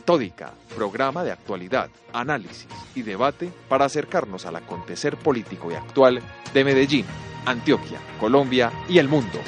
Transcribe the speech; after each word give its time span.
Metódica, 0.00 0.54
programa 0.74 1.22
de 1.24 1.30
actualidad, 1.30 1.90
análisis 2.14 2.66
y 2.94 3.02
debate 3.02 3.52
para 3.68 3.84
acercarnos 3.84 4.46
al 4.46 4.56
acontecer 4.56 5.18
político 5.18 5.70
y 5.70 5.74
actual 5.74 6.22
de 6.54 6.64
Medellín, 6.64 7.04
Antioquia, 7.44 7.98
Colombia 8.18 8.72
y 8.88 8.96
el 8.96 9.10
mundo. 9.10 9.38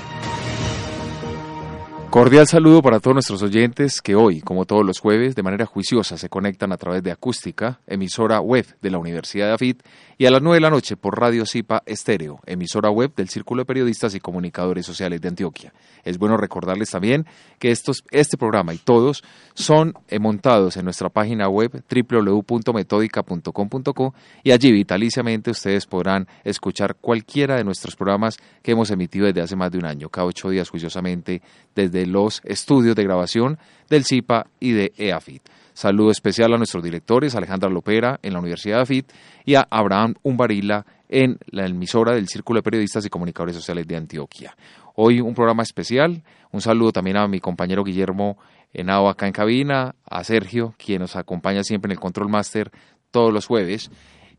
Cordial 2.10 2.46
saludo 2.46 2.82
para 2.82 3.00
todos 3.00 3.14
nuestros 3.14 3.42
oyentes 3.42 4.02
que 4.02 4.14
hoy, 4.14 4.42
como 4.42 4.66
todos 4.66 4.84
los 4.84 5.00
jueves, 5.00 5.34
de 5.34 5.42
manera 5.42 5.64
juiciosa 5.64 6.18
se 6.18 6.28
conectan 6.28 6.70
a 6.70 6.76
través 6.76 7.02
de 7.02 7.10
Acústica, 7.10 7.80
emisora 7.86 8.38
web 8.38 8.66
de 8.82 8.90
la 8.90 8.98
Universidad 8.98 9.46
de 9.46 9.54
AFIT, 9.54 9.82
y 10.18 10.26
a 10.26 10.30
las 10.30 10.42
9 10.42 10.56
de 10.56 10.60
la 10.60 10.68
noche 10.68 10.98
por 10.98 11.18
Radio 11.18 11.46
Cipa 11.46 11.82
Estéreo, 11.86 12.40
emisora 12.44 12.90
web 12.90 13.14
del 13.16 13.30
Círculo 13.30 13.62
de 13.62 13.64
Periodistas 13.64 14.14
y 14.14 14.20
Comunicadores 14.20 14.84
Sociales 14.84 15.22
de 15.22 15.28
Antioquia. 15.28 15.72
Es 16.04 16.18
bueno 16.18 16.36
recordarles 16.36 16.90
también 16.90 17.24
que 17.58 17.70
estos, 17.70 18.04
este 18.10 18.36
programa 18.36 18.74
y 18.74 18.78
todos 18.78 19.24
son 19.54 19.94
eh, 20.08 20.18
montados 20.18 20.76
en 20.76 20.84
nuestra 20.84 21.08
página 21.08 21.48
web 21.48 21.82
www.metódica.com.co 21.88 24.14
y 24.42 24.50
allí 24.50 24.72
vitaliciamente 24.72 25.50
ustedes 25.50 25.86
podrán 25.86 26.26
escuchar 26.44 26.96
cualquiera 26.96 27.56
de 27.56 27.64
nuestros 27.64 27.96
programas 27.96 28.36
que 28.62 28.72
hemos 28.72 28.90
emitido 28.90 29.26
desde 29.26 29.42
hace 29.42 29.56
más 29.56 29.70
de 29.70 29.78
un 29.78 29.86
año, 29.86 30.08
cada 30.08 30.26
ocho 30.26 30.50
días 30.50 30.68
juiciosamente 30.68 31.40
desde 31.74 32.06
los 32.06 32.40
estudios 32.44 32.96
de 32.96 33.04
grabación 33.04 33.58
del 33.88 34.04
CIPA 34.04 34.46
y 34.60 34.72
de 34.72 34.92
EAFIT. 34.96 35.42
Saludo 35.74 36.10
especial 36.10 36.52
a 36.52 36.58
nuestros 36.58 36.84
directores, 36.84 37.34
Alejandra 37.34 37.70
Lopera 37.70 38.20
en 38.22 38.34
la 38.34 38.40
Universidad 38.40 38.76
de 38.76 38.82
AFIT 38.82 39.12
y 39.46 39.54
a 39.54 39.66
Abraham 39.70 40.14
Umbarila 40.22 40.84
en 41.08 41.38
la 41.46 41.66
emisora 41.66 42.14
del 42.14 42.28
Círculo 42.28 42.58
de 42.58 42.62
Periodistas 42.62 43.06
y 43.06 43.10
Comunicadores 43.10 43.56
Sociales 43.56 43.86
de 43.86 43.96
Antioquia. 43.96 44.54
Hoy 44.94 45.20
un 45.20 45.34
programa 45.34 45.62
especial, 45.62 46.22
un 46.50 46.60
saludo 46.60 46.92
también 46.92 47.16
a 47.16 47.28
mi 47.28 47.40
compañero 47.40 47.84
Guillermo 47.84 48.36
Henao 48.72 49.08
acá 49.08 49.26
en 49.26 49.32
cabina, 49.32 49.94
a 50.04 50.24
Sergio, 50.24 50.74
quien 50.78 51.00
nos 51.00 51.16
acompaña 51.16 51.62
siempre 51.62 51.88
en 51.88 51.92
el 51.92 52.00
Control 52.00 52.28
Master 52.28 52.70
todos 53.10 53.32
los 53.32 53.46
jueves, 53.46 53.90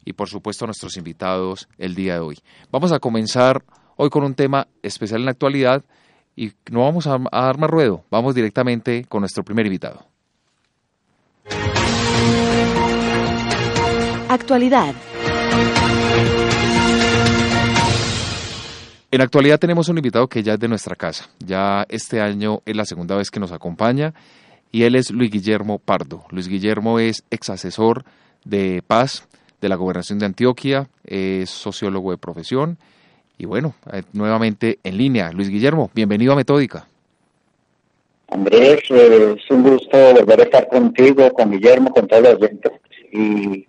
y 0.06 0.14
por 0.14 0.30
supuesto 0.30 0.66
a 0.66 0.68
nuestros 0.68 0.98
invitados 0.98 1.68
el 1.78 1.96
día 1.96 2.16
de 2.16 2.20
hoy. 2.20 2.40
Vamos 2.72 2.92
a 2.92 3.00
comenzar 3.00 3.64
hoy 3.96 4.10
con 4.10 4.24
un 4.24 4.36
tema 4.36 4.68
especial 4.82 5.22
en 5.22 5.26
la 5.26 5.32
actualidad, 5.32 5.84
y 6.36 6.52
no 6.72 6.82
vamos 6.82 7.08
a, 7.08 7.18
dar 7.32 7.58
más 7.58 7.70
ruedo, 7.70 8.04
vamos 8.10 8.34
directamente 8.34 9.06
con 9.06 9.22
nuestro 9.22 9.44
primer 9.44 9.68
invitado. 9.68 10.06
Actualidad. 14.30 14.96
En 19.14 19.22
actualidad 19.22 19.60
tenemos 19.60 19.90
un 19.90 19.98
invitado 20.00 20.28
que 20.28 20.42
ya 20.42 20.54
es 20.54 20.60
de 20.60 20.68
nuestra 20.68 20.96
casa. 20.96 21.30
Ya 21.38 21.86
este 21.88 22.20
año 22.20 22.64
es 22.66 22.76
la 22.76 22.84
segunda 22.84 23.16
vez 23.16 23.30
que 23.30 23.40
nos 23.40 23.52
acompaña 23.52 24.16
y 24.72 24.86
él 24.86 24.96
es 24.96 25.12
Luis 25.12 25.30
Guillermo 25.30 25.78
Pardo. 25.78 26.24
Luis 26.32 26.48
Guillermo 26.48 26.98
es 26.98 27.24
ex 27.30 27.52
asesor 27.52 28.06
de 28.44 28.82
paz 28.82 29.28
de 29.62 29.70
la 29.70 29.76
gobernación 29.76 30.18
de 30.18 30.26
Antioquia, 30.26 30.90
es 31.06 31.52
sociólogo 31.52 32.10
de 32.10 32.18
profesión 32.18 32.80
y 33.38 33.46
bueno, 33.46 33.76
eh, 33.92 34.02
nuevamente 34.14 34.80
en 34.84 34.98
línea. 34.98 35.32
Luis 35.32 35.50
Guillermo, 35.50 35.92
bienvenido 35.94 36.34
a 36.34 36.38
Metódica. 36.38 36.88
Andrés, 38.30 38.82
es 38.90 39.52
un 39.52 39.62
gusto 39.62 39.96
volver 40.16 40.40
a 40.40 40.44
estar 40.46 40.68
contigo, 40.70 41.32
con 41.34 41.52
Guillermo, 41.52 41.92
con 41.92 42.08
todos 42.08 42.24
los 42.24 42.34
oyentes. 42.42 42.72
Y 43.12 43.68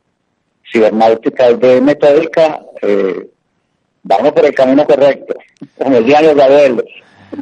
cibernáutica 0.73 1.53
de 1.53 1.83
Metódica, 1.83 2.62
eh, 2.81 3.29
vamos 4.05 4.33
por 4.33 4.47
el 4.47 4.55
camino 4.55 4.85
correcto, 4.85 5.35
como 5.77 5.97
el 5.97 6.05
diario 6.05 6.35
de 6.35 6.85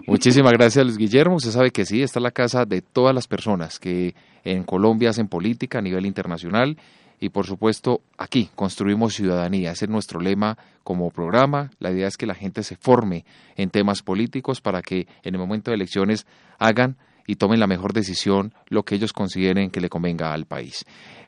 Muchísimas 0.07 0.53
gracias, 0.53 0.85
Luis 0.85 0.97
Guillermo. 0.97 1.37
Usted 1.37 1.51
sabe 1.51 1.71
que 1.71 1.85
sí, 1.85 2.03
esta 2.03 2.19
es 2.19 2.23
la 2.23 2.31
casa 2.31 2.65
de 2.65 2.81
todas 2.81 3.15
las 3.15 3.27
personas 3.27 3.79
que 3.79 4.15
en 4.45 4.65
Colombia 4.65 5.11
hacen 5.11 5.29
política 5.29 5.79
a 5.79 5.83
nivel 5.83 6.07
internacional 6.07 6.79
y 7.21 7.29
por 7.29 7.47
supuesto 7.47 8.01
aquí 8.19 8.51
construimos 8.55 9.15
ciudadanía. 9.15 9.73
Ese 9.73 9.85
es 9.85 9.91
nuestro 9.91 10.19
lema 10.19 10.57
como 10.83 11.11
programa. 11.11 11.71
La 11.79 11.93
idea 11.93 12.09
es 12.09 12.17
que 12.17 12.27
la 12.27 12.35
gente 12.35 12.63
se 12.63 12.77
forme 12.77 13.25
en 13.57 13.71
temas 13.71 14.03
políticos 14.03 14.61
para 14.61 14.83
que 14.83 15.07
en 15.23 15.35
el 15.35 15.39
momento 15.39 15.71
de 15.71 15.77
elecciones 15.77 16.27
hagan 16.59 16.97
y 17.27 17.37
tomen 17.37 17.61
la 17.61 17.69
mejor 17.69 17.93
decisión, 17.93 18.53
lo 18.69 18.83
que 18.83 18.97
ellos 18.97 19.13
consideren 19.13 19.71
que 19.71 19.81
le 19.81 19.89
convenga 19.89 20.33
al 20.33 20.47
país. 20.47 20.85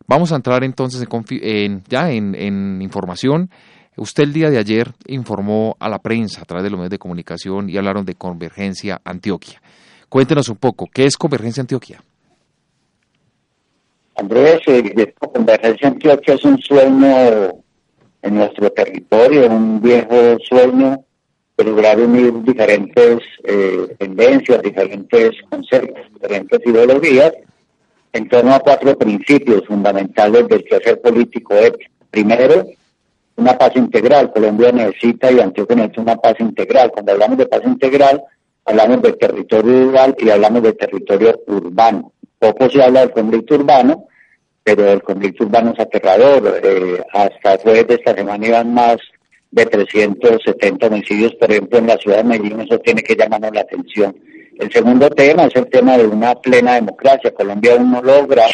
Vamos 0.06 0.32
a 0.32 0.36
entrar 0.36 0.64
entonces 0.64 1.06
en, 1.30 1.84
ya 1.88 2.10
en, 2.10 2.34
en 2.34 2.82
información. 2.82 3.50
Usted 3.96 4.24
el 4.24 4.32
día 4.32 4.50
de 4.50 4.58
ayer 4.58 4.92
informó 5.06 5.76
a 5.78 5.88
la 5.88 6.00
prensa 6.00 6.42
a 6.42 6.44
través 6.44 6.64
de 6.64 6.70
los 6.70 6.78
medios 6.78 6.90
de 6.90 6.98
comunicación 6.98 7.70
y 7.70 7.76
hablaron 7.76 8.04
de 8.04 8.14
Convergencia 8.14 9.00
Antioquia. 9.04 9.62
Cuéntenos 10.08 10.48
un 10.48 10.56
poco, 10.56 10.88
¿qué 10.92 11.04
es 11.04 11.16
Convergencia 11.16 11.60
Antioquia? 11.60 12.02
Andrés, 14.16 14.60
eh, 14.66 15.14
Convergencia 15.18 15.88
Antioquia 15.88 16.34
es 16.34 16.44
un 16.44 16.58
sueño 16.58 17.52
en 18.22 18.34
nuestro 18.34 18.70
territorio, 18.70 19.48
un 19.48 19.80
viejo 19.80 20.38
sueño 20.48 21.04
de 21.56 21.64
lograr 21.64 22.00
unir 22.00 22.32
diferentes 22.42 23.18
eh, 23.44 23.94
tendencias, 23.98 24.60
diferentes 24.62 25.30
conceptos, 25.48 26.02
diferentes 26.12 26.60
ideologías 26.64 27.32
en 28.12 28.28
torno 28.28 28.54
a 28.54 28.60
cuatro 28.60 28.96
principios 28.96 29.66
fundamentales 29.66 30.48
del 30.48 30.64
quehacer 30.64 31.00
político 31.00 31.54
Primero, 32.10 32.64
una 33.36 33.56
paz 33.56 33.76
integral. 33.76 34.32
Colombia 34.32 34.72
necesita 34.72 35.30
y 35.30 35.40
Antioquia 35.40 35.76
necesita 35.76 36.02
una 36.02 36.16
paz 36.16 36.34
integral. 36.38 36.90
Cuando 36.90 37.12
hablamos 37.12 37.38
de 37.38 37.46
paz 37.46 37.62
integral, 37.64 38.22
hablamos 38.64 39.02
de 39.02 39.12
territorio 39.12 39.86
rural 39.86 40.14
y 40.18 40.30
hablamos 40.30 40.62
de 40.62 40.72
territorio 40.72 41.40
urbano. 41.46 42.12
Poco 42.38 42.68
se 42.70 42.82
habla 42.82 43.00
del 43.00 43.10
conflicto 43.10 43.54
urbano, 43.54 44.06
pero 44.62 44.90
el 44.90 45.02
conflicto 45.02 45.44
urbano 45.44 45.72
es 45.72 45.80
aterrador. 45.80 46.60
Eh, 46.62 47.02
hasta 47.12 47.52
después 47.52 47.86
de 47.86 47.94
esta 47.94 48.14
semana 48.14 48.46
iban 48.46 48.74
más 48.74 48.98
de 49.50 49.66
370 49.66 50.86
homicidios, 50.88 51.34
por 51.36 51.50
ejemplo, 51.50 51.78
en 51.78 51.86
la 51.86 51.96
ciudad 51.96 52.18
de 52.18 52.24
Medellín, 52.24 52.60
eso 52.60 52.78
tiene 52.80 53.02
que 53.02 53.14
llamarnos 53.14 53.52
la 53.54 53.60
atención. 53.60 54.16
El 54.58 54.72
segundo 54.72 55.08
tema 55.10 55.44
es 55.44 55.54
el 55.56 55.68
tema 55.68 55.96
de 55.96 56.06
una 56.06 56.34
plena 56.34 56.74
democracia. 56.74 57.32
Colombia 57.32 57.74
aún 57.74 57.90
no 57.90 58.02
logra 58.02 58.46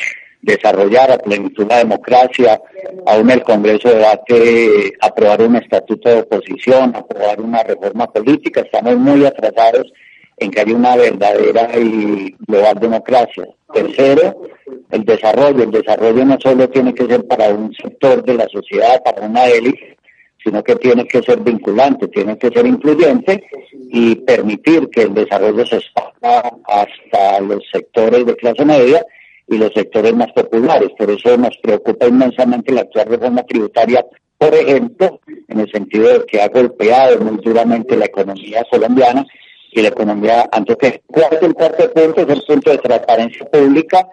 desarrollar 0.43 1.11
a 1.11 1.19
plenitud 1.19 1.67
la 1.69 1.79
democracia, 1.79 2.61
aún 3.07 3.31
el 3.31 3.43
Congreso 3.43 3.91
debate 3.91 4.93
aprobar 5.01 5.43
un 5.43 5.57
estatuto 5.57 6.09
de 6.09 6.21
oposición, 6.21 6.95
aprobar 6.95 7.41
una 7.41 7.63
reforma 7.63 8.07
política, 8.07 8.63
estamos 8.63 8.97
muy 8.97 9.25
atrasados 9.25 9.93
en 10.39 10.51
que 10.51 10.61
haya 10.61 10.75
una 10.75 10.97
verdadera 10.97 11.69
y 11.79 12.35
global 12.47 12.79
democracia. 12.81 13.47
Tercero, 13.73 14.43
el 14.91 15.05
desarrollo. 15.05 15.63
El 15.63 15.71
desarrollo 15.71 16.25
no 16.25 16.39
solo 16.41 16.69
tiene 16.69 16.95
que 16.95 17.07
ser 17.07 17.27
para 17.27 17.51
un 17.51 17.73
sector 17.75 18.25
de 18.25 18.35
la 18.35 18.49
sociedad, 18.49 19.03
para 19.05 19.27
una 19.27 19.47
élite, 19.47 19.99
sino 20.43 20.65
que 20.65 20.77
tiene 20.77 21.07
que 21.07 21.23
ser 21.23 21.41
vinculante, 21.41 22.09
tiene 22.09 22.39
que 22.39 22.49
ser 22.49 22.67
incluyente 22.67 23.45
y 23.73 24.17
permitir 24.17 24.89
que 24.89 25.03
el 25.03 25.15
desarrollo 25.15 25.67
se 25.67 25.77
expanda 25.77 26.57
hasta 26.65 27.41
los 27.41 27.63
sectores 27.71 28.25
de 28.25 28.37
clase 28.37 28.65
media 28.65 29.05
y 29.51 29.59
los 29.59 29.73
sectores 29.75 30.15
más 30.15 30.33
populares. 30.33 30.91
Por 30.97 31.11
eso 31.11 31.37
nos 31.37 31.57
preocupa 31.59 32.07
inmensamente 32.07 32.73
la 32.73 32.83
actual 32.83 33.09
reforma 33.09 33.43
tributaria, 33.43 34.07
por 34.39 34.55
ejemplo, 34.55 35.21
en 35.49 35.61
el 35.61 35.71
sentido 35.71 36.09
de 36.09 36.25
que 36.25 36.41
ha 36.41 36.49
golpeado 36.49 37.19
muy 37.19 37.37
duramente 37.43 37.97
la 37.97 38.07
economía 38.07 38.65
colombiana 38.71 39.27
y 39.73 39.83
la 39.83 39.89
economía 39.89 40.49
antioqueña. 40.53 41.01
¿Cuál 41.07 41.33
es 41.33 41.43
el 41.43 41.55
cuarto 41.55 41.93
punto? 41.93 42.23
Es 42.23 42.29
el 42.29 42.43
punto 42.47 42.71
de 42.71 42.79
transparencia 42.79 43.47
pública. 43.47 44.09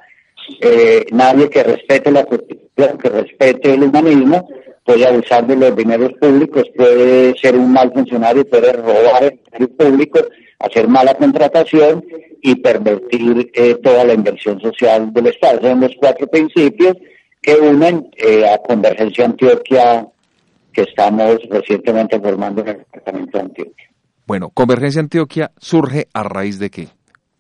Eh, 0.59 1.05
nadie 1.11 1.49
que 1.49 1.63
respete 1.63 2.11
la 2.11 2.25
constitución, 2.25 2.97
que 2.97 3.09
respete 3.09 3.73
el 3.73 3.83
humanismo, 3.83 4.49
puede 4.87 5.05
abusar 5.05 5.45
de 5.45 5.57
los 5.57 5.75
dineros 5.75 6.13
públicos, 6.13 6.63
puede 6.75 7.37
ser 7.37 7.57
un 7.57 7.73
mal 7.73 7.91
funcionario, 7.91 8.47
puede 8.49 8.71
robar 8.71 9.25
el 9.25 9.39
dinero 9.51 9.73
público, 9.77 10.19
hacer 10.59 10.87
mala 10.87 11.13
contratación 11.15 12.05
y 12.41 12.55
pervertir 12.55 13.51
eh, 13.53 13.75
toda 13.83 14.05
la 14.05 14.13
inversión 14.13 14.62
social 14.62 15.12
del 15.12 15.27
Estado. 15.27 15.59
Son 15.62 15.81
los 15.81 15.91
cuatro 16.00 16.25
principios 16.27 16.95
que 17.41 17.56
unen 17.56 18.09
eh, 18.15 18.45
a 18.50 18.59
Convergencia 18.59 19.25
Antioquia 19.25 20.07
que 20.71 20.83
estamos 20.83 21.38
recientemente 21.50 22.17
formando 22.17 22.62
en 22.62 22.67
el 22.69 22.77
Departamento 22.77 23.38
de 23.38 23.44
Antioquia. 23.44 23.89
Bueno, 24.25 24.51
Convergencia 24.51 25.01
Antioquia 25.01 25.51
surge 25.57 26.07
a 26.13 26.23
raíz 26.23 26.59
de 26.59 26.69
qué? 26.69 26.88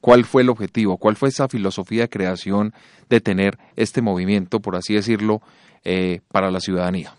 ¿Cuál 0.01 0.25
fue 0.25 0.41
el 0.41 0.49
objetivo? 0.49 0.97
¿Cuál 0.97 1.15
fue 1.15 1.29
esa 1.29 1.47
filosofía 1.47 2.03
de 2.03 2.09
creación 2.09 2.73
de 3.09 3.21
tener 3.21 3.57
este 3.77 4.01
movimiento, 4.01 4.59
por 4.59 4.75
así 4.75 4.95
decirlo, 4.95 5.41
eh, 5.85 6.19
para 6.29 6.51
la 6.51 6.59
ciudadanía? 6.59 7.13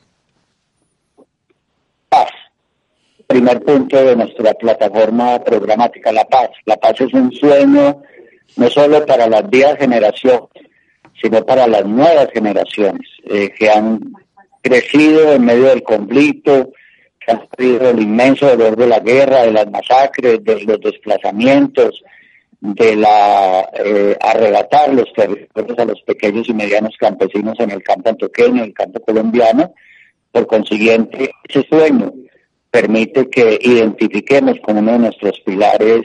Paz. 2.08 2.30
Primer 3.28 3.62
punto 3.62 4.02
de 4.02 4.16
nuestra 4.16 4.54
plataforma 4.54 5.38
programática, 5.44 6.10
la 6.10 6.24
paz. 6.24 6.48
La 6.64 6.78
paz 6.78 6.98
es 7.02 7.12
un 7.12 7.30
sueño 7.30 8.02
no 8.56 8.70
solo 8.70 9.04
para 9.04 9.28
las 9.28 9.48
viejas 9.50 9.76
generaciones, 9.78 10.48
sino 11.20 11.44
para 11.44 11.66
las 11.66 11.84
nuevas 11.84 12.30
generaciones 12.32 13.06
eh, 13.24 13.50
que 13.50 13.68
han 13.68 14.00
crecido 14.62 15.34
en 15.34 15.44
medio 15.44 15.64
del 15.64 15.82
conflicto, 15.82 16.72
han 17.26 17.42
el 17.58 18.00
inmenso 18.00 18.46
dolor 18.46 18.76
de 18.76 18.86
la 18.86 19.00
guerra, 19.00 19.42
de 19.42 19.52
las 19.52 19.70
masacres, 19.70 20.42
de 20.42 20.64
los 20.64 20.80
desplazamientos, 20.80 22.02
de 22.62 22.96
la 22.96 23.68
eh, 23.74 24.16
arrebatar 24.22 24.94
los 24.94 25.12
territorios 25.12 25.78
a 25.78 25.84
los 25.84 26.00
pequeños 26.00 26.48
y 26.48 26.54
medianos 26.54 26.96
campesinos 26.98 27.60
en 27.60 27.72
el 27.72 27.82
campo 27.82 28.08
antioqueño, 28.08 28.62
en 28.62 28.68
el 28.68 28.72
campo 28.72 29.00
colombiano. 29.00 29.74
Por 30.32 30.46
consiguiente, 30.46 31.30
ese 31.46 31.66
sueño 31.68 32.10
permite 32.70 33.28
que 33.30 33.58
identifiquemos 33.62 34.58
como 34.62 34.80
uno 34.80 34.92
de 34.92 34.98
nuestros 34.98 35.40
pilares 35.40 36.02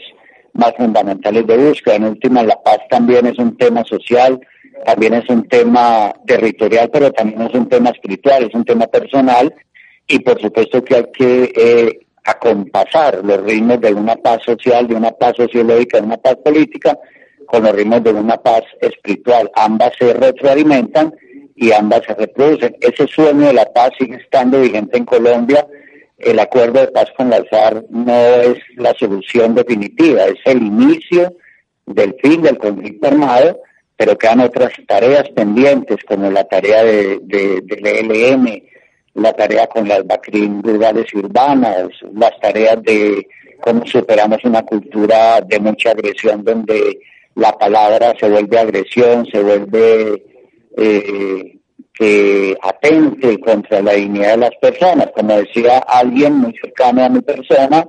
más 0.54 0.74
fundamentales 0.78 1.46
de 1.48 1.58
búsqueda. 1.58 1.96
En 1.96 2.06
última, 2.06 2.44
la 2.44 2.62
paz 2.62 2.80
también 2.90 3.26
es 3.26 3.38
un 3.40 3.58
tema 3.58 3.84
social, 3.84 4.40
también 4.86 5.14
es 5.16 5.28
un 5.30 5.48
tema 5.48 6.14
territorial, 6.26 6.90
pero 6.92 7.12
también 7.12 7.42
es 7.42 7.54
un 7.54 7.68
tema 7.68 7.90
espiritual, 7.90 8.44
es 8.44 8.54
un 8.54 8.66
tema 8.66 8.88
personal 8.88 9.54
y 10.08 10.20
por 10.20 10.40
supuesto 10.42 10.84
que 10.84 10.96
hay 10.96 11.06
que 11.14 11.54
eh, 11.56 12.00
acompasar 12.26 13.24
los 13.24 13.42
ritmos 13.44 13.80
de 13.82 13.94
una 13.94 14.16
paz 14.16 14.44
social, 14.44 14.88
de 14.88 14.96
una 14.96 15.12
paz 15.12 15.34
sociológica, 15.38 16.00
de 16.00 16.06
una 16.06 16.18
paz 16.18 16.36
política, 16.44 16.98
con 17.46 17.64
los 17.64 17.74
ritmos 17.74 18.04
de 18.04 18.12
una 18.12 18.38
paz 18.38 18.64
espiritual. 18.82 19.52
Ambas 19.56 19.94
se 19.98 20.14
retroalimentan 20.14 21.14
y 21.56 21.72
ambas 21.72 22.02
se 22.06 22.14
reproducen. 22.16 22.76
Ese 22.82 23.08
sueño 23.08 23.48
de 23.48 23.54
la 23.54 23.66
paz 23.66 23.92
sigue 23.98 24.16
estando 24.16 24.62
vigente 24.62 24.98
en 24.98 25.06
Colombia. 25.06 25.66
El 26.26 26.40
acuerdo 26.40 26.80
de 26.80 26.88
paz 26.88 27.08
con 27.18 27.30
la 27.30 27.44
SAR 27.50 27.84
no 27.90 28.16
es 28.42 28.58
la 28.76 28.94
solución 28.94 29.56
definitiva, 29.56 30.26
es 30.26 30.40
el 30.46 30.62
inicio 30.62 31.34
del 31.86 32.16
fin 32.22 32.42
del 32.42 32.58
conflicto 32.58 33.08
armado, 33.08 33.60
pero 33.98 34.18
quedan 34.18 34.42
otras 34.42 34.72
tareas 34.88 35.30
pendientes, 35.30 35.98
como 36.08 36.30
la 36.32 36.44
tarea 36.46 36.84
de, 36.84 37.20
del 37.22 37.86
ELN, 37.86 38.64
la 39.16 39.34
tarea 39.34 39.68
con 39.68 39.88
las 39.88 40.06
BACRIN 40.06 40.64
rurales 40.64 41.06
y 41.14 41.18
urbanas, 41.18 41.90
las 42.16 42.40
tareas 42.40 42.82
de 42.84 43.28
cómo 43.62 43.86
superamos 43.86 44.44
una 44.44 44.64
cultura 44.64 45.42
de 45.42 45.60
mucha 45.60 45.92
agresión 45.92 46.44
donde 46.44 47.00
la 47.36 47.52
palabra 47.54 48.14
se 48.20 48.30
vuelve 48.30 48.60
agresión, 48.60 49.26
se 49.26 49.42
vuelve 49.42 50.24
eh, 50.78 51.53
que 51.94 52.58
atente 52.62 53.40
contra 53.40 53.82
la 53.82 53.94
dignidad 53.94 54.32
de 54.32 54.38
las 54.38 54.56
personas. 54.60 55.10
Como 55.16 55.38
decía 55.38 55.78
alguien 55.80 56.34
muy 56.36 56.54
cercano 56.62 57.04
a 57.04 57.10
mi 57.10 57.22
persona, 57.22 57.86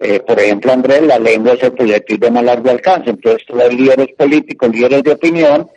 eh, 0.00 0.20
por 0.20 0.38
ejemplo, 0.38 0.72
Andrés, 0.72 1.02
la 1.02 1.18
lengua 1.18 1.52
es 1.52 1.62
el 1.62 1.72
proyectil 1.72 2.18
de 2.18 2.30
más 2.30 2.44
largo 2.44 2.70
alcance. 2.70 3.10
Entonces, 3.10 3.46
todos 3.46 3.64
los 3.64 3.74
líderes 3.74 4.08
políticos, 4.16 4.70
líderes 4.70 5.02
de 5.02 5.12
opinión, 5.12 5.68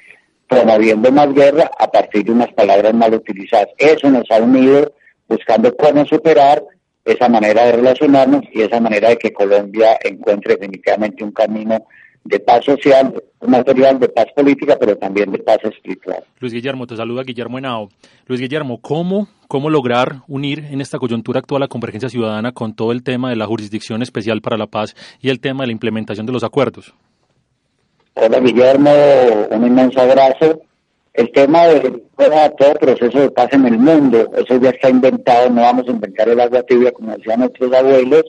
promoviendo 0.47 1.11
más 1.11 1.33
guerra 1.33 1.71
a 1.77 1.87
partir 1.87 2.25
de 2.25 2.31
unas 2.31 2.51
palabras 2.53 2.93
mal 2.93 3.13
utilizadas. 3.13 3.69
Eso 3.77 4.09
nos 4.09 4.29
ha 4.31 4.37
unido 4.37 4.93
buscando 5.27 5.75
cómo 5.75 6.05
superar 6.05 6.63
esa 7.05 7.27
manera 7.27 7.65
de 7.65 7.73
relacionarnos 7.73 8.43
y 8.51 8.61
esa 8.61 8.79
manera 8.79 9.09
de 9.09 9.17
que 9.17 9.33
Colombia 9.33 9.97
encuentre 10.03 10.55
definitivamente 10.55 11.23
un 11.23 11.31
camino 11.31 11.85
de 12.23 12.39
paz 12.39 12.65
social, 12.65 13.13
material, 13.45 13.99
de 13.99 14.09
paz 14.09 14.27
política, 14.35 14.77
pero 14.79 14.95
también 14.97 15.31
de 15.31 15.39
paz 15.39 15.59
espiritual. 15.63 16.23
Luis 16.39 16.53
Guillermo, 16.53 16.87
te 16.87 16.95
saluda 16.95 17.23
Guillermo 17.23 17.57
Henao. 17.57 17.89
Luis 18.27 18.39
Guillermo, 18.39 18.79
¿cómo, 18.81 19.27
¿cómo 19.47 19.69
lograr 19.69 20.21
unir 20.27 20.65
en 20.71 20.81
esta 20.81 20.99
coyuntura 20.99 21.39
actual 21.39 21.61
la 21.61 21.67
convergencia 21.67 22.09
ciudadana 22.09 22.53
con 22.53 22.75
todo 22.75 22.91
el 22.91 23.03
tema 23.03 23.29
de 23.29 23.35
la 23.35 23.45
Jurisdicción 23.45 24.01
Especial 24.01 24.41
para 24.41 24.57
la 24.57 24.67
Paz 24.67 24.95
y 25.21 25.29
el 25.29 25.39
tema 25.39 25.63
de 25.63 25.67
la 25.67 25.73
implementación 25.73 26.25
de 26.25 26.33
los 26.33 26.43
acuerdos? 26.43 26.93
Hola 28.15 28.39
Guillermo, 28.39 28.91
un 29.49 29.67
inmenso 29.67 29.99
abrazo. 29.99 30.61
El 31.13 31.31
tema 31.31 31.65
de 31.65 32.01
todo 32.17 32.73
proceso 32.79 33.19
de 33.19 33.29
paz 33.29 33.49
en 33.51 33.65
el 33.65 33.77
mundo, 33.77 34.31
eso 34.35 34.59
ya 34.59 34.69
está 34.69 34.89
inventado, 34.89 35.49
no 35.49 35.61
vamos 35.61 35.87
a 35.87 35.91
inventar 35.91 36.27
el 36.27 36.39
agua 36.39 36.63
tibia 36.63 36.91
como 36.91 37.15
decían 37.15 37.41
nuestros 37.41 37.71
abuelos, 37.71 38.23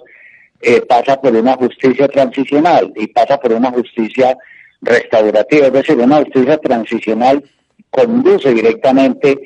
eh, 0.61 0.81
pasa 0.83 1.21
por 1.21 1.35
una 1.35 1.55
justicia 1.55 2.09
transicional 2.09 2.93
y 2.97 3.07
pasa 3.09 3.39
por 3.39 3.53
una 3.53 3.71
justicia 3.71 4.37
restaurativa, 4.81 5.67
es 5.67 5.73
decir, 5.73 5.97
una 5.97 6.19
justicia 6.19 6.59
transicional 6.59 7.43
conduce 7.91 8.53
directamente 8.53 9.39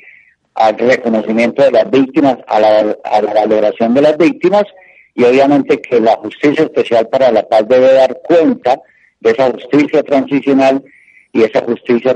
al 0.55 0.77
reconocimiento 0.77 1.63
de 1.63 1.71
las 1.71 1.89
víctimas, 1.89 2.37
a 2.47 2.59
la, 2.59 2.97
a 3.03 3.21
la 3.21 3.33
valoración 3.33 3.93
de 3.93 4.01
las 4.01 4.17
víctimas 4.17 4.63
y 5.15 5.23
obviamente 5.23 5.81
que 5.81 5.99
la 5.99 6.15
justicia 6.17 6.63
especial 6.63 7.07
para 7.07 7.31
la 7.31 7.47
paz 7.47 7.67
debe 7.67 7.93
dar 7.93 8.19
cuenta 8.23 8.79
de 9.19 9.31
esa 9.31 9.51
justicia 9.51 10.03
transicional 10.03 10.83
y 11.31 11.43
esa 11.43 11.61
justicia 11.61 12.15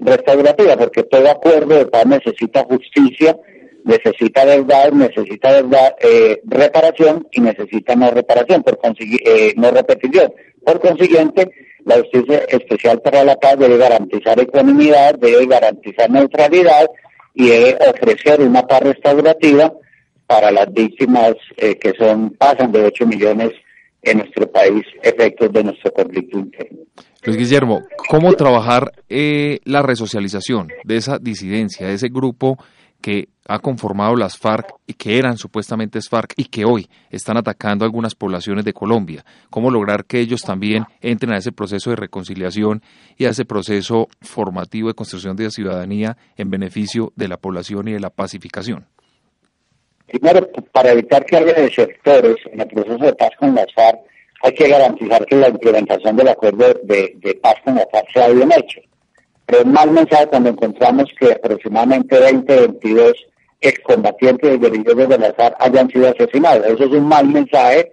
restaurativa, 0.00 0.76
porque 0.76 1.02
todo 1.02 1.28
acuerdo 1.28 1.76
de 1.76 1.86
paz 1.86 2.06
necesita 2.06 2.64
justicia, 2.64 3.36
necesita 3.84 4.44
verdad, 4.44 4.92
necesita 4.92 5.52
verdad, 5.52 5.94
eh, 6.00 6.40
reparación 6.44 7.26
y 7.32 7.40
necesita 7.40 7.94
no 7.96 8.10
reparación, 8.10 8.62
por 8.62 8.78
eh, 8.98 9.54
no 9.56 9.70
repetición. 9.70 10.32
Por 10.64 10.80
consiguiente, 10.80 11.50
la 11.84 11.98
justicia 11.98 12.38
especial 12.48 13.00
para 13.00 13.24
la 13.24 13.36
paz 13.36 13.58
debe 13.58 13.78
garantizar 13.78 14.38
ecuanimidad, 14.38 15.14
debe 15.14 15.46
garantizar 15.46 16.10
neutralidad 16.10 16.86
y 17.34 17.48
debe 17.48 17.78
ofrecer 17.88 18.40
una 18.40 18.66
paz 18.66 18.80
restaurativa 18.82 19.72
para 20.26 20.50
las 20.50 20.70
víctimas 20.72 21.34
eh, 21.56 21.76
que 21.78 21.94
son 21.98 22.30
pasan 22.30 22.70
de 22.70 22.84
8 22.84 23.06
millones 23.06 23.52
en 24.02 24.18
nuestro 24.18 24.50
país 24.50 24.84
efectos 25.02 25.52
de 25.52 25.64
nuestro 25.64 25.92
conflicto 25.92 26.38
interno. 26.38 26.78
Luis 27.24 27.38
Guillermo, 27.38 27.82
¿cómo 28.08 28.32
trabajar 28.34 28.92
eh, 29.08 29.58
la 29.64 29.82
resocialización 29.82 30.68
de 30.84 30.96
esa 30.96 31.18
disidencia, 31.18 31.86
de 31.86 31.94
ese 31.94 32.08
grupo 32.08 32.58
que 33.00 33.28
ha 33.48 33.58
conformado 33.58 34.14
las 34.14 34.36
FARC 34.36 34.74
y 34.86 34.92
que 34.92 35.18
eran 35.18 35.38
supuestamente 35.38 35.98
FARC 36.00 36.34
y 36.36 36.44
que 36.44 36.66
hoy 36.66 36.88
están 37.10 37.38
atacando 37.38 37.84
algunas 37.84 38.14
poblaciones 38.14 38.64
de 38.64 38.74
Colombia? 38.74 39.24
¿Cómo 39.48 39.70
lograr 39.70 40.04
que 40.04 40.20
ellos 40.20 40.42
también 40.42 40.84
entren 41.00 41.32
a 41.32 41.38
ese 41.38 41.50
proceso 41.50 41.90
de 41.90 41.96
reconciliación 41.96 42.82
y 43.16 43.24
a 43.24 43.30
ese 43.30 43.46
proceso 43.46 44.08
formativo 44.20 44.88
de 44.88 44.94
construcción 44.94 45.34
de 45.34 45.44
la 45.44 45.50
ciudadanía 45.50 46.16
en 46.36 46.50
beneficio 46.50 47.12
de 47.16 47.28
la 47.28 47.38
población 47.38 47.88
y 47.88 47.92
de 47.94 48.00
la 48.00 48.10
pacificación? 48.10 48.86
Primero, 50.06 50.46
para 50.72 50.92
evitar 50.92 51.24
que 51.24 51.36
haya 51.36 51.54
desertores 51.54 52.36
en 52.52 52.60
el 52.60 52.68
proceso 52.68 52.98
de 52.98 53.14
paz 53.14 53.30
con 53.38 53.54
las 53.54 53.72
FARC, 53.74 53.98
hay 54.42 54.52
que 54.52 54.68
garantizar 54.68 55.24
que 55.24 55.36
la 55.36 55.48
implementación 55.48 56.16
del 56.16 56.28
acuerdo 56.28 56.74
de, 56.82 57.38
paz 57.42 57.54
con 57.64 57.76
las 57.76 57.86
FARC 57.90 58.12
sea 58.12 58.28
bien 58.28 58.52
hecho. 58.52 58.80
Pero 59.46 59.60
es 59.60 59.66
mal 59.66 59.90
mensaje 59.90 60.26
cuando 60.26 60.50
encontramos 60.50 61.06
que 61.18 61.32
aproximadamente 61.32 62.20
20, 62.20 62.56
22 62.60 63.14
excombatientes 63.60 64.54
y 64.54 64.58
guerrilleros 64.58 65.08
de 65.08 65.18
la 65.18 65.32
FARC 65.32 65.56
hayan 65.58 65.90
sido 65.90 66.08
asesinados. 66.08 66.66
Eso 66.66 66.84
es 66.84 66.90
un 66.90 67.08
mal 67.08 67.26
mensaje 67.26 67.90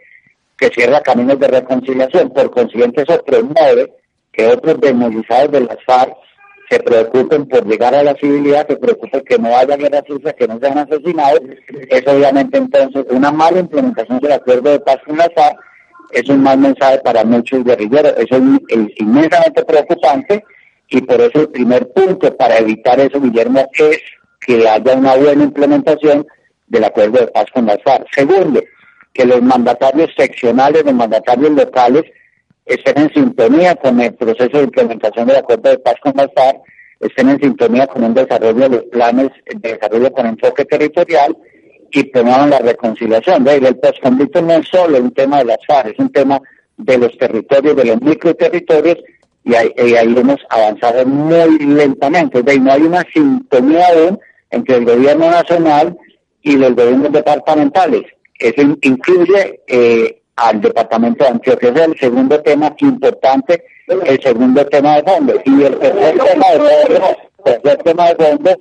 que 0.57 0.69
cierra 0.69 1.01
caminos 1.01 1.39
de 1.39 1.47
reconciliación. 1.47 2.29
Por 2.29 2.51
consiguiente, 2.51 3.01
eso 3.01 3.21
promueve 3.25 3.93
que 4.31 4.47
otros 4.47 4.79
desmovilizados 4.79 5.51
de 5.51 5.61
las 5.61 5.77
FARC 5.85 6.15
se 6.69 6.79
preocupen 6.79 7.47
por 7.47 7.65
llegar 7.67 7.93
a 7.93 8.03
la 8.03 8.15
civilidad, 8.15 8.67
se 8.67 8.77
preocupen 8.77 9.21
que 9.21 9.37
no 9.37 9.55
haya 9.55 9.77
guerra 9.77 10.03
sucia, 10.07 10.33
que 10.33 10.47
no 10.47 10.59
sean 10.59 10.77
asesinados, 10.79 11.41
es 11.89 12.07
obviamente 12.07 12.57
entonces 12.57 13.05
una 13.09 13.31
mala 13.31 13.59
implementación 13.59 14.19
del 14.19 14.31
acuerdo 14.31 14.71
de 14.71 14.79
paz 14.79 14.97
con 15.05 15.17
la 15.17 15.29
FARC, 15.35 15.57
es 16.11 16.27
un 16.29 16.41
mal 16.41 16.57
mensaje 16.57 16.99
para 16.99 17.23
muchos 17.23 17.63
guerrilleros, 17.63 18.13
eso 18.17 18.35
es, 18.69 18.89
inmensamente 18.97 19.63
preocupante 19.63 20.43
y 20.89 21.01
por 21.01 21.21
eso 21.21 21.41
el 21.41 21.49
primer 21.49 21.87
punto 21.89 22.35
para 22.35 22.57
evitar 22.57 22.99
eso, 22.99 23.19
Guillermo, 23.19 23.67
es 23.73 23.99
que 24.45 24.67
haya 24.67 24.95
una 24.95 25.15
buena 25.15 25.43
implementación 25.43 26.25
del 26.67 26.83
acuerdo 26.83 27.19
de 27.19 27.27
paz 27.27 27.45
con 27.53 27.65
la 27.65 27.77
FARC. 27.77 28.07
Segundo, 28.13 28.61
que 29.13 29.25
los 29.25 29.41
mandatarios 29.41 30.11
seccionales, 30.15 30.83
los 30.83 30.93
mandatarios 30.93 31.51
locales, 31.51 32.03
estén 32.65 32.97
en 32.97 33.13
sintonía 33.13 33.75
con 33.75 33.99
el 34.01 34.13
proceso 34.13 34.57
de 34.57 34.63
implementación 34.63 35.27
del 35.27 35.37
acuerdo 35.37 35.69
de 35.69 35.79
paz 35.79 35.95
con 36.01 36.13
las 36.15 36.29
FARC, 36.35 36.57
estén 36.99 37.29
en 37.29 37.39
sintonía 37.39 37.87
con 37.87 38.03
un 38.03 38.13
desarrollo 38.13 38.69
de 38.69 38.69
los 38.69 38.83
planes 38.85 39.29
de 39.45 39.73
desarrollo 39.73 40.11
con 40.11 40.25
enfoque 40.25 40.65
territorial 40.65 41.35
y 41.91 42.03
promuevan 42.05 42.49
la 42.49 42.59
reconciliación. 42.59 43.47
El 43.47 43.75
postconflicto 43.77 44.41
no 44.41 44.53
es 44.53 44.67
solo 44.67 44.97
un 44.97 45.11
tema 45.11 45.39
de 45.39 45.45
las 45.45 45.57
FARC, 45.67 45.93
es 45.93 45.99
un 45.99 46.11
tema 46.11 46.41
de 46.77 46.97
los 46.97 47.17
territorios, 47.17 47.75
de 47.75 47.85
los 47.85 48.01
microterritorios, 48.01 48.97
y 49.43 49.53
ahí, 49.53 49.71
ahí 49.77 50.15
hemos 50.17 50.39
avanzado 50.49 51.05
muy 51.05 51.59
lentamente. 51.59 52.41
No 52.59 52.71
hay 52.71 52.81
una 52.81 53.05
sintonía 53.13 53.85
aún 53.89 54.19
entre 54.49 54.77
el 54.77 54.85
gobierno 54.85 55.29
nacional 55.29 55.97
y 56.41 56.57
los 56.57 56.75
gobiernos 56.75 57.11
departamentales. 57.11 58.03
Eso 58.37 58.61
incluye 58.81 59.61
eh, 59.67 60.21
al 60.35 60.61
departamento 60.61 61.23
de 61.23 61.31
Antioquia. 61.31 61.69
es 61.69 61.81
el 61.81 61.97
segundo 61.97 62.41
tema 62.41 62.75
importante, 62.79 63.63
el 63.87 64.21
segundo 64.21 64.65
tema 64.67 64.97
de 64.97 65.03
fondo. 65.03 65.33
Y 65.45 65.63
el 65.63 65.79
tercer 65.79 66.17
tema 66.17 66.51
de 66.51 66.59
fondo, 66.59 67.17
tercer 67.43 67.77
tema 67.83 68.07
de 68.13 68.15
fondo 68.15 68.57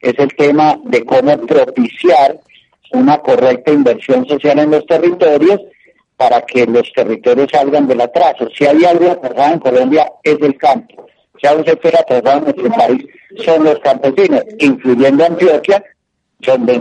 es 0.00 0.14
el 0.18 0.36
tema 0.36 0.78
de 0.84 1.04
cómo 1.04 1.36
propiciar 1.38 2.38
una 2.92 3.18
correcta 3.18 3.72
inversión 3.72 4.26
social 4.26 4.58
en 4.58 4.70
los 4.70 4.86
territorios 4.86 5.60
para 6.16 6.42
que 6.42 6.66
los 6.66 6.90
territorios 6.92 7.50
salgan 7.50 7.86
del 7.86 8.00
atraso. 8.00 8.48
Si 8.56 8.64
hay 8.64 8.84
algo 8.84 9.10
atrasado 9.10 9.54
en 9.54 9.60
Colombia 9.60 10.12
es 10.22 10.38
el 10.40 10.56
campo. 10.56 11.05
Hay 11.42 11.56
un 11.56 11.64
sector 11.64 11.96
atrasado 11.96 12.38
en 12.38 12.44
nuestro 12.44 12.70
país 12.70 13.06
son 13.44 13.64
los 13.64 13.78
campesinos, 13.80 14.42
incluyendo 14.58 15.24
Antioquia, 15.24 15.82
donde 16.40 16.80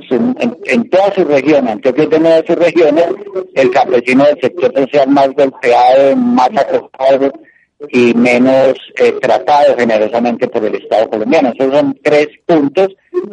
en, 0.65 0.89
toda 0.89 1.13
su 1.13 1.23
región, 1.23 1.67
Antioquia 1.67 2.07
de 2.07 2.43
sus 2.45 2.55
regiones, 2.55 3.05
el 3.55 3.71
campesino 3.71 4.25
del 4.25 4.39
sector 4.41 4.73
social 4.75 5.09
más 5.09 5.29
golpeado, 5.33 6.15
más 6.15 6.49
acostado 6.55 7.31
y 7.89 8.13
menos 8.13 8.75
eh, 8.97 9.13
tratado 9.21 9.75
generosamente 9.77 10.47
por 10.47 10.63
el 10.65 10.75
Estado 10.75 11.09
colombiano. 11.09 11.53
Esos 11.57 11.73
son 11.73 11.97
tres 12.03 12.27
puntos 12.45 12.89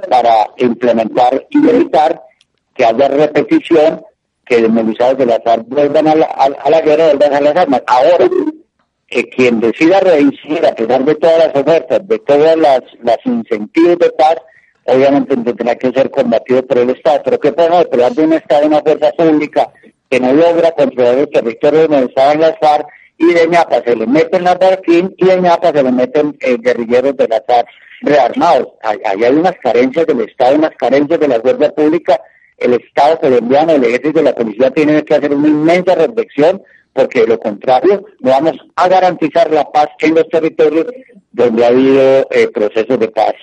para 0.08 0.48
implementar 0.58 1.46
y 1.50 1.68
evitar 1.68 2.22
que 2.74 2.84
haya 2.84 3.08
repetición, 3.08 4.02
que 4.44 4.62
desmovilizados 4.62 5.18
de 5.18 5.26
la 5.26 5.40
FARC 5.40 5.66
vuelvan 5.68 6.08
a 6.08 6.14
la, 6.14 6.26
a, 6.26 6.70
la 6.70 6.80
guerra, 6.80 7.06
vuelvan 7.08 7.34
a 7.34 7.40
las 7.40 7.56
armas. 7.56 7.82
Ahora, 7.86 8.28
que 9.12 9.28
quien 9.28 9.60
decida 9.60 10.00
reincidir 10.00 10.64
a 10.64 10.74
pesar 10.74 11.04
de 11.04 11.14
todas 11.16 11.38
las 11.38 11.54
ofertas, 11.54 12.08
de 12.08 12.18
todas 12.20 12.56
las, 12.56 12.80
las 13.02 13.18
incentivos 13.24 13.98
de 13.98 14.10
paz, 14.10 14.36
obviamente 14.84 15.36
tendrá 15.36 15.76
que 15.76 15.92
ser 15.92 16.10
combatido 16.10 16.66
por 16.66 16.78
el 16.78 16.90
Estado. 16.90 17.20
Pero 17.22 17.38
¿qué 17.38 17.52
podemos 17.52 17.80
esperar 17.80 18.12
de 18.12 18.24
un 18.24 18.32
Estado, 18.32 18.66
una 18.66 18.80
fuerza 18.80 19.12
pública 19.12 19.70
que 20.08 20.18
no 20.18 20.32
logra 20.32 20.72
controlar 20.72 21.18
el 21.18 21.28
territorio 21.28 21.88
donde 21.88 22.06
estaban 22.06 22.40
las 22.40 22.58
FARC 22.58 22.86
y 23.18 23.34
de 23.34 23.48
ñapa 23.48 23.82
se 23.84 23.94
le 23.94 24.06
meten 24.06 24.44
las 24.44 24.58
Barquín 24.58 25.14
y 25.18 25.26
de 25.26 25.40
ñapa 25.40 25.72
se 25.72 25.82
le 25.82 25.92
meten 25.92 26.36
eh, 26.40 26.56
guerrilleros 26.58 27.14
de 27.16 27.28
la 27.28 27.42
FARC 27.46 27.68
rearmados. 28.00 28.68
Ahí 28.82 29.24
hay 29.24 29.32
unas 29.34 29.54
carencias 29.62 30.06
del 30.06 30.22
Estado, 30.22 30.56
unas 30.56 30.74
carencias 30.76 31.20
de 31.20 31.28
la 31.28 31.40
fuerza 31.40 31.70
pública. 31.70 32.18
El 32.56 32.74
Estado 32.74 33.18
colombiano, 33.20 33.72
el 33.72 33.84
ejército 33.84 34.20
y 34.20 34.24
la 34.24 34.34
policía 34.34 34.70
tienen 34.70 35.02
que 35.02 35.14
hacer 35.14 35.34
una 35.34 35.48
inmensa 35.48 35.94
reflexión 35.96 36.62
porque 36.92 37.20
de 37.20 37.28
lo 37.28 37.38
contrario 37.38 38.04
no 38.20 38.30
vamos 38.30 38.56
a 38.76 38.88
garantizar 38.88 39.50
la 39.50 39.64
paz 39.70 39.88
en 40.00 40.14
los 40.14 40.28
territorios 40.28 40.86
donde 41.30 41.64
ha 41.64 41.68
habido 41.68 42.26
eh, 42.30 42.48
procesos 42.52 42.98
de 42.98 43.08
paz, 43.08 43.34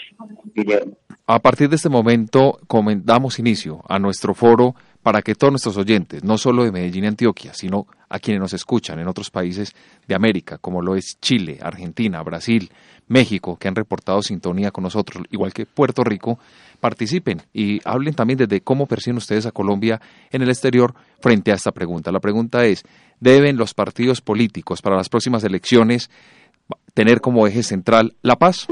Guillermo. 0.53 0.93
A 1.25 1.39
partir 1.39 1.69
de 1.69 1.75
este 1.75 1.89
momento 1.89 2.59
damos 3.03 3.37
inicio 3.37 3.83
a 3.87 3.99
nuestro 3.99 4.33
foro 4.33 4.73
para 5.03 5.21
que 5.21 5.35
todos 5.35 5.51
nuestros 5.51 5.77
oyentes, 5.77 6.23
no 6.23 6.37
solo 6.37 6.63
de 6.63 6.71
Medellín 6.71 7.03
y 7.03 7.07
Antioquia, 7.07 7.53
sino 7.53 7.85
a 8.09 8.19
quienes 8.19 8.41
nos 8.41 8.53
escuchan 8.53 8.99
en 8.99 9.07
otros 9.07 9.29
países 9.29 9.75
de 10.07 10.15
América, 10.15 10.57
como 10.57 10.81
lo 10.81 10.95
es 10.95 11.17
Chile, 11.21 11.59
Argentina, 11.61 12.21
Brasil, 12.23 12.71
México, 13.07 13.57
que 13.57 13.67
han 13.67 13.75
reportado 13.75 14.21
sintonía 14.21 14.71
con 14.71 14.83
nosotros, 14.83 15.23
igual 15.29 15.53
que 15.53 15.65
Puerto 15.65 16.03
Rico, 16.03 16.39
participen 16.79 17.41
y 17.53 17.79
hablen 17.85 18.13
también 18.13 18.37
desde 18.39 18.61
cómo 18.61 18.87
perciben 18.87 19.17
ustedes 19.17 19.45
a 19.45 19.51
Colombia 19.51 20.01
en 20.31 20.41
el 20.41 20.49
exterior 20.49 20.93
frente 21.19 21.51
a 21.51 21.55
esta 21.55 21.71
pregunta. 21.71 22.11
La 22.11 22.19
pregunta 22.19 22.65
es, 22.65 22.83
¿deben 23.19 23.57
los 23.57 23.73
partidos 23.73 24.21
políticos 24.21 24.81
para 24.81 24.95
las 24.95 25.09
próximas 25.09 25.43
elecciones 25.43 26.09
tener 26.93 27.21
como 27.21 27.47
eje 27.47 27.63
central 27.63 28.15
la 28.21 28.35
paz? 28.37 28.67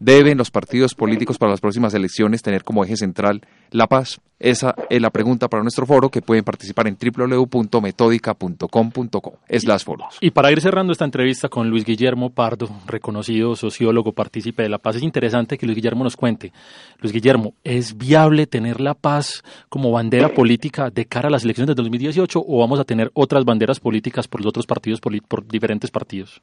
¿Deben 0.00 0.38
los 0.38 0.52
partidos 0.52 0.94
políticos 0.94 1.38
para 1.38 1.50
las 1.50 1.60
próximas 1.60 1.92
elecciones 1.92 2.40
tener 2.40 2.62
como 2.62 2.84
eje 2.84 2.96
central 2.96 3.40
la 3.72 3.88
paz? 3.88 4.20
Esa 4.38 4.76
es 4.88 5.02
la 5.02 5.10
pregunta 5.10 5.48
para 5.48 5.64
nuestro 5.64 5.86
foro 5.86 6.08
que 6.08 6.22
pueden 6.22 6.44
participar 6.44 6.86
en 6.86 6.96
www.metódica.com.co. 6.96 9.38
Es 9.48 9.66
las 9.66 9.82
foros. 9.82 10.18
Y 10.20 10.30
para 10.30 10.52
ir 10.52 10.60
cerrando 10.60 10.92
esta 10.92 11.04
entrevista 11.04 11.48
con 11.48 11.68
Luis 11.68 11.84
Guillermo 11.84 12.30
Pardo, 12.30 12.68
reconocido 12.86 13.56
sociólogo, 13.56 14.12
partícipe 14.12 14.62
de 14.62 14.68
la 14.68 14.78
paz, 14.78 14.94
es 14.94 15.02
interesante 15.02 15.58
que 15.58 15.66
Luis 15.66 15.74
Guillermo 15.74 16.04
nos 16.04 16.16
cuente. 16.16 16.52
Luis 17.00 17.12
Guillermo, 17.12 17.54
¿es 17.64 17.98
viable 17.98 18.46
tener 18.46 18.80
la 18.80 18.94
paz 18.94 19.42
como 19.68 19.90
bandera 19.90 20.32
política 20.32 20.90
de 20.90 21.06
cara 21.06 21.26
a 21.26 21.32
las 21.32 21.42
elecciones 21.42 21.74
de 21.74 21.82
2018 21.82 22.44
o 22.46 22.60
vamos 22.60 22.78
a 22.78 22.84
tener 22.84 23.10
otras 23.14 23.44
banderas 23.44 23.80
políticas 23.80 24.28
por 24.28 24.42
los 24.42 24.50
otros 24.50 24.66
partidos, 24.66 25.00
por 25.00 25.44
diferentes 25.48 25.90
partidos? 25.90 26.40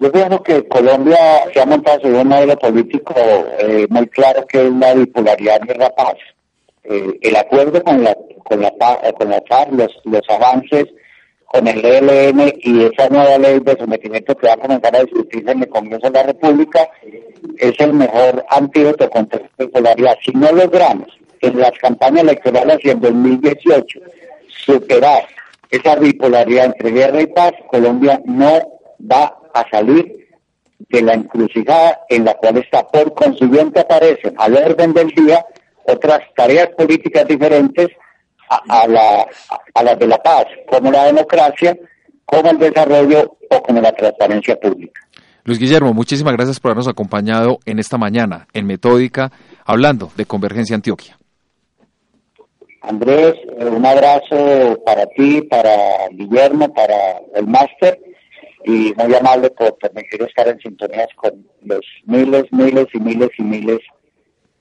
Yo 0.00 0.10
pienso 0.10 0.42
que 0.42 0.66
Colombia 0.66 1.18
se 1.52 1.60
ha 1.60 1.66
montado 1.66 2.00
sobre 2.00 2.22
un 2.22 2.28
modelo 2.28 2.56
político 2.56 3.14
eh, 3.58 3.86
muy 3.90 4.06
claro 4.08 4.46
que 4.46 4.66
es 4.66 4.72
la 4.72 4.94
bipolaridad 4.94 5.60
y 5.62 5.78
la 5.78 5.94
paz. 5.94 6.14
Eh, 6.84 7.18
el 7.20 7.36
acuerdo 7.36 7.84
con 7.84 8.02
la 8.02 8.16
con 8.42 8.62
la 8.62 8.68
eh, 8.68 9.12
con 9.12 9.28
la 9.28 9.42
FARC, 9.46 9.72
los, 9.72 9.92
los 10.04 10.22
avances 10.30 10.86
con 11.44 11.68
el 11.68 11.84
ELN 11.84 12.50
y 12.62 12.84
esa 12.84 13.10
nueva 13.10 13.36
ley 13.36 13.60
de 13.60 13.76
sometimiento 13.76 14.34
que 14.34 14.46
va 14.46 14.54
a 14.54 14.56
comenzar 14.56 14.96
a 14.96 15.02
discutirse 15.02 15.50
en 15.50 15.62
el 15.64 15.68
Congreso 15.68 16.06
de 16.06 16.18
la 16.18 16.22
República 16.22 16.88
es 17.58 17.78
el 17.78 17.92
mejor 17.92 18.42
antídoto 18.48 19.10
contra 19.10 19.38
la 19.40 19.48
bipolaridad. 19.58 20.16
Si 20.24 20.32
no 20.32 20.50
logramos 20.50 21.08
en 21.42 21.60
las 21.60 21.72
campañas 21.72 22.22
electorales 22.22 22.78
y 22.82 22.88
en 22.88 23.00
2018 23.00 24.00
superar 24.48 25.26
esa 25.70 25.96
bipolaridad 25.96 26.66
entre 26.66 26.90
guerra 26.90 27.20
y 27.20 27.26
paz, 27.26 27.52
Colombia 27.70 28.18
no 28.24 28.80
va 29.00 29.39
a 29.54 29.68
salir 29.70 30.28
de 30.88 31.02
la 31.02 31.14
encrucijada 31.14 32.00
en 32.08 32.24
la 32.24 32.34
cual 32.34 32.58
está. 32.58 32.86
Por 32.86 33.14
consiguiente 33.14 33.80
aparecen 33.80 34.34
al 34.38 34.56
orden 34.56 34.92
del 34.92 35.08
día 35.08 35.44
otras 35.84 36.20
tareas 36.36 36.68
políticas 36.76 37.26
diferentes 37.26 37.88
a, 38.48 38.86
la, 38.88 39.26
a 39.74 39.82
las 39.82 39.98
de 39.98 40.06
la 40.06 40.18
paz, 40.18 40.46
como 40.68 40.90
la 40.90 41.04
democracia, 41.04 41.76
como 42.24 42.50
el 42.50 42.58
desarrollo 42.58 43.36
o 43.48 43.62
como 43.62 43.80
la 43.80 43.92
transparencia 43.92 44.58
pública. 44.58 45.00
Luis 45.44 45.58
Guillermo, 45.58 45.94
muchísimas 45.94 46.34
gracias 46.34 46.60
por 46.60 46.70
habernos 46.70 46.88
acompañado 46.88 47.58
en 47.64 47.78
esta 47.78 47.96
mañana 47.96 48.46
en 48.52 48.66
Metódica, 48.66 49.30
hablando 49.64 50.10
de 50.16 50.26
Convergencia 50.26 50.76
Antioquia. 50.76 51.16
Andrés, 52.82 53.34
un 53.58 53.84
abrazo 53.84 54.78
para 54.84 55.06
ti, 55.06 55.42
para 55.42 56.08
Guillermo, 56.10 56.72
para 56.72 57.20
el 57.34 57.46
máster 57.46 57.98
y 58.64 58.92
muy 58.96 59.14
amable 59.14 59.50
por 59.50 59.76
permitir 59.78 60.22
estar 60.22 60.48
en 60.48 60.58
sintonías 60.60 61.08
con 61.16 61.46
los 61.62 61.80
miles, 62.04 62.44
miles 62.52 62.86
y 62.92 63.00
miles 63.00 63.30
y 63.38 63.42
miles 63.42 63.78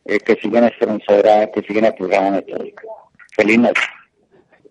eh, 0.06 0.20
que 0.20 0.36
siguen 0.36 0.64
esta 0.64 0.86
emisora, 0.86 1.52
que 1.52 1.62
siguen 1.62 1.86
el 1.86 1.94
programa 1.94 2.32
metódico. 2.32 3.12
Feliz 3.36 3.60
noche. 3.60 3.82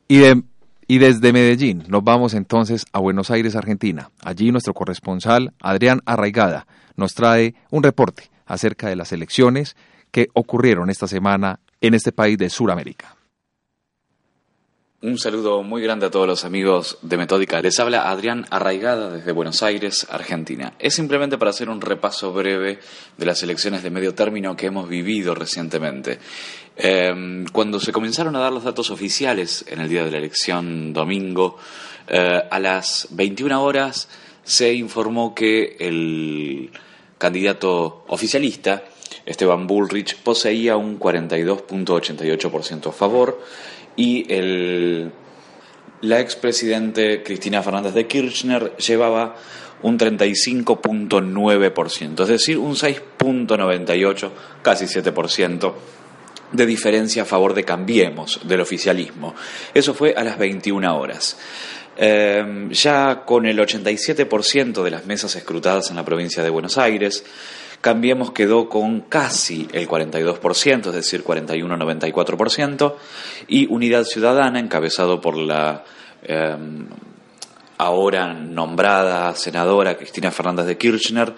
Y, 0.09 0.19
de, 0.19 0.43
y 0.87 0.99
desde 0.99 1.33
Medellín 1.33 1.85
nos 1.89 2.03
vamos 2.03 2.35
entonces 2.35 2.87
a 2.93 2.99
Buenos 2.99 3.31
Aires, 3.31 3.55
Argentina. 3.55 4.11
Allí 4.25 4.51
nuestro 4.51 4.75
corresponsal, 4.75 5.53
Adrián 5.61 6.01
Arraigada, 6.07 6.67
nos 6.97 7.15
trae 7.15 7.55
un 7.71 7.83
reporte 7.83 8.25
acerca 8.47 8.89
de 8.89 8.97
las 8.97 9.13
elecciones 9.13 9.77
que 10.11 10.29
ocurrieron 10.33 10.89
esta 10.91 11.07
semana 11.07 11.61
en 11.81 11.95
este 11.95 12.13
país 12.13 12.39
de 12.39 12.51
Sudamérica. 12.51 13.18
Un 15.01 15.17
saludo 15.17 15.63
muy 15.63 15.81
grande 15.81 16.07
a 16.07 16.11
todos 16.11 16.27
los 16.27 16.45
amigos 16.45 16.99
de 17.03 17.17
Metódica. 17.17 17.63
Les 17.63 17.79
habla 17.79 18.11
Adrián 18.11 18.47
Arraigada 18.51 19.11
desde 19.11 19.31
Buenos 19.31 19.63
Aires, 19.63 20.05
Argentina. 20.11 20.75
Es 20.81 20.95
simplemente 20.95 21.39
para 21.39 21.53
hacer 21.53 21.71
un 21.71 21.81
repaso 21.81 22.33
breve 22.33 22.81
de 23.17 23.25
las 23.25 23.41
elecciones 23.45 23.85
de 23.85 23.91
medio 23.91 24.17
término 24.17 24.57
que 24.57 24.67
hemos 24.67 24.89
vivido 24.89 25.37
recientemente. 25.37 26.19
Em, 26.77 27.47
cuando 27.53 27.79
se 27.79 27.93
comenzaron 27.93 28.35
a 28.35 28.41
dar 28.41 28.53
los 28.53 28.65
datos 28.65 28.91
oficiales 28.91 29.65
en 29.69 29.81
el 29.81 29.89
día 29.89 30.05
de 30.05 30.11
la 30.11 30.19
elección 30.19 30.93
domingo, 30.93 31.59
eh, 32.09 32.43
a 32.51 32.59
las 32.59 33.07
21 33.13 33.63
horas 33.63 34.09
se 34.43 34.75
informó 34.75 35.33
que 35.33 35.77
el 35.79 36.73
candidato 37.19 38.05
oficialista, 38.09 38.83
Esteban 39.25 39.69
Bullrich, 39.69 40.17
poseía 40.17 40.77
un 40.77 40.99
42.88% 40.99 42.89
a 42.89 42.93
favor 42.93 43.39
y 43.99 44.25
el, 44.33 45.13
la 46.03 46.21
expresidente 46.21 47.25
Cristina 47.25 47.63
Fernández 47.63 47.95
de 47.95 48.07
Kirchner 48.07 48.77
llevaba 48.77 49.35
un 49.83 49.99
35.9%, 49.99 52.23
es 52.23 52.29
decir, 52.29 52.59
un 52.59 52.77
6.98, 52.77 54.31
casi 54.63 54.85
7% 54.85 55.75
de 56.53 56.65
diferencia 56.65 57.23
a 57.23 57.27
favor 57.27 57.55
de 57.55 57.65
Cambiemos, 57.65 58.39
del 58.45 58.61
oficialismo. 58.61 59.35
Eso 59.75 59.95
fue 59.95 60.15
a 60.17 60.23
las 60.23 60.39
21 60.39 60.97
horas. 60.97 61.37
Eh, 61.97 62.69
ya 62.71 63.25
con 63.27 63.47
el 63.47 63.59
87% 63.59 64.85
de 64.85 64.91
las 64.93 65.07
mesas 65.07 65.35
escrutadas 65.35 65.91
en 65.91 65.97
la 65.97 66.05
provincia 66.05 66.45
de 66.45 66.51
Buenos 66.51 66.79
Aires, 66.79 67.25
Cambiemos 67.81 68.33
quedó 68.33 68.69
con 68.69 69.03
casi 69.03 69.69
el 69.73 69.89
42%, 69.89 70.89
es 70.89 70.95
decir, 70.95 71.25
41-94%, 71.25 72.95
y 73.47 73.73
Unidad 73.73 74.05
Ciudadana, 74.05 74.59
encabezado 74.59 75.21
por 75.21 75.37
la 75.37 75.85
em, 76.23 76.89
ahora 77.79 78.35
nombrada 78.35 79.35
senadora 79.35 79.97
Cristina 79.97 80.33
Fernández 80.33 80.67
de 80.67 80.77
Kirchner, 80.77 81.33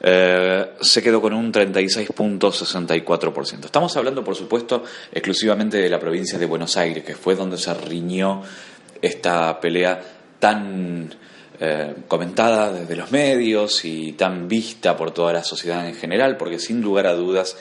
eh, 0.00 0.70
se 0.80 1.02
quedó 1.02 1.20
con 1.20 1.32
un 1.32 1.52
36.64%. 1.52 3.64
Estamos 3.64 3.96
hablando, 3.96 4.22
por 4.22 4.36
supuesto, 4.36 4.84
exclusivamente 5.10 5.78
de 5.78 5.88
la 5.88 5.98
provincia 5.98 6.38
de 6.38 6.46
Buenos 6.46 6.76
Aires, 6.76 7.02
que 7.04 7.14
fue 7.14 7.34
donde 7.34 7.58
se 7.58 7.74
riñó 7.74 8.42
esta 9.00 9.58
pelea 9.60 10.00
tan 10.38 11.12
eh, 11.60 11.94
comentada 12.08 12.72
desde 12.72 12.96
los 12.96 13.12
medios 13.12 13.84
y 13.84 14.12
tan 14.12 14.48
vista 14.48 14.96
por 14.96 15.12
toda 15.12 15.32
la 15.32 15.44
sociedad 15.44 15.86
en 15.88 15.94
general, 15.94 16.36
porque 16.36 16.58
sin 16.58 16.80
lugar 16.80 17.06
a 17.06 17.14
dudas 17.14 17.56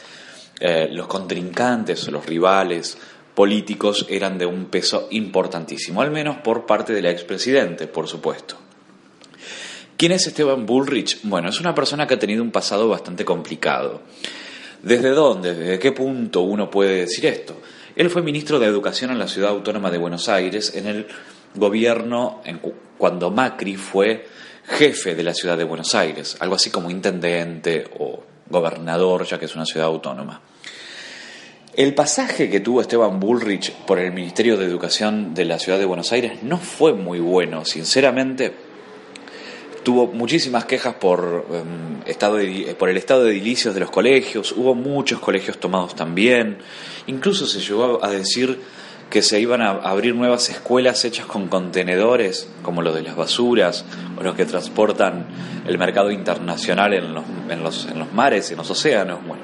eh, 0.60 0.88
los 0.92 1.08
contrincantes 1.08 2.08
los 2.10 2.26
rivales 2.26 2.98
políticos 3.36 4.06
eran 4.10 4.38
de 4.38 4.46
un 4.46 4.66
peso 4.66 5.08
importantísimo, 5.12 6.02
al 6.02 6.12
menos 6.12 6.38
por 6.38 6.66
parte 6.66 6.94
del 6.94 7.06
expresidente, 7.06 7.88
por 7.88 8.08
supuesto. 8.08 8.58
¿Quién 9.98 10.12
es 10.12 10.28
Esteban 10.28 10.66
Bullrich? 10.66 11.20
Bueno, 11.24 11.50
es 11.50 11.60
una 11.60 11.74
persona 11.74 12.08
que 12.08 12.16
ha 12.16 12.20
tenido 12.20 12.44
un 12.44 12.52
pasado 12.52 12.88
bastante 12.88 13.24
complicado. 13.24 14.02
¿Desde 14.82 15.10
dónde, 15.10 15.54
desde 15.54 15.80
qué 15.80 15.92
punto 15.92 16.42
uno 16.42 16.70
puede 16.70 17.02
decir 17.02 17.26
esto? 17.26 17.56
Él 17.96 18.10
fue 18.10 18.22
ministro 18.22 18.60
de 18.60 18.68
Educación 18.68 19.12
en 19.12 19.20
la 19.20 19.28
Ciudad 19.28 19.52
Autónoma 19.52 19.92
de 19.92 19.98
Buenos 19.98 20.30
Aires 20.30 20.74
en 20.76 20.88
el 20.88 21.08
gobierno, 21.56 22.42
en, 22.44 22.60
cuando 23.04 23.32
Macri 23.32 23.76
fue 23.76 24.26
jefe 24.66 25.14
de 25.14 25.24
la 25.24 25.34
ciudad 25.34 25.58
de 25.58 25.66
Buenos 25.66 25.94
Aires, 25.94 26.38
algo 26.40 26.56
así 26.56 26.70
como 26.70 26.90
intendente 26.90 27.84
o 28.00 28.24
gobernador, 28.50 29.26
ya 29.26 29.38
que 29.38 29.44
es 29.44 29.56
una 29.56 29.66
ciudad 29.66 29.88
autónoma. 29.88 30.40
El 31.76 31.94
pasaje 31.96 32.50
que 32.50 32.62
tuvo 32.62 32.80
Esteban 32.80 33.20
Bullrich 33.20 33.74
por 33.74 34.00
el 34.00 34.14
Ministerio 34.14 34.56
de 34.56 34.64
Educación 34.64 35.34
de 35.34 35.44
la 35.44 35.60
Ciudad 35.60 35.80
de 35.80 35.84
Buenos 35.84 36.14
Aires 36.14 36.44
no 36.44 36.58
fue 36.58 36.94
muy 36.94 37.20
bueno, 37.20 37.66
sinceramente. 37.66 38.54
Tuvo 39.84 40.08
muchísimas 40.08 40.64
quejas 40.64 40.96
por, 40.96 41.46
em, 41.52 42.10
estado 42.10 42.38
por 42.80 42.88
el 42.88 42.96
estado 42.96 43.26
de 43.26 43.32
edilicios 43.32 43.74
de 43.74 43.82
los 43.82 43.92
colegios, 43.92 44.54
hubo 44.54 44.76
muchos 44.76 45.20
colegios 45.20 45.58
tomados 45.58 45.94
también, 45.94 46.60
incluso 47.08 47.48
se 47.48 47.60
llegó 47.60 48.02
a 48.02 48.10
decir 48.12 48.62
que 49.14 49.22
se 49.22 49.40
iban 49.40 49.62
a 49.62 49.74
abrir 49.74 50.16
nuevas 50.16 50.50
escuelas 50.50 51.06
hechas 51.06 51.28
con 51.28 51.48
contenedores, 51.48 52.50
como 52.64 52.82
los 52.82 52.96
de 52.96 53.04
las 53.04 53.16
basuras 53.16 53.86
o 54.18 54.24
los 54.24 54.34
que 54.34 54.44
transportan 54.44 55.28
el 55.68 55.78
mercado 55.78 56.10
internacional 56.10 56.96
en 56.96 57.14
los, 57.14 57.24
en 57.48 57.62
los, 57.62 57.86
en 57.86 58.00
los 58.00 58.12
mares, 58.12 58.50
en 58.50 58.58
los 58.58 58.72
océanos. 58.72 59.20
Bueno, 59.24 59.44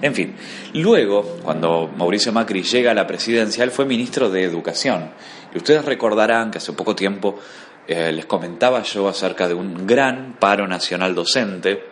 en 0.00 0.14
fin, 0.14 0.34
luego, 0.72 1.40
cuando 1.42 1.90
Mauricio 1.94 2.32
Macri 2.32 2.62
llega 2.62 2.92
a 2.92 2.94
la 2.94 3.06
presidencia, 3.06 3.62
él 3.64 3.70
fue 3.70 3.84
ministro 3.84 4.30
de 4.30 4.44
Educación. 4.44 5.10
Y 5.54 5.58
ustedes 5.58 5.84
recordarán 5.84 6.50
que 6.50 6.56
hace 6.56 6.72
poco 6.72 6.96
tiempo 6.96 7.38
eh, 7.86 8.12
les 8.12 8.24
comentaba 8.24 8.82
yo 8.82 9.08
acerca 9.08 9.46
de 9.46 9.52
un 9.52 9.86
gran 9.86 10.36
paro 10.40 10.66
nacional 10.66 11.14
docente 11.14 11.91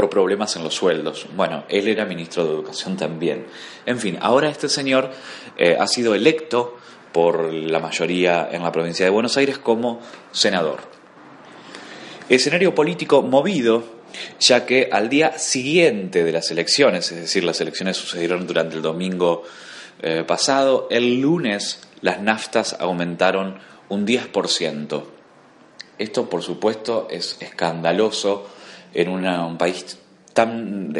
por 0.00 0.08
problemas 0.08 0.56
en 0.56 0.64
los 0.64 0.72
sueldos. 0.72 1.26
Bueno, 1.36 1.64
él 1.68 1.86
era 1.86 2.06
ministro 2.06 2.46
de 2.46 2.54
Educación 2.54 2.96
también. 2.96 3.44
En 3.84 3.98
fin, 3.98 4.16
ahora 4.22 4.48
este 4.48 4.70
señor 4.70 5.10
eh, 5.58 5.76
ha 5.78 5.86
sido 5.86 6.14
electo 6.14 6.78
por 7.12 7.52
la 7.52 7.80
mayoría 7.80 8.48
en 8.50 8.62
la 8.62 8.72
provincia 8.72 9.04
de 9.04 9.10
Buenos 9.10 9.36
Aires 9.36 9.58
como 9.58 10.00
senador. 10.32 10.78
Escenario 12.30 12.74
político 12.74 13.20
movido 13.20 14.00
ya 14.38 14.64
que 14.64 14.88
al 14.90 15.10
día 15.10 15.38
siguiente 15.38 16.24
de 16.24 16.32
las 16.32 16.50
elecciones, 16.50 17.12
es 17.12 17.20
decir, 17.20 17.44
las 17.44 17.60
elecciones 17.60 17.98
sucedieron 17.98 18.46
durante 18.46 18.76
el 18.76 18.82
domingo 18.82 19.42
eh, 20.00 20.24
pasado, 20.26 20.88
el 20.90 21.20
lunes 21.20 21.82
las 22.00 22.22
naftas 22.22 22.74
aumentaron 22.80 23.58
un 23.90 24.06
10%. 24.06 25.02
Esto, 25.98 26.30
por 26.30 26.42
supuesto, 26.42 27.06
es 27.10 27.36
escandaloso 27.40 28.48
en 28.94 29.08
un 29.08 29.58
país 29.58 29.98
tan, 30.32 30.92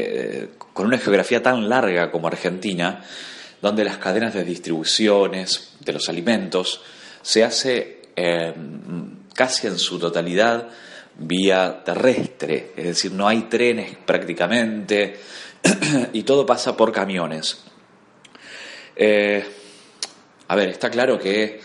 con 0.73 0.87
una 0.87 0.99
geografía 0.99 1.43
tan 1.43 1.69
larga 1.69 2.11
como 2.11 2.29
Argentina, 2.29 3.05
donde 3.61 3.85
las 3.85 3.99
cadenas 3.99 4.35
de 4.35 4.45
distribuciones 4.45 5.75
de 5.81 5.93
los 5.93 6.09
alimentos 6.09 6.83
se 7.23 7.45
hace 7.45 8.03
eh, 8.17 8.55
casi 9.35 9.67
en 9.67 9.79
su 9.79 9.99
totalidad 9.99 10.69
vía 11.19 11.83
terrestre, 11.85 12.73
es 12.77 12.85
decir, 12.85 13.13
no 13.13 13.29
hay 13.29 13.43
trenes 13.43 13.97
prácticamente 14.05 15.17
y 16.13 16.23
todo 16.23 16.47
pasa 16.47 16.77
por 16.77 16.93
camiones. 16.93 17.63
Eh, 18.97 19.45
a 20.49 20.57
ver, 20.57 20.71
está 20.71 20.91
claro 20.91 21.19
que 21.19 21.61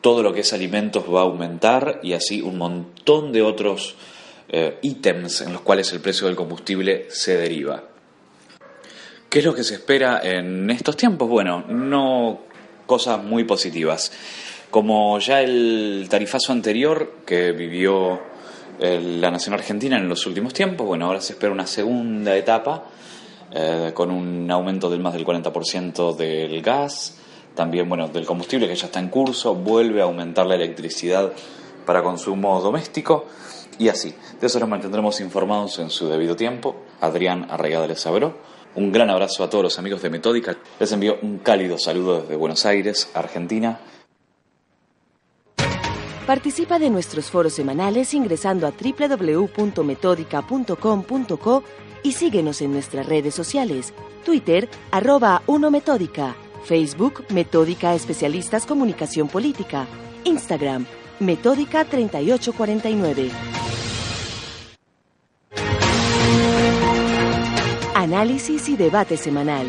todo 0.00 0.22
lo 0.22 0.32
que 0.32 0.40
es 0.40 0.52
alimentos 0.52 1.04
va 1.12 1.20
a 1.20 1.24
aumentar 1.24 2.00
y 2.02 2.12
así 2.12 2.40
un 2.40 2.58
montón 2.58 3.32
de 3.32 3.42
otros 3.42 3.96
eh, 4.48 4.78
ítems 4.82 5.42
en 5.42 5.52
los 5.52 5.62
cuales 5.62 5.92
el 5.92 6.00
precio 6.00 6.26
del 6.26 6.36
combustible 6.36 7.06
se 7.10 7.36
deriva. 7.36 7.84
¿Qué 9.28 9.40
es 9.40 9.44
lo 9.44 9.54
que 9.54 9.64
se 9.64 9.74
espera 9.74 10.20
en 10.22 10.70
estos 10.70 10.96
tiempos? 10.96 11.28
Bueno, 11.28 11.64
no 11.68 12.40
cosas 12.86 13.22
muy 13.22 13.44
positivas. 13.44 14.12
Como 14.70 15.18
ya 15.18 15.40
el 15.40 16.06
tarifazo 16.08 16.52
anterior 16.52 17.16
que 17.26 17.52
vivió 17.52 18.20
la 18.78 19.30
nación 19.30 19.54
argentina 19.54 19.96
en 19.96 20.08
los 20.08 20.26
últimos 20.26 20.52
tiempos. 20.52 20.86
Bueno, 20.86 21.06
ahora 21.06 21.20
se 21.20 21.34
espera 21.34 21.52
una 21.52 21.66
segunda 21.66 22.36
etapa 22.36 22.84
eh, 23.52 23.92
con 23.94 24.10
un 24.10 24.50
aumento 24.50 24.90
del 24.90 25.00
más 25.00 25.14
del 25.14 25.24
40% 25.24 26.16
del 26.16 26.60
gas, 26.60 27.18
también 27.54 27.88
bueno, 27.88 28.08
del 28.08 28.26
combustible 28.26 28.66
que 28.66 28.74
ya 28.74 28.86
está 28.86 28.98
en 28.98 29.08
curso, 29.08 29.54
vuelve 29.54 30.00
a 30.00 30.04
aumentar 30.04 30.46
la 30.46 30.56
electricidad 30.56 31.32
para 31.86 32.02
consumo 32.02 32.60
doméstico 32.60 33.26
y 33.78 33.88
así. 33.88 34.14
De 34.40 34.46
eso 34.46 34.60
nos 34.60 34.68
mantendremos 34.68 35.20
informados 35.20 35.78
en 35.78 35.90
su 35.90 36.08
debido 36.08 36.36
tiempo. 36.36 36.76
Adrián 37.00 37.46
Arraigada 37.50 37.86
les 37.86 38.06
habló. 38.06 38.34
Un 38.74 38.90
gran 38.90 39.10
abrazo 39.10 39.44
a 39.44 39.50
todos 39.50 39.64
los 39.64 39.78
amigos 39.78 40.00
de 40.02 40.10
Metódica. 40.10 40.56
Les 40.80 40.90
envío 40.92 41.18
un 41.22 41.38
cálido 41.38 41.78
saludo 41.78 42.22
desde 42.22 42.36
Buenos 42.36 42.66
Aires, 42.66 43.08
Argentina. 43.14 43.78
Participa 46.26 46.78
de 46.78 46.90
nuestros 46.90 47.30
foros 47.30 47.52
semanales 47.52 48.14
ingresando 48.14 48.66
a 48.66 48.72
www.metódica.com.co 48.72 51.62
y 52.02 52.12
síguenos 52.12 52.62
en 52.62 52.72
nuestras 52.72 53.04
redes 53.06 53.34
sociales, 53.34 53.92
Twitter, 54.24 54.70
arroba 54.90 55.42
1Metódica, 55.46 56.34
Facebook, 56.64 57.26
Metódica 57.28 57.94
Especialistas 57.94 58.64
Comunicación 58.64 59.28
Política, 59.28 59.86
Instagram, 60.24 60.86
Metódica 61.20 61.84
3849. 61.84 63.30
Análisis 67.94 68.68
y 68.68 68.76
debate 68.76 69.16
semanal. 69.16 69.66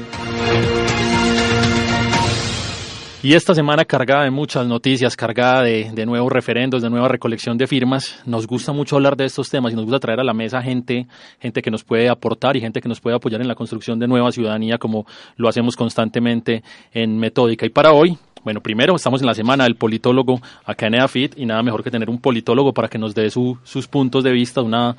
Y 3.21 3.33
esta 3.33 3.53
semana 3.55 3.85
cargada 3.85 4.23
de 4.23 4.31
muchas 4.31 4.67
noticias, 4.67 5.15
cargada 5.15 5.63
de, 5.63 6.05
nuevos 6.05 6.31
referendos, 6.31 6.81
de 6.81 6.89
nueva 6.89 7.07
recolección 7.07 7.57
de 7.57 7.67
firmas, 7.67 8.21
nos 8.25 8.45
gusta 8.45 8.71
mucho 8.71 8.95
hablar 8.95 9.15
de 9.15 9.25
estos 9.25 9.49
temas 9.49 9.73
y 9.73 9.75
nos 9.75 9.85
gusta 9.85 9.99
traer 9.99 10.19
a 10.19 10.23
la 10.23 10.33
mesa 10.33 10.61
gente, 10.61 11.07
gente 11.39 11.61
que 11.61 11.71
nos 11.71 11.83
puede 11.83 12.09
aportar 12.09 12.55
y 12.55 12.61
gente 12.61 12.81
que 12.81 12.89
nos 12.89 12.99
puede 12.99 13.15
apoyar 13.15 13.41
en 13.41 13.47
la 13.47 13.55
construcción 13.55 13.99
de 13.99 14.07
nueva 14.07 14.31
ciudadanía 14.31 14.77
como 14.77 15.05
lo 15.37 15.47
hacemos 15.47 15.75
constantemente 15.75 16.63
en 16.91 17.17
Metódica. 17.17 17.65
Y 17.65 17.69
para 17.69 17.93
hoy 17.93 18.17
bueno, 18.45 18.61
primero 18.61 18.95
estamos 18.95 19.21
en 19.21 19.27
la 19.27 19.33
semana 19.33 19.63
del 19.63 19.75
politólogo 19.75 20.39
acá 20.65 20.85
en 20.85 20.93
EAFIT 20.93 21.33
y 21.35 21.47
nada 21.47 21.63
mejor 21.63 21.83
que 21.83 21.89
tener 21.89 22.11
un 22.11 22.19
politólogo 22.19 22.75
para 22.75 22.87
que 22.87 22.99
nos 22.99 23.15
dé 23.15 23.31
sus 23.31 23.87
puntos 23.89 24.23
de 24.23 24.31
vista, 24.31 24.61
una, 24.61 24.95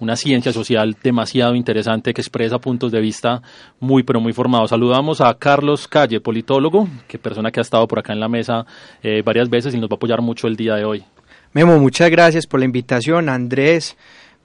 una 0.00 0.16
ciencia 0.16 0.52
social 0.52 0.96
demasiado 1.00 1.54
interesante 1.54 2.12
que 2.12 2.20
expresa 2.20 2.58
puntos 2.58 2.90
de 2.90 3.00
vista 3.00 3.40
muy, 3.78 4.02
pero 4.02 4.20
muy 4.20 4.32
formados. 4.32 4.70
Saludamos 4.70 5.20
a 5.20 5.32
Carlos 5.34 5.86
Calle, 5.86 6.20
politólogo, 6.20 6.88
que 7.06 7.20
persona 7.20 7.52
que 7.52 7.60
ha 7.60 7.62
estado 7.62 7.86
por 7.86 8.00
acá 8.00 8.12
en 8.12 8.18
la 8.18 8.28
mesa 8.28 8.66
eh, 9.00 9.22
varias 9.24 9.48
veces 9.48 9.72
y 9.76 9.78
nos 9.78 9.88
va 9.88 9.94
a 9.94 9.96
apoyar 9.96 10.20
mucho 10.20 10.48
el 10.48 10.56
día 10.56 10.74
de 10.74 10.84
hoy. 10.84 11.04
Memo, 11.52 11.78
muchas 11.78 12.10
gracias 12.10 12.48
por 12.48 12.58
la 12.58 12.66
invitación. 12.66 13.28
Andrés, 13.28 13.96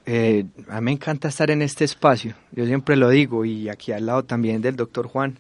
eh, 0.06 0.46
a 0.70 0.80
mí 0.80 0.86
me 0.86 0.92
encanta 0.92 1.28
estar 1.28 1.50
en 1.50 1.64
este 1.64 1.86
espacio, 1.86 2.36
yo 2.52 2.68
siempre 2.68 2.98
lo 2.98 3.10
digo, 3.10 3.46
y 3.46 3.70
aquí 3.70 3.92
al 3.92 4.06
lado 4.06 4.24
también 4.26 4.62
del 4.62 4.76
doctor 4.76 5.08
Juan, 5.08 5.40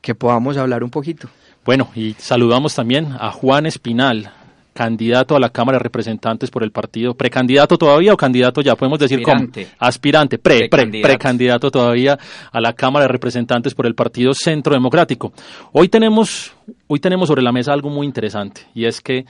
que 0.00 0.14
podamos 0.14 0.56
hablar 0.56 0.82
un 0.82 0.88
poquito. 0.88 1.28
Bueno, 1.68 1.90
y 1.94 2.14
saludamos 2.14 2.74
también 2.74 3.08
a 3.20 3.30
Juan 3.30 3.66
Espinal, 3.66 4.30
candidato 4.72 5.36
a 5.36 5.38
la 5.38 5.50
Cámara 5.50 5.76
de 5.76 5.82
Representantes 5.82 6.50
por 6.50 6.62
el 6.62 6.70
partido, 6.70 7.12
precandidato 7.12 7.76
todavía 7.76 8.14
o 8.14 8.16
candidato 8.16 8.62
ya, 8.62 8.74
podemos 8.74 8.98
decir 8.98 9.18
aspirante. 9.18 9.64
como 9.64 9.76
aspirante, 9.78 10.38
pre, 10.38 10.70
precandidato. 10.70 11.70
todavía 11.70 12.18
a 12.50 12.60
la 12.62 12.72
Cámara 12.72 13.04
de 13.04 13.12
Representantes 13.12 13.74
por 13.74 13.84
el 13.84 13.94
partido 13.94 14.32
Centro 14.32 14.72
Democrático. 14.72 15.34
Hoy 15.72 15.90
tenemos, 15.90 16.54
hoy 16.86 17.00
tenemos 17.00 17.28
sobre 17.28 17.42
la 17.42 17.52
mesa 17.52 17.74
algo 17.74 17.90
muy 17.90 18.06
interesante 18.06 18.62
y 18.74 18.86
es 18.86 19.02
que 19.02 19.26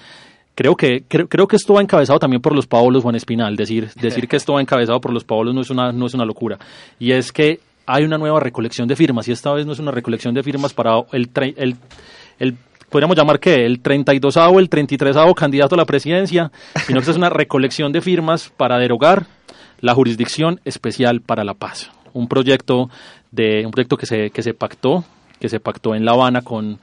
creo 0.55 0.77
que 0.77 1.03
creo, 1.09 1.27
creo, 1.27 1.49
que 1.49 1.57
esto 1.57 1.75
va 1.75 1.83
encabezado 1.83 2.21
también 2.21 2.41
por 2.41 2.55
los 2.55 2.69
Paolos 2.69 3.03
Juan 3.03 3.17
Espinal, 3.17 3.57
decir 3.57 3.91
decir 4.01 4.29
que 4.29 4.37
esto 4.37 4.53
va 4.53 4.61
encabezado 4.61 5.01
por 5.01 5.13
los 5.13 5.25
Paolos 5.25 5.57
no 5.57 5.63
es 5.63 5.71
una 5.71 5.91
no 5.91 6.07
es 6.07 6.15
una 6.15 6.25
locura. 6.25 6.57
Y 7.01 7.11
es 7.11 7.33
que 7.33 7.59
hay 7.85 8.05
una 8.05 8.17
nueva 8.17 8.39
recolección 8.39 8.87
de 8.87 8.95
firmas 8.95 9.27
y 9.27 9.33
esta 9.33 9.53
vez 9.53 9.67
no 9.67 9.73
es 9.73 9.81
una 9.81 9.91
recolección 9.91 10.35
de 10.35 10.45
firmas 10.45 10.73
para 10.73 11.01
el 11.11 11.29
el 11.57 11.77
el 12.39 12.57
podríamos 12.89 13.17
llamar 13.17 13.39
que 13.39 13.67
el 13.67 13.83
32avo, 13.83 14.59
el 14.59 14.71
33avo 14.71 15.35
candidato 15.35 15.75
a 15.75 15.79
la 15.79 15.85
presidencia, 15.85 16.51
sino 16.87 17.01
que 17.01 17.11
es 17.11 17.17
una 17.17 17.31
recolección 17.31 17.93
de 17.93 18.01
firmas 18.01 18.51
para 18.57 18.79
derogar 18.79 19.27
la 19.81 19.95
Jurisdicción 19.95 20.61
Especial 20.65 21.21
para 21.21 21.45
la 21.45 21.55
Paz, 21.55 21.91
un 22.13 22.29
proyecto 22.29 22.91
de 23.31 23.65
un 23.65 23.71
proyecto 23.71 23.97
que 23.97 24.07
se 24.07 24.31
que 24.31 24.43
se 24.43 24.55
pactó, 24.55 25.05
que 25.39 25.49
se 25.49 25.61
pactó 25.61 25.95
en 25.95 26.05
La 26.05 26.13
Habana 26.13 26.43
con 26.43 26.81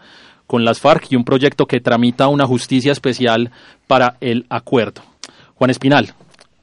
con 0.47 0.63
las 0.63 0.79
FARC 0.79 1.11
y 1.11 1.15
un 1.15 1.23
proyecto 1.23 1.65
que 1.65 1.79
tramita 1.79 2.27
una 2.27 2.45
justicia 2.45 2.91
especial 2.91 3.51
para 3.87 4.17
el 4.21 4.45
acuerdo. 4.49 5.01
Juan 5.55 5.71
Espinal, 5.71 6.13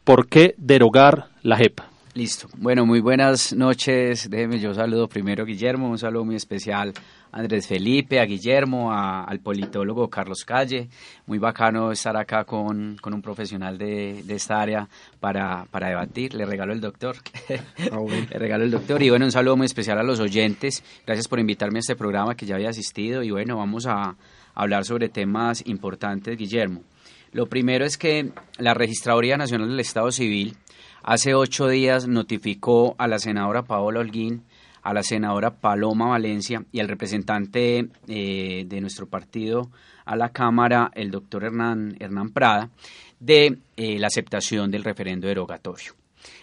¿por 0.04 0.28
qué 0.28 0.54
derogar 0.56 1.26
la 1.42 1.56
JEP? 1.56 1.80
Listo. 2.14 2.46
Bueno, 2.58 2.84
muy 2.86 3.00
buenas 3.00 3.54
noches. 3.54 4.28
Déjeme 4.30 4.60
yo 4.60 4.74
saludo 4.74 5.08
primero 5.08 5.44
Guillermo, 5.44 5.88
un 5.88 5.98
saludo 5.98 6.24
muy 6.24 6.36
especial 6.36 6.92
Andrés 7.32 7.66
Felipe, 7.66 8.20
a 8.20 8.26
Guillermo, 8.26 8.92
al 8.92 9.40
politólogo 9.40 10.08
Carlos 10.08 10.44
Calle. 10.44 10.88
Muy 11.26 11.38
bacano 11.38 11.90
estar 11.90 12.14
acá 12.16 12.44
con, 12.44 12.98
un 13.02 13.22
profesional 13.22 13.78
de, 13.78 14.22
esta 14.28 14.60
área 14.60 14.88
para, 15.18 15.66
debatir. 15.72 16.34
Le 16.34 16.44
regalo 16.44 16.74
el 16.74 16.80
doctor. 16.80 17.16
Ah, 17.90 17.98
Le 18.30 18.38
regalo 18.38 18.64
el 18.64 18.70
doctor. 18.70 19.02
Y 19.02 19.08
bueno, 19.08 19.24
un 19.24 19.32
saludo 19.32 19.56
muy 19.56 19.64
especial 19.64 19.98
a 19.98 20.02
los 20.02 20.20
oyentes. 20.20 20.84
Gracias 21.06 21.26
por 21.26 21.40
invitarme 21.40 21.78
a 21.78 21.80
este 21.80 21.96
programa 21.96 22.36
que 22.36 22.44
ya 22.44 22.56
había 22.56 22.68
asistido. 22.68 23.22
Y 23.22 23.30
bueno, 23.30 23.56
vamos 23.56 23.86
a 23.86 24.14
hablar 24.54 24.84
sobre 24.84 25.08
temas 25.08 25.66
importantes, 25.66 26.36
Guillermo. 26.36 26.82
Lo 27.32 27.46
primero 27.46 27.86
es 27.86 27.96
que 27.96 28.30
la 28.58 28.74
Registraduría 28.74 29.38
Nacional 29.38 29.70
del 29.70 29.80
Estado 29.80 30.12
Civil 30.12 30.54
hace 31.02 31.34
ocho 31.34 31.66
días 31.66 32.06
notificó 32.06 32.94
a 32.98 33.08
la 33.08 33.18
senadora 33.18 33.62
Paola 33.62 34.00
Holguín, 34.00 34.44
a 34.82 34.92
la 34.92 35.02
senadora 35.02 35.54
Paloma 35.54 36.08
Valencia 36.08 36.64
y 36.72 36.80
al 36.80 36.88
representante 36.88 37.88
eh, 38.08 38.64
de 38.66 38.80
nuestro 38.80 39.06
partido 39.06 39.70
a 40.04 40.16
la 40.16 40.30
Cámara, 40.30 40.90
el 40.94 41.10
doctor 41.10 41.44
Hernán, 41.44 41.96
Hernán 42.00 42.30
Prada, 42.30 42.70
de 43.20 43.58
eh, 43.76 43.98
la 43.98 44.08
aceptación 44.08 44.70
del 44.70 44.84
referendo 44.84 45.28
derogatorio. 45.28 45.94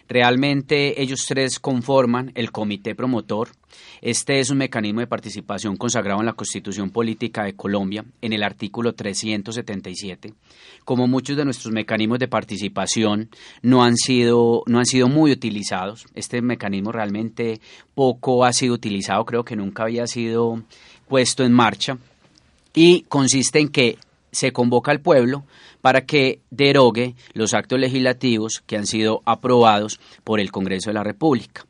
Realmente 0.10 1.00
ellos 1.04 1.20
tres 1.28 1.60
conforman 1.60 2.32
el 2.34 2.52
comité 2.52 2.96
promotor. 2.96 3.50
Este 4.02 4.40
es 4.40 4.50
un 4.50 4.58
mecanismo 4.58 5.02
de 5.02 5.08
participación 5.08 5.78
consagrado 5.78 6.20
en 6.20 6.26
la 6.26 6.34
Constitución 6.34 6.90
Política 6.90 7.44
de 7.44 7.54
Colombia, 7.54 8.04
en 8.20 8.34
el 8.34 8.42
artículo 8.42 8.96
377. 8.96 10.34
Como 10.84 11.06
muchos 11.06 11.38
de 11.38 11.46
nuestros 11.46 11.72
mecanismos 11.72 12.18
de 12.18 12.28
participación 12.28 13.30
no 13.62 13.84
han 13.84 13.98
sido, 13.98 14.64
no 14.66 14.80
han 14.80 14.88
sido 14.88 15.10
muy 15.10 15.32
utilizados, 15.32 16.08
este 16.16 16.42
mecanismo 16.42 16.92
realmente 16.92 17.62
poco 17.94 18.46
ha 18.46 18.52
sido 18.52 18.74
utilizado, 18.74 19.24
creo 19.26 19.46
que 19.46 19.56
nunca 19.56 19.84
había 19.84 20.08
sido 20.08 20.64
puesto 21.08 21.44
en 21.44 21.54
marcha, 21.54 22.00
y 22.74 23.02
consiste 23.02 23.60
en 23.60 23.70
que 23.70 24.00
se 24.32 24.52
convoca 24.52 24.92
al 24.92 25.02
pueblo 25.02 25.44
para 25.82 26.06
que 26.06 26.42
derogue 26.50 27.16
los 27.34 27.54
actos 27.54 27.80
legislativos 27.80 28.64
que 28.66 28.78
han 28.78 28.86
sido 28.86 29.22
aprobados 29.26 30.00
por 30.24 30.40
el 30.40 30.52
Congreso 30.52 30.90
de 30.90 30.96
la 30.96 31.04
República. 31.04 31.66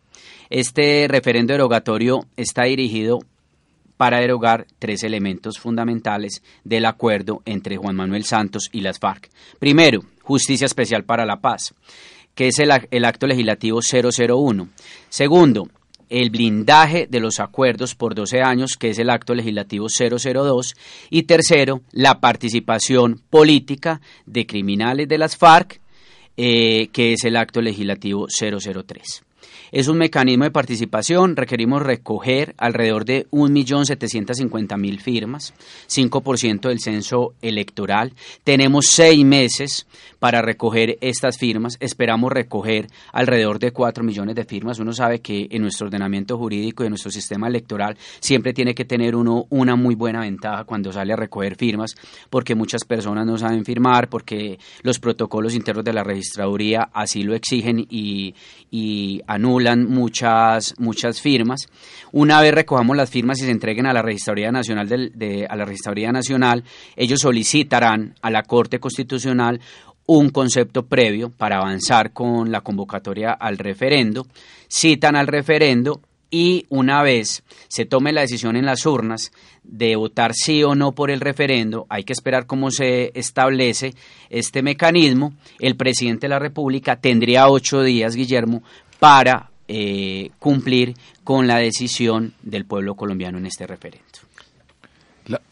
Este 0.50 1.08
referendo 1.08 1.54
derogatorio 1.54 2.22
está 2.36 2.64
dirigido 2.64 3.20
para 3.98 4.20
derogar 4.20 4.66
tres 4.80 5.04
elementos 5.04 5.60
fundamentales 5.60 6.42
del 6.64 6.86
acuerdo 6.86 7.42
entre 7.46 7.78
Juan 7.78 7.96
Manuel 7.96 8.24
Santos 8.24 8.70
y 8.72 8.82
las 8.82 8.98
FARC. 8.98 9.30
Primero, 9.60 10.04
justicia 10.24 10.66
especial 10.66 11.04
para 11.04 11.26
la 11.26 11.42
paz, 11.42 11.74
que 12.34 12.48
es 12.48 12.60
el, 12.60 12.72
el 12.92 13.06
acto 13.06 13.28
legislativo 13.28 13.82
001. 13.82 14.70
Segundo, 15.10 15.68
el 16.10 16.30
blindaje 16.30 17.08
de 17.10 17.20
los 17.20 17.40
acuerdos 17.40 17.96
por 17.96 18.16
12 18.16 18.42
años, 18.42 18.76
que 18.78 18.90
es 18.90 19.00
el 19.00 19.10
acto 19.10 19.36
legislativo 19.36 19.88
002, 19.88 20.76
y 21.10 21.24
tercero, 21.24 21.82
la 21.92 22.20
participación 22.20 23.22
política 23.30 24.02
de 24.26 24.46
criminales 24.46 25.08
de 25.08 25.18
las 25.18 25.38
FARC, 25.38 25.80
eh, 26.38 26.88
que 26.92 27.14
es 27.14 27.24
el 27.26 27.36
acto 27.36 27.62
legislativo 27.62 28.28
003. 28.28 29.29
Es 29.72 29.88
un 29.88 29.98
mecanismo 29.98 30.46
de 30.46 30.52
participación, 30.52 31.36
requerimos 31.36 31.84
recoger 31.84 32.56
alrededor 32.58 33.06
de 33.06 33.28
1.750.000 33.30 35.00
firmas, 35.00 35.54
5% 35.88 36.70
del 36.70 36.80
censo 36.80 37.34
electoral. 37.42 38.14
Tenemos 38.44 38.88
seis 38.88 39.24
meses 39.24 39.86
para 40.18 40.42
recoger 40.42 40.98
estas 41.02 41.38
firmas, 41.38 41.78
esperamos 41.80 42.32
recoger 42.32 42.88
alrededor 43.14 43.60
de 43.60 43.72
4 43.72 44.04
millones 44.04 44.36
de 44.36 44.46
firmas. 44.46 44.80
Uno 44.80 44.92
sabe 44.92 45.20
que 45.20 45.48
en 45.52 45.62
nuestro 45.62 45.88
ordenamiento 45.88 46.38
jurídico 46.38 46.84
y 46.84 46.88
en 46.88 46.92
nuestro 46.92 47.12
sistema 47.12 47.48
electoral 47.48 47.98
siempre 48.20 48.54
tiene 48.54 48.74
que 48.74 48.86
tener 48.86 49.16
uno 49.16 49.46
una 49.50 49.76
muy 49.76 49.96
buena 49.96 50.22
ventaja 50.22 50.64
cuando 50.64 50.92
sale 50.92 51.14
a 51.14 51.16
recoger 51.16 51.56
firmas, 51.56 51.96
porque 52.30 52.56
muchas 52.56 52.84
personas 52.86 53.26
no 53.26 53.38
saben 53.38 53.66
firmar, 53.66 54.10
porque 54.10 54.60
los 54.82 55.00
protocolos 55.00 55.54
internos 55.54 55.86
de 55.86 55.94
la 55.94 56.04
registraduría 56.04 56.90
así 56.94 57.24
lo 57.24 57.36
exigen 57.36 57.86
y, 57.90 58.34
y 58.72 59.22
anulan 59.30 59.88
muchas, 59.88 60.74
muchas 60.80 61.22
firmas. 61.22 61.68
Una 62.12 62.42
vez 62.42 62.52
recojamos 62.52 62.98
las 62.98 63.12
firmas 63.12 63.40
y 63.40 63.46
se 63.46 63.52
entreguen 63.52 63.86
a 63.86 63.94
la 63.94 64.02
Registraduría 64.02 64.52
Nacional, 64.52 64.88
de, 64.88 65.46
a 65.48 65.56
la 65.56 65.66
Registraduría 65.66 66.12
Nacional, 66.12 66.64
ellos 66.96 67.20
solicitarán 67.22 68.16
a 68.24 68.32
la 68.32 68.42
Corte 68.42 68.80
Constitucional 68.80 69.62
un 70.08 70.30
concepto 70.30 70.88
previo 70.88 71.30
para 71.30 71.58
avanzar 71.58 72.12
con 72.12 72.52
la 72.52 72.62
convocatoria 72.62 73.32
al 73.32 73.60
referendo, 73.60 74.26
citan 74.68 75.16
al 75.16 75.28
referendo 75.28 76.02
y 76.32 76.66
una 76.70 77.04
vez 77.04 77.44
se 77.68 77.86
tome 77.86 78.12
la 78.12 78.22
decisión 78.22 78.56
en 78.56 78.66
las 78.66 78.88
urnas 78.88 79.32
de 79.64 79.96
votar 79.96 80.32
sí 80.34 80.64
o 80.64 80.74
no 80.74 80.94
por 80.94 81.12
el 81.12 81.22
referendo, 81.22 81.86
hay 81.90 82.04
que 82.04 82.14
esperar 82.14 82.48
cómo 82.48 82.72
se 82.72 83.12
establece 83.14 83.94
este 84.32 84.64
mecanismo, 84.64 85.34
el 85.60 85.76
presidente 85.76 86.26
de 86.26 86.30
la 86.30 86.40
República 86.40 86.96
tendría 86.96 87.48
ocho 87.48 87.84
días, 87.84 88.16
Guillermo, 88.16 88.64
para 89.00 89.50
eh, 89.68 90.32
cumplir 90.40 90.96
con 91.24 91.48
la 91.48 91.58
decisión 91.58 92.34
del 92.44 92.66
pueblo 92.66 92.96
colombiano 92.96 93.38
en 93.38 93.46
este 93.46 93.68
referendo. 93.68 94.06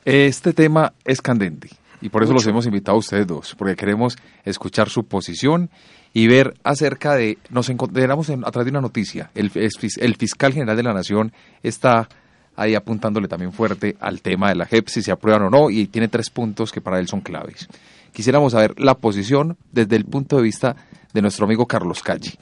este 0.05 0.53
tema 0.53 0.93
es 1.05 1.21
candente 1.21 1.69
y 2.01 2.09
por 2.09 2.23
eso 2.23 2.33
los 2.33 2.45
hemos 2.47 2.65
invitado 2.65 2.95
a 2.95 2.99
ustedes 2.99 3.25
dos, 3.25 3.55
porque 3.57 3.75
queremos 3.75 4.17
escuchar 4.43 4.89
su 4.89 5.05
posición 5.05 5.69
y 6.13 6.27
ver 6.27 6.55
acerca 6.63 7.15
de, 7.15 7.37
nos 7.49 7.69
encontramos 7.69 8.29
a 8.29 8.51
través 8.51 8.65
de 8.65 8.71
una 8.71 8.81
noticia, 8.81 9.31
el, 9.35 9.51
el 9.53 10.15
fiscal 10.15 10.53
general 10.53 10.77
de 10.77 10.83
la 10.83 10.93
Nación 10.93 11.31
está 11.63 12.07
ahí 12.55 12.75
apuntándole 12.75 13.27
también 13.27 13.53
fuerte 13.53 13.95
al 13.99 14.21
tema 14.21 14.49
de 14.49 14.55
la 14.55 14.65
JEP, 14.65 14.89
si 14.89 15.01
se 15.01 15.11
aprueban 15.11 15.43
o 15.43 15.49
no, 15.49 15.69
y 15.69 15.87
tiene 15.87 16.07
tres 16.07 16.29
puntos 16.29 16.71
que 16.71 16.81
para 16.81 16.99
él 16.99 17.07
son 17.07 17.21
claves. 17.21 17.67
Quisiéramos 18.11 18.53
saber 18.53 18.79
la 18.79 18.95
posición 18.95 19.57
desde 19.71 19.95
el 19.95 20.05
punto 20.05 20.37
de 20.37 20.41
vista 20.41 20.75
de 21.13 21.21
nuestro 21.21 21.45
amigo 21.45 21.67
Carlos 21.67 22.01
Calle. 22.01 22.33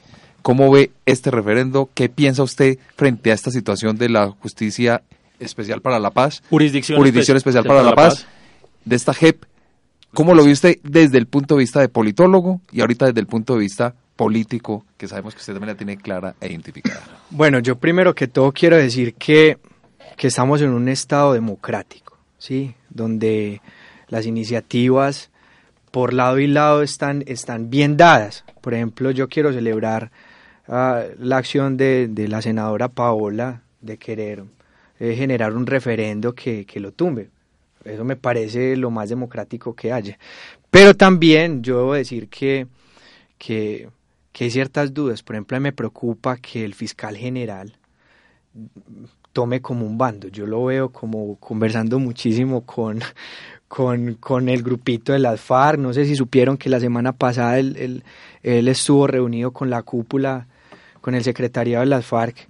¿Cómo 0.46 0.70
ve 0.70 0.92
este 1.06 1.32
referendo? 1.32 1.90
¿Qué 1.92 2.08
piensa 2.08 2.44
usted 2.44 2.78
frente 2.94 3.32
a 3.32 3.34
esta 3.34 3.50
situación 3.50 3.98
de 3.98 4.08
la 4.08 4.30
Justicia 4.30 5.02
Especial 5.40 5.80
para 5.80 5.98
la 5.98 6.12
Paz? 6.12 6.40
Jurisdicción, 6.50 7.04
Especial, 7.36 7.64
para, 7.64 7.82
la, 7.82 7.96
Paz, 7.96 8.28
de 8.84 8.94
esta 8.94 9.12
JEP. 9.12 9.42
¿Cómo 10.14 10.36
lo 10.36 10.44
ve 10.44 10.52
usted 10.52 10.76
desde 10.84 11.18
el 11.18 11.26
punto 11.26 11.56
de 11.56 11.62
vista 11.62 11.80
de 11.80 11.88
politólogo 11.88 12.60
y 12.70 12.80
ahorita 12.80 13.06
desde 13.06 13.18
el 13.18 13.26
punto 13.26 13.54
de 13.54 13.58
vista 13.58 13.96
político, 14.14 14.84
que 14.96 15.08
sabemos 15.08 15.34
que 15.34 15.40
usted 15.40 15.52
también 15.52 15.72
la 15.72 15.76
tiene 15.76 15.96
clara 15.96 16.36
e 16.40 16.46
identificada? 16.46 17.02
Bueno, 17.30 17.58
yo 17.58 17.74
primero 17.74 18.14
que 18.14 18.28
todo 18.28 18.52
quiero 18.52 18.76
decir 18.76 19.14
que 19.14 19.58
que 20.16 20.28
estamos 20.28 20.62
en 20.62 20.70
un 20.70 20.88
estado 20.88 21.32
democrático, 21.32 22.18
¿sí? 22.38 22.76
donde 22.88 23.60
las 24.06 24.26
iniciativas 24.26 25.28
por 25.90 26.12
lado 26.12 26.38
y 26.38 26.46
lado 26.46 26.82
están, 26.82 27.24
están 27.26 27.68
bien 27.68 27.96
dadas. 27.96 28.44
Por 28.60 28.74
ejemplo, 28.74 29.10
yo 29.10 29.28
quiero 29.28 29.52
celebrar 29.52 30.12
ah, 30.68 31.04
la 31.18 31.36
acción 31.38 31.76
de, 31.76 32.10
la 32.28 32.42
senadora 32.42 32.88
Paola 32.88 33.62
de 33.80 33.98
querer 33.98 34.44
eh, 34.98 35.14
generar 35.14 35.54
un 35.54 35.66
referendo 35.66 36.34
que, 36.34 36.64
que 36.64 36.80
lo 36.80 36.92
tumbe. 36.92 37.30
Eso 37.84 38.04
me 38.04 38.16
parece 38.16 38.76
lo 38.76 38.90
más 38.90 39.08
democrático 39.08 39.74
que 39.74 39.92
haya. 39.92 40.18
Pero 40.70 40.94
también 40.94 41.62
yo 41.62 41.78
debo 41.78 41.94
decir 41.94 42.28
que, 42.28 42.66
que, 43.38 43.88
que 44.32 44.44
hay 44.44 44.50
ciertas 44.50 44.92
dudas. 44.92 45.22
Por 45.22 45.36
ejemplo, 45.36 45.60
me 45.60 45.72
preocupa 45.72 46.36
que 46.36 46.64
el 46.64 46.74
fiscal 46.74 47.16
general 47.16 47.76
tome 49.32 49.60
como 49.60 49.86
un 49.86 49.98
bando. 49.98 50.28
Yo 50.28 50.46
lo 50.46 50.64
veo 50.64 50.90
como 50.90 51.36
conversando 51.36 51.98
muchísimo 51.98 52.62
con, 52.64 53.00
con, 53.68 54.48
el 54.48 54.62
grupito 54.62 55.12
de 55.12 55.18
las 55.18 55.40
FARC. 55.40 55.78
No 55.78 55.92
sé 55.92 56.06
si 56.06 56.16
supieron 56.16 56.56
que 56.56 56.70
la 56.70 56.80
semana 56.80 57.12
pasada 57.12 57.58
él, 57.58 58.02
él, 58.42 58.68
estuvo 58.68 59.06
reunido 59.06 59.52
con 59.52 59.70
la 59.70 59.82
cúpula, 59.82 60.46
con 61.06 61.14
el 61.14 61.22
secretariado 61.22 61.84
de 61.84 61.86
las 61.86 62.04
FARC, 62.04 62.48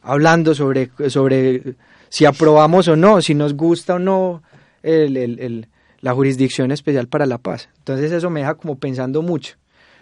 hablando 0.00 0.54
sobre, 0.54 0.92
sobre 1.08 1.74
si 2.08 2.24
aprobamos 2.24 2.86
o 2.86 2.94
no, 2.94 3.20
si 3.20 3.34
nos 3.34 3.54
gusta 3.54 3.96
o 3.96 3.98
no 3.98 4.44
el, 4.84 5.66
la 5.98 6.14
jurisdicción 6.14 6.70
especial 6.70 7.08
para 7.08 7.26
la 7.26 7.38
paz. 7.38 7.68
Entonces 7.78 8.12
eso 8.12 8.30
me 8.30 8.38
deja 8.42 8.54
como 8.54 8.78
pensando 8.78 9.22
mucho. 9.22 9.56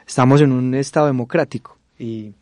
Estamos 0.07 0.43
en 0.43 0.53
un 0.53 0.75
estado 0.75 1.07
democrático 1.07 1.79
y 1.99 2.35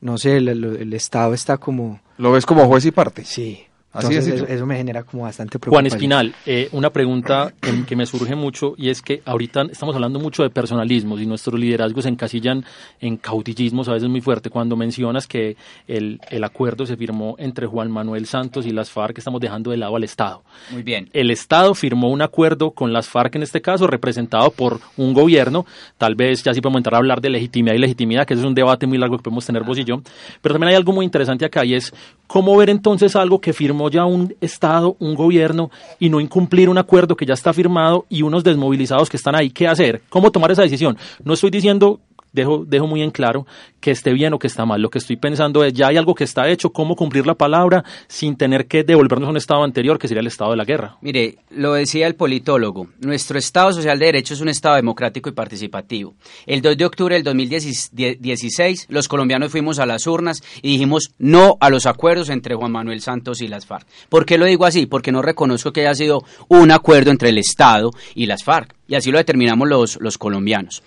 no 0.00 0.16
sé, 0.16 0.38
el 0.38 0.94
Estado 0.94 1.34
está 1.34 1.58
como 1.58 2.00
¿Lo 2.16 2.32
ves 2.32 2.46
como 2.46 2.66
juez 2.66 2.86
y 2.86 2.90
parte? 2.90 3.26
Sí. 3.26 3.66
Entonces, 3.94 4.44
eso, 4.48 4.66
me 4.66 4.76
genera 4.76 5.04
como 5.04 5.22
bastante 5.22 5.58
preocupación. 5.58 5.72
Juan 5.72 5.86
Espinal, 5.86 6.34
eh, 6.46 6.68
una 6.72 6.90
pregunta 6.90 7.52
que, 7.60 7.94
me 7.94 8.06
surge 8.06 8.34
mucho 8.34 8.74
y 8.76 8.88
es 8.88 9.00
que 9.00 9.22
ahorita 9.24 9.62
estamos 9.70 9.94
hablando 9.94 10.18
mucho 10.18 10.42
de 10.42 10.50
personalismos 10.50 11.20
y 11.20 11.26
nuestros 11.26 11.60
liderazgos 11.60 12.02
se 12.02 12.10
encasillan 12.10 12.64
en 13.00 13.16
caudillismos 13.16 13.88
a 13.88 13.92
veces 13.92 14.08
muy 14.08 14.20
fuerte. 14.20 14.50
Cuando 14.50 14.76
mencionas 14.76 15.28
que 15.28 15.56
el, 15.86 16.20
el 16.30 16.42
acuerdo 16.42 16.86
se 16.86 16.96
firmó 16.96 17.36
entre 17.38 17.66
Juan 17.66 17.90
Manuel 17.90 18.26
Santos 18.26 18.66
y 18.66 18.70
las 18.70 18.90
FARC, 18.90 19.18
estamos 19.18 19.40
dejando 19.40 19.70
de 19.70 19.76
lado 19.76 19.94
al 19.94 20.02
Estado. 20.02 20.42
Muy 20.70 20.82
bien. 20.82 21.08
El 21.12 21.30
Estado 21.30 21.72
firmó 21.74 22.10
un 22.10 22.22
acuerdo 22.22 22.72
con 22.72 22.92
las 22.92 23.08
FARC 23.08 23.36
en 23.36 23.44
este 23.44 23.60
caso, 23.60 23.86
representado 23.86 24.50
por 24.50 24.80
un 24.96 25.14
gobierno. 25.14 25.66
Tal 25.98 26.16
vez 26.16 26.42
ya 26.42 26.52
sí 26.52 26.60
podemos 26.60 26.80
entrar 26.80 26.94
a 26.94 26.98
hablar 26.98 27.20
de 27.20 27.30
legitimidad 27.30 27.74
y 27.74 27.78
legitimidad, 27.78 28.26
que 28.26 28.34
es 28.34 28.40
un 28.40 28.54
debate 28.54 28.86
muy 28.86 28.98
largo 28.98 29.18
que 29.18 29.22
podemos 29.22 29.46
tener 29.46 29.62
vos 29.62 29.78
y 29.78 29.84
yo. 29.84 30.02
Pero 30.42 30.54
también 30.54 30.70
hay 30.70 30.74
algo 30.74 30.92
muy 30.92 31.04
interesante 31.04 31.44
acá 31.44 31.64
y 31.64 31.74
es 31.74 31.92
cómo 32.26 32.56
ver 32.56 32.70
entonces 32.70 33.14
algo 33.16 33.40
que 33.40 33.52
firmó 33.52 33.83
ya 33.88 34.04
un 34.04 34.34
Estado, 34.40 34.96
un 34.98 35.14
gobierno, 35.14 35.70
y 35.98 36.08
no 36.08 36.20
incumplir 36.20 36.68
un 36.68 36.78
acuerdo 36.78 37.16
que 37.16 37.26
ya 37.26 37.34
está 37.34 37.52
firmado 37.52 38.06
y 38.08 38.22
unos 38.22 38.44
desmovilizados 38.44 39.08
que 39.08 39.16
están 39.16 39.34
ahí, 39.34 39.50
¿qué 39.50 39.68
hacer? 39.68 40.02
¿Cómo 40.08 40.30
tomar 40.30 40.50
esa 40.50 40.62
decisión? 40.62 40.96
No 41.22 41.34
estoy 41.34 41.50
diciendo 41.50 42.00
dejo, 42.34 42.64
dejo 42.66 42.86
muy 42.86 43.00
en 43.00 43.10
claro 43.10 43.46
que 43.80 43.90
esté 43.90 44.12
bien 44.12 44.32
o 44.34 44.38
que 44.38 44.46
está 44.46 44.66
mal. 44.66 44.82
Lo 44.82 44.90
que 44.90 44.98
estoy 44.98 45.16
pensando 45.16 45.64
es, 45.64 45.72
ya 45.72 45.88
hay 45.88 45.96
algo 45.96 46.14
que 46.14 46.24
está 46.24 46.48
hecho, 46.48 46.70
cómo 46.70 46.96
cumplir 46.96 47.26
la 47.26 47.34
palabra 47.34 47.84
sin 48.08 48.36
tener 48.36 48.66
que 48.66 48.82
devolvernos 48.82 49.28
a 49.28 49.30
un 49.30 49.36
estado 49.36 49.62
anterior, 49.62 49.98
que 49.98 50.08
sería 50.08 50.20
el 50.20 50.26
estado 50.26 50.50
de 50.50 50.56
la 50.56 50.64
guerra. 50.64 50.96
Mire, 51.00 51.36
lo 51.50 51.74
decía 51.74 52.06
el 52.06 52.14
politólogo, 52.14 52.88
nuestro 53.00 53.38
Estado 53.38 53.72
Social 53.72 53.98
de 53.98 54.06
Derecho 54.06 54.34
es 54.34 54.40
un 54.40 54.48
Estado 54.48 54.76
democrático 54.76 55.28
y 55.28 55.32
participativo. 55.32 56.14
El 56.46 56.62
2 56.62 56.76
de 56.76 56.84
octubre 56.84 57.14
del 57.14 57.24
2016, 57.24 58.86
los 58.88 59.08
colombianos 59.08 59.52
fuimos 59.52 59.78
a 59.78 59.86
las 59.86 60.06
urnas 60.06 60.42
y 60.62 60.70
dijimos 60.72 61.12
no 61.18 61.56
a 61.60 61.70
los 61.70 61.86
acuerdos 61.86 62.30
entre 62.30 62.54
Juan 62.54 62.72
Manuel 62.72 63.00
Santos 63.00 63.40
y 63.42 63.48
las 63.48 63.66
FARC. 63.66 63.86
¿Por 64.08 64.26
qué 64.26 64.38
lo 64.38 64.46
digo 64.46 64.64
así? 64.64 64.86
Porque 64.86 65.12
no 65.12 65.22
reconozco 65.22 65.72
que 65.72 65.82
haya 65.82 65.94
sido 65.94 66.24
un 66.48 66.70
acuerdo 66.70 67.10
entre 67.10 67.28
el 67.28 67.38
Estado 67.38 67.90
y 68.14 68.26
las 68.26 68.44
FARC. 68.44 68.74
Y 68.86 68.94
así 68.94 69.10
lo 69.10 69.18
determinamos 69.18 69.68
los, 69.68 69.98
los 70.00 70.18
colombianos. 70.18 70.82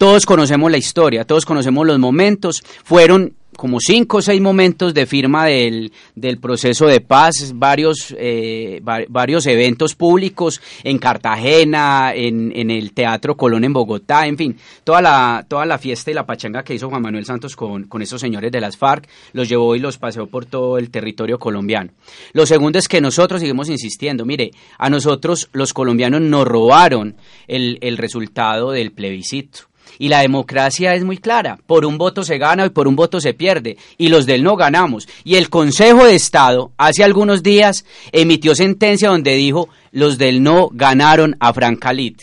Todos 0.00 0.24
conocemos 0.24 0.70
la 0.70 0.78
historia, 0.78 1.26
todos 1.26 1.44
conocemos 1.44 1.86
los 1.86 1.98
momentos. 1.98 2.62
Fueron 2.84 3.34
como 3.54 3.80
cinco 3.80 4.16
o 4.16 4.22
seis 4.22 4.40
momentos 4.40 4.94
de 4.94 5.04
firma 5.04 5.44
del, 5.44 5.92
del 6.14 6.38
proceso 6.38 6.86
de 6.86 7.02
paz, 7.02 7.52
varios, 7.54 8.14
eh, 8.16 8.80
varios 8.82 9.44
eventos 9.44 9.94
públicos 9.94 10.62
en 10.84 10.96
Cartagena, 10.96 12.14
en, 12.14 12.50
en, 12.56 12.70
el 12.70 12.94
Teatro 12.94 13.36
Colón 13.36 13.62
en 13.64 13.74
Bogotá, 13.74 14.26
en 14.26 14.38
fin, 14.38 14.56
toda 14.84 15.02
la, 15.02 15.44
toda 15.46 15.66
la 15.66 15.76
fiesta 15.76 16.10
y 16.10 16.14
la 16.14 16.24
pachanga 16.24 16.62
que 16.62 16.72
hizo 16.72 16.88
Juan 16.88 17.02
Manuel 17.02 17.26
Santos 17.26 17.54
con, 17.54 17.84
con 17.84 18.00
esos 18.00 18.22
señores 18.22 18.50
de 18.50 18.60
las 18.62 18.78
FARC, 18.78 19.06
los 19.34 19.50
llevó 19.50 19.76
y 19.76 19.80
los 19.80 19.98
paseó 19.98 20.28
por 20.28 20.46
todo 20.46 20.78
el 20.78 20.88
territorio 20.88 21.38
colombiano. 21.38 21.90
Lo 22.32 22.46
segundo 22.46 22.78
es 22.78 22.88
que 22.88 23.02
nosotros 23.02 23.42
seguimos 23.42 23.68
insistiendo, 23.68 24.24
mire, 24.24 24.52
a 24.78 24.88
nosotros 24.88 25.50
los 25.52 25.74
colombianos 25.74 26.22
nos 26.22 26.48
robaron 26.48 27.16
el, 27.46 27.76
el 27.82 27.98
resultado 27.98 28.70
del 28.70 28.92
plebiscito. 28.92 29.69
Y 30.00 30.08
la 30.08 30.20
democracia 30.20 30.94
es 30.94 31.04
muy 31.04 31.18
clara, 31.18 31.58
por 31.66 31.84
un 31.84 31.98
voto 31.98 32.24
se 32.24 32.38
gana 32.38 32.64
y 32.64 32.70
por 32.70 32.88
un 32.88 32.96
voto 32.96 33.20
se 33.20 33.34
pierde, 33.34 33.76
y 33.98 34.08
los 34.08 34.24
del 34.24 34.42
no 34.42 34.56
ganamos. 34.56 35.06
Y 35.24 35.34
el 35.34 35.50
Consejo 35.50 36.06
de 36.06 36.14
Estado 36.14 36.72
hace 36.78 37.04
algunos 37.04 37.42
días 37.42 37.84
emitió 38.10 38.54
sentencia 38.54 39.10
donde 39.10 39.34
dijo 39.34 39.68
los 39.92 40.16
del 40.16 40.42
no 40.42 40.70
ganaron 40.72 41.36
a 41.38 41.52
Francalit. 41.52 42.22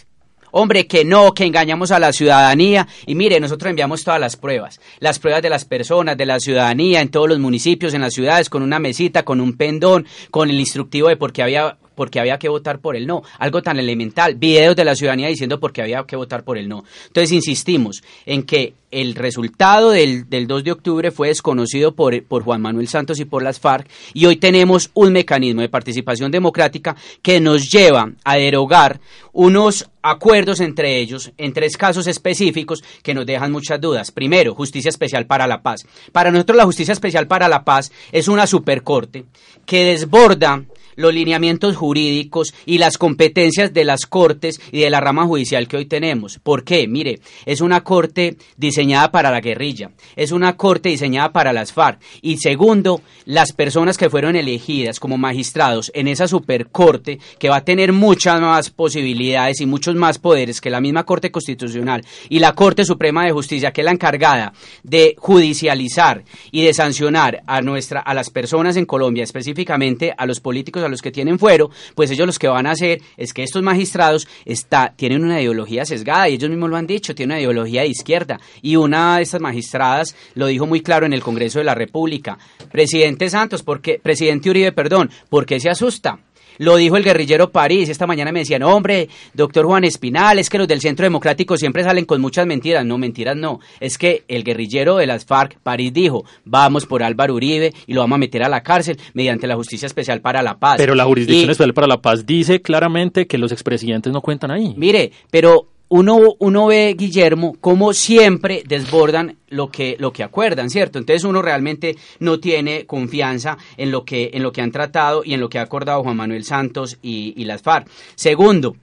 Hombre, 0.49 0.87
que 0.87 1.05
no, 1.05 1.35
que 1.35 1.45
engañamos 1.45 1.91
a 1.91 1.99
la 1.99 2.11
ciudadanía. 2.11 2.87
Y 3.05 3.13
mire, 3.13 3.39
nosotros 3.39 3.69
enviamos 3.69 4.03
todas 4.03 4.19
las 4.19 4.37
pruebas. 4.37 4.79
Las 4.99 5.19
pruebas 5.19 5.43
de 5.43 5.51
las 5.51 5.65
personas, 5.65 6.17
de 6.17 6.25
la 6.25 6.39
ciudadanía, 6.39 7.01
en 7.01 7.09
todos 7.09 7.29
los 7.29 7.37
municipios, 7.37 7.93
en 7.93 8.01
las 8.01 8.15
ciudades, 8.15 8.49
con 8.49 8.63
una 8.63 8.79
mesita, 8.79 9.23
con 9.23 9.39
un 9.39 9.55
pendón, 9.55 10.07
con 10.31 10.49
el 10.49 10.59
instructivo 10.59 11.09
de 11.09 11.17
por 11.17 11.31
qué 11.31 11.43
había 11.43 11.77
porque 11.97 12.19
había 12.19 12.37
que 12.37 12.47
votar 12.47 12.79
por 12.79 12.95
el 12.95 13.07
no. 13.07 13.23
Algo 13.39 13.63
tan 13.63 13.79
elemental. 13.79 14.35
Videos 14.35 14.75
de 14.75 14.85
la 14.85 14.95
ciudadanía 14.95 15.29
diciendo 15.29 15.59
por 15.59 15.73
qué 15.73 15.81
había 15.81 16.03
que 16.03 16.15
votar 16.15 16.43
por 16.43 16.59
el 16.59 16.69
no. 16.69 16.85
Entonces 17.07 17.31
insistimos 17.31 18.03
en 18.27 18.43
que 18.43 18.75
el 18.91 19.15
resultado 19.15 19.89
del, 19.89 20.29
del 20.29 20.47
2 20.47 20.63
de 20.63 20.71
octubre 20.71 21.11
fue 21.11 21.27
desconocido 21.27 21.93
por, 21.93 22.23
por, 22.23 22.43
Juan 22.43 22.61
Manuel 22.61 22.87
Santos 22.87 23.19
y 23.19 23.25
por 23.25 23.43
las 23.43 23.59
FARC 23.59 23.89
y 24.13 24.25
hoy 24.27 24.37
tenemos 24.37 24.91
un 24.93 25.11
mecanismo 25.11 25.61
de 25.61 25.69
participación 25.69 26.31
democrática 26.31 26.95
que 27.21 27.41
nos 27.41 27.69
lleva 27.69 28.11
a 28.23 28.37
derogar 28.37 29.01
unos 29.33 29.89
acuerdos 30.01 30.61
entre 30.61 30.99
ellos 30.99 31.31
en 31.37 31.51
tres 31.51 31.75
casos 31.75 32.07
específicos 32.07 32.81
que 33.03 33.13
nos 33.13 33.25
dejan 33.25 33.51
muchas 33.51 33.81
dudas. 33.81 34.11
Primero, 34.11 34.55
justicia 34.55 34.89
especial 34.89 35.25
para 35.25 35.47
la 35.47 35.61
paz. 35.61 35.85
Para 36.13 36.31
nosotros 36.31 36.55
la 36.55 36.65
justicia 36.65 36.93
especial 36.93 37.27
para 37.27 37.49
la 37.49 37.65
paz 37.65 37.91
es 38.11 38.27
una 38.27 38.47
supercorte 38.47 39.25
que 39.65 39.83
desborda 39.83 40.63
los 40.97 41.13
lineamientos 41.13 41.77
jurídicos 41.77 42.53
y 42.65 42.79
las 42.79 42.97
competencias 42.97 43.73
de 43.73 43.85
las 43.85 44.05
cortes 44.05 44.59
y 44.71 44.81
de 44.81 44.89
la 44.89 44.99
rama 44.99 45.25
judicial 45.25 45.67
que 45.67 45.77
hoy 45.77 45.85
tenemos. 45.85 46.39
¿Por 46.43 46.65
qué? 46.65 46.87
Mire, 46.87 47.21
es 47.45 47.61
una 47.61 47.83
corte 47.83 48.35
diseñada 48.57 49.11
para 49.11 49.31
la 49.31 49.39
guerrilla, 49.39 49.91
es 50.17 50.33
una 50.33 50.57
corte 50.57 50.89
diseñada 50.89 51.31
para 51.31 51.53
las 51.53 51.71
FARC 51.71 52.01
y 52.21 52.37
segundo, 52.37 53.01
las 53.25 53.53
personas 53.53 53.97
que 53.97 54.09
fueron 54.09 54.35
elegidas 54.35 54.99
como 54.99 55.17
magistrados 55.17 55.91
en 55.93 56.07
esa 56.07 56.27
supercorte 56.27 57.19
que 57.39 57.49
va 57.49 57.57
a 57.57 57.65
tener 57.65 57.93
muchas 57.93 58.41
más 58.41 58.69
posibilidades 58.69 59.61
y 59.61 59.65
muchos 59.65 59.95
más 59.95 60.17
poderes 60.19 60.59
que 60.59 60.69
la 60.69 60.81
misma 60.81 61.05
Corte 61.05 61.31
Constitucional 61.31 62.03
y 62.29 62.39
la 62.39 62.53
Corte 62.53 62.83
Suprema 62.83 63.23
de 63.23 63.31
Justicia 63.31 63.71
que 63.71 63.81
es 63.81 63.85
la 63.85 63.91
encargada 63.91 64.53
de 64.83 65.15
judicializar 65.17 66.23
y 66.51 66.63
de 66.63 66.73
sancionar 66.73 67.43
a 67.45 67.61
nuestra 67.61 67.99
a 67.99 68.13
las 68.13 68.29
personas 68.29 68.75
en 68.77 68.85
Colombia, 68.85 69.23
específicamente 69.23 70.13
a 70.17 70.25
los 70.25 70.39
políticos 70.39 70.83
a 70.87 70.89
los 70.89 71.01
que 71.01 71.11
tienen 71.11 71.39
fuero, 71.39 71.69
pues 71.95 72.11
ellos 72.11 72.27
los 72.27 72.39
que 72.39 72.47
van 72.47 72.65
a 72.65 72.71
hacer 72.71 73.01
es 73.15 73.33
que 73.33 73.43
estos 73.43 73.61
magistrados 73.61 74.27
está, 74.45 74.93
tienen 74.95 75.23
una 75.23 75.41
ideología 75.41 75.85
sesgada 75.85 76.29
y 76.29 76.33
ellos 76.33 76.49
mismos 76.49 76.69
lo 76.69 76.77
han 76.77 76.87
dicho, 76.87 77.15
tienen 77.15 77.35
una 77.35 77.41
ideología 77.41 77.81
de 77.81 77.87
izquierda. 77.87 78.39
Y 78.61 78.75
una 78.75 79.17
de 79.17 79.23
estas 79.23 79.41
magistradas 79.41 80.15
lo 80.33 80.47
dijo 80.47 80.65
muy 80.65 80.81
claro 80.81 81.05
en 81.05 81.13
el 81.13 81.21
Congreso 81.21 81.59
de 81.59 81.65
la 81.65 81.75
República. 81.75 82.37
Presidente 82.71 83.29
Santos, 83.29 83.63
porque, 83.63 83.99
presidente 84.01 84.49
Uribe, 84.49 84.71
perdón, 84.71 85.09
¿por 85.29 85.45
qué 85.45 85.59
se 85.59 85.69
asusta? 85.69 86.19
Lo 86.57 86.75
dijo 86.75 86.97
el 86.97 87.03
guerrillero 87.03 87.51
París. 87.51 87.89
Esta 87.89 88.07
mañana 88.07 88.31
me 88.31 88.39
decían, 88.39 88.63
hombre, 88.63 89.09
doctor 89.33 89.65
Juan 89.65 89.83
Espinal, 89.83 90.39
es 90.39 90.49
que 90.49 90.57
los 90.57 90.67
del 90.67 90.81
Centro 90.81 91.03
Democrático 91.03 91.57
siempre 91.57 91.83
salen 91.83 92.05
con 92.05 92.21
muchas 92.21 92.45
mentiras. 92.45 92.85
No, 92.85 92.97
mentiras 92.97 93.35
no. 93.35 93.59
Es 93.79 93.97
que 93.97 94.23
el 94.27 94.43
guerrillero 94.43 94.97
de 94.97 95.07
las 95.07 95.25
FARC, 95.25 95.59
París, 95.61 95.93
dijo, 95.93 96.25
vamos 96.45 96.85
por 96.85 97.03
Álvaro 97.03 97.35
Uribe 97.35 97.73
y 97.85 97.93
lo 97.93 98.01
vamos 98.01 98.15
a 98.15 98.19
meter 98.19 98.43
a 98.43 98.49
la 98.49 98.63
cárcel 98.63 98.97
mediante 99.13 99.47
la 99.47 99.55
Justicia 99.55 99.85
Especial 99.85 100.21
para 100.21 100.41
la 100.41 100.57
Paz. 100.57 100.75
Pero 100.77 100.95
la 100.95 101.05
Jurisdicción 101.05 101.51
Especial 101.51 101.73
para 101.73 101.87
la 101.87 102.01
Paz 102.01 102.25
dice 102.25 102.61
claramente 102.61 103.27
que 103.27 103.37
los 103.37 103.51
expresidentes 103.51 104.11
no 104.11 104.21
cuentan 104.21 104.51
ahí. 104.51 104.73
Mire, 104.77 105.11
pero 105.31 105.67
uno, 105.89 106.35
uno 106.39 106.67
ve, 106.67 106.95
Guillermo, 106.97 107.55
como 107.61 107.93
siempre 107.93 108.63
desbordan 108.67 109.37
lo 109.49 109.69
que, 109.69 109.95
lo 109.99 110.11
que 110.11 110.23
acuerdan, 110.23 110.69
¿cierto? 110.69 110.99
Entonces 110.99 111.23
uno 111.23 111.41
realmente 111.41 111.95
no 112.19 112.39
tiene 112.39 112.85
confianza 112.85 113.57
en 113.77 113.91
lo 113.91 114.03
que, 114.03 114.31
en 114.33 114.43
lo 114.43 114.51
que 114.51 114.61
han 114.61 114.71
tratado 114.71 115.23
y 115.23 115.33
en 115.33 115.39
lo 115.39 115.49
que 115.49 115.59
ha 115.59 115.63
acordado 115.63 116.03
Juan 116.03 116.17
Manuel 116.17 116.43
Santos 116.43 116.97
y, 117.01 117.33
y 117.37 117.45
las 117.45 117.61
FARC. 117.61 117.89
Segundo, 118.15 118.75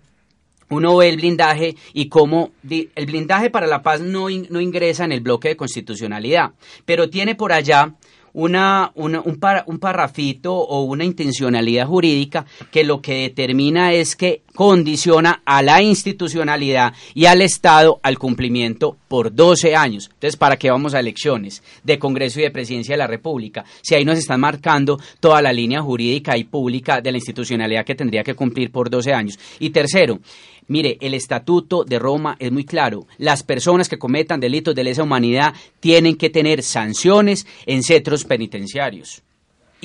uno 0.70 0.96
ve 0.96 1.08
el 1.08 1.16
blindaje 1.16 1.76
y 1.92 2.08
cómo 2.08 2.52
el 2.68 3.06
blindaje 3.06 3.50
para 3.50 3.66
la 3.66 3.82
paz 3.82 4.00
no, 4.00 4.28
no 4.28 4.60
ingresa 4.60 5.04
en 5.04 5.12
el 5.12 5.20
bloque 5.20 5.48
de 5.48 5.56
constitucionalidad, 5.56 6.52
pero 6.84 7.10
tiene 7.10 7.34
por 7.34 7.52
allá 7.52 7.94
una, 8.34 8.92
un, 8.94 9.16
un 9.16 9.78
parrafito 9.78 10.54
o 10.54 10.82
una 10.82 11.04
intencionalidad 11.04 11.86
jurídica 11.86 12.44
que 12.70 12.84
lo 12.84 13.00
que 13.00 13.22
determina 13.22 13.92
es 13.92 14.16
que 14.16 14.42
condiciona 14.54 15.42
a 15.44 15.62
la 15.62 15.82
institucionalidad 15.82 16.92
y 17.14 17.26
al 17.26 17.42
Estado 17.42 17.98
al 18.02 18.18
cumplimiento 18.18 18.96
por 19.08 19.34
12 19.34 19.74
años. 19.74 20.10
Entonces, 20.12 20.36
¿para 20.36 20.56
qué 20.56 20.70
vamos 20.70 20.94
a 20.94 21.00
elecciones 21.00 21.62
de 21.82 21.98
Congreso 21.98 22.40
y 22.40 22.44
de 22.44 22.50
Presidencia 22.50 22.94
de 22.94 22.98
la 22.98 23.06
República? 23.06 23.64
Si 23.82 23.94
ahí 23.94 24.04
nos 24.04 24.18
están 24.18 24.40
marcando 24.40 24.98
toda 25.20 25.40
la 25.40 25.52
línea 25.52 25.80
jurídica 25.82 26.36
y 26.36 26.44
pública 26.44 27.00
de 27.00 27.12
la 27.12 27.18
institucionalidad 27.18 27.84
que 27.84 27.94
tendría 27.94 28.22
que 28.22 28.34
cumplir 28.34 28.70
por 28.70 28.90
12 28.90 29.12
años. 29.12 29.38
Y 29.58 29.70
tercero, 29.70 30.20
Mire, 30.66 30.96
el 31.00 31.14
Estatuto 31.14 31.84
de 31.84 31.98
Roma 31.98 32.36
es 32.38 32.50
muy 32.50 32.64
claro. 32.64 33.06
Las 33.18 33.42
personas 33.42 33.88
que 33.88 33.98
cometan 33.98 34.40
delitos 34.40 34.74
de 34.74 34.84
lesa 34.84 35.02
humanidad 35.02 35.54
tienen 35.80 36.16
que 36.16 36.30
tener 36.30 36.62
sanciones 36.62 37.46
en 37.66 37.82
centros 37.82 38.24
penitenciarios. 38.24 39.22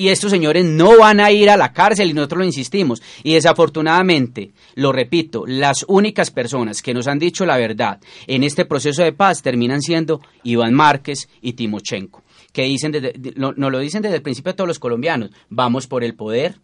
Y 0.00 0.08
estos 0.08 0.30
señores 0.30 0.64
no 0.64 0.96
van 0.96 1.20
a 1.20 1.30
ir 1.30 1.50
a 1.50 1.58
la 1.58 1.74
cárcel 1.74 2.08
y 2.08 2.14
nosotros 2.14 2.38
lo 2.38 2.44
insistimos. 2.46 3.02
Y 3.22 3.34
desafortunadamente, 3.34 4.52
lo 4.74 4.92
repito, 4.92 5.44
las 5.46 5.84
únicas 5.88 6.30
personas 6.30 6.80
que 6.80 6.94
nos 6.94 7.06
han 7.06 7.18
dicho 7.18 7.44
la 7.44 7.58
verdad 7.58 8.00
en 8.26 8.42
este 8.42 8.64
proceso 8.64 9.02
de 9.02 9.12
paz 9.12 9.42
terminan 9.42 9.82
siendo 9.82 10.22
Iván 10.42 10.72
Márquez 10.72 11.28
y 11.42 11.52
Timochenko, 11.52 12.22
que 12.50 12.62
dicen 12.62 12.94
nos 13.36 13.54
lo 13.58 13.78
dicen 13.78 14.00
desde 14.00 14.16
el 14.16 14.22
principio 14.22 14.52
a 14.52 14.56
todos 14.56 14.68
los 14.68 14.78
colombianos, 14.78 15.32
vamos 15.50 15.86
por 15.86 16.02
el 16.02 16.14
poder, 16.14 16.54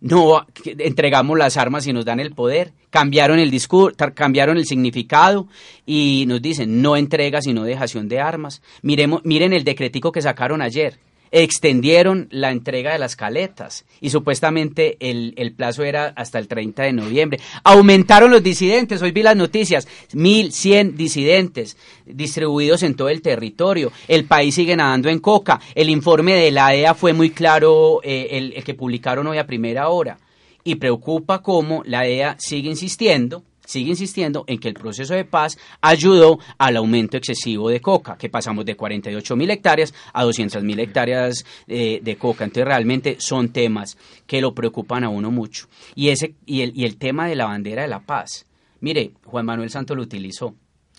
no 0.00 0.46
entregamos 0.64 1.38
las 1.38 1.56
armas 1.56 1.86
y 1.86 1.92
nos 1.92 2.04
dan 2.04 2.20
el 2.20 2.32
poder, 2.32 2.72
cambiaron 2.90 3.38
el 3.38 3.50
discurso, 3.50 3.96
cambiaron 4.14 4.56
el 4.56 4.66
significado 4.66 5.48
y 5.86 6.24
nos 6.26 6.40
dicen 6.40 6.80
no 6.82 6.96
entrega 6.96 7.42
sino 7.42 7.64
dejación 7.64 8.08
de 8.08 8.20
armas. 8.20 8.62
Miremos, 8.82 9.22
miren 9.24 9.52
el 9.52 9.64
decretico 9.64 10.12
que 10.12 10.22
sacaron 10.22 10.62
ayer 10.62 10.98
extendieron 11.30 12.28
la 12.30 12.50
entrega 12.50 12.92
de 12.92 12.98
las 12.98 13.16
caletas 13.16 13.84
y 14.00 14.10
supuestamente 14.10 14.96
el, 15.00 15.34
el, 15.36 15.52
plazo 15.52 15.84
era 15.84 16.12
hasta 16.16 16.38
el 16.38 16.48
30 16.48 16.82
de 16.84 16.92
noviembre. 16.92 17.40
Aumentaron 17.64 18.30
los 18.30 18.42
disidentes, 18.42 19.02
hoy 19.02 19.12
vi 19.12 19.22
las 19.22 19.36
noticias, 19.36 19.88
1.100 20.12 20.94
disidentes 20.94 21.76
distribuidos 22.06 22.82
en 22.82 22.94
todo 22.94 23.08
el 23.08 23.22
territorio. 23.22 23.92
El 24.06 24.24
país 24.24 24.54
sigue 24.54 24.76
nadando 24.76 25.08
en 25.08 25.18
coca. 25.18 25.60
El 25.74 25.90
informe 25.90 26.34
de 26.34 26.50
la 26.50 26.74
EA 26.74 26.94
fue 26.94 27.12
muy 27.12 27.30
claro, 27.30 28.00
eh, 28.02 28.28
el, 28.32 28.52
el 28.54 28.64
que 28.64 28.74
publicaron 28.74 29.26
hoy 29.26 29.38
a 29.38 29.46
primera 29.46 29.88
hora. 29.88 30.18
Y 30.64 30.74
preocupa 30.74 31.40
cómo 31.40 31.82
la 31.86 32.06
EA 32.06 32.36
sigue 32.38 32.68
insistiendo 32.68 33.42
sigue 33.68 33.90
insistiendo 33.90 34.44
en 34.46 34.58
que 34.58 34.68
el 34.68 34.74
proceso 34.74 35.12
de 35.12 35.26
paz 35.26 35.58
ayudó 35.82 36.38
al 36.56 36.78
aumento 36.78 37.18
excesivo 37.18 37.68
de 37.68 37.80
coca, 37.80 38.16
que 38.16 38.30
pasamos 38.30 38.64
de 38.64 38.74
48 38.74 39.36
mil 39.36 39.50
hectáreas 39.50 39.92
a 40.14 40.24
200 40.24 40.62
mil 40.64 40.80
hectáreas 40.80 41.44
eh, 41.66 42.00
de 42.02 42.16
coca. 42.16 42.44
Entonces 42.44 42.64
realmente 42.64 43.16
son 43.18 43.50
temas 43.50 43.98
que 44.26 44.40
lo 44.40 44.54
preocupan 44.54 45.04
a 45.04 45.10
uno 45.10 45.30
mucho. 45.30 45.68
Y, 45.94 46.08
ese, 46.08 46.34
y, 46.46 46.62
el, 46.62 46.72
y 46.74 46.86
el 46.86 46.96
tema 46.96 47.28
de 47.28 47.36
la 47.36 47.44
bandera 47.44 47.82
de 47.82 47.88
la 47.88 48.00
paz. 48.00 48.46
Mire, 48.80 49.12
Juan 49.26 49.44
Manuel 49.44 49.68
Santos 49.68 49.96
lo 49.98 50.02
utilizó 50.02 50.54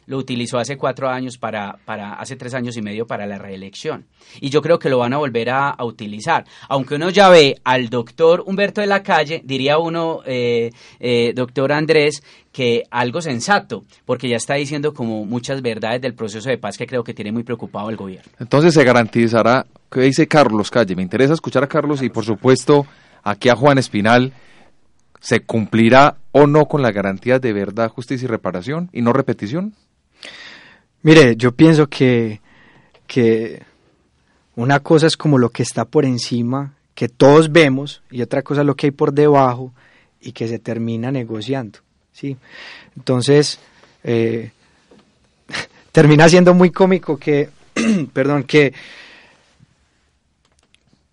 lo 0.10 0.18
utilizó 0.18 0.58
hace 0.58 0.76
cuatro 0.76 1.08
años 1.08 1.38
para, 1.38 1.78
para 1.86 2.14
hace 2.14 2.36
tres 2.36 2.56
años 2.56 2.76
y 2.76 2.82
medio 2.82 3.06
para 3.06 3.28
la 3.28 3.38
reelección. 3.38 4.08
Y 4.42 4.50
yo 4.50 4.60
creo 4.60 4.80
que 4.80 4.90
lo 4.90 4.98
van 4.98 5.14
a 5.14 5.18
volver 5.18 5.52
a, 5.52 5.76
utilizar. 5.84 6.46
Aunque 6.68 6.96
uno 6.96 7.12
ya 7.12 7.30
ve 7.30 7.58
al 7.64 7.90
doctor 7.90 8.44
Humberto 8.46 8.82
de 8.82 8.88
la 8.88 9.04
Calle, 9.04 9.42
diría 9.46 9.78
uno, 9.78 10.22
eh, 10.26 10.72
eh, 11.00 11.32
doctor 11.36 11.72
Andrés, 11.72 12.24
que 12.52 12.86
algo 12.90 13.22
sensato, 13.22 13.86
porque 14.04 14.28
ya 14.28 14.38
está 14.38 14.56
diciendo 14.56 14.96
como 14.96 15.26
muchas 15.26 15.62
verdades 15.62 16.02
del 16.02 16.16
proceso 16.16 16.50
de 16.50 16.58
paz 16.58 16.76
que 16.76 16.88
creo 16.88 17.04
que 17.04 17.14
tiene 17.14 17.32
muy 17.32 17.44
preocupado 17.44 17.92
el 17.92 17.96
gobierno. 17.96 18.32
Entonces 18.40 18.74
se 18.74 18.84
garantizará, 18.84 19.68
¿qué 19.92 20.02
dice 20.02 20.28
Carlos 20.28 20.72
Calle? 20.72 20.96
Me 20.96 21.04
interesa 21.04 21.34
escuchar 21.34 21.64
a 21.64 21.68
Carlos 21.68 22.02
y 22.02 22.10
por 22.10 22.26
supuesto 22.26 22.88
aquí 23.24 23.50
a 23.50 23.56
Juan 23.56 23.78
Espinal. 23.78 24.34
¿Se 25.22 25.42
cumplirá 25.42 26.16
o 26.32 26.48
no 26.48 26.66
con 26.66 26.82
la 26.82 26.92
garantía 26.92 27.40
de 27.40 27.54
verdad, 27.54 27.90
justicia 27.90 28.26
y 28.26 28.30
reparación 28.30 28.90
y 28.92 29.02
no 29.02 29.14
repetición? 29.14 29.76
Mire, 31.02 31.36
yo 31.36 31.54
pienso 31.54 31.88
que, 31.88 32.42
que 33.08 33.62
una 34.56 34.82
cosa 34.82 35.08
es 35.08 35.16
como 35.16 35.38
lo 35.38 35.50
que 35.50 35.64
está 35.64 35.86
por 35.86 36.04
encima, 36.06 36.74
que 36.94 37.08
todos 37.08 37.52
vemos, 37.52 38.02
y 38.12 38.22
otra 38.22 38.42
cosa 38.42 38.62
es 38.62 38.68
lo 38.68 38.76
que 38.76 38.88
hay 38.88 38.92
por 38.92 39.14
debajo 39.14 39.74
y 40.20 40.34
que 40.34 40.48
se 40.50 40.60
termina 40.60 41.12
negociando. 41.12 41.80
¿sí? 42.12 42.36
Entonces, 42.98 43.60
eh, 44.04 44.52
termina 45.94 46.28
siendo 46.28 46.54
muy 46.54 46.72
cómico 46.72 47.18
que, 47.18 47.50
perdón, 48.14 48.44
que, 48.44 48.74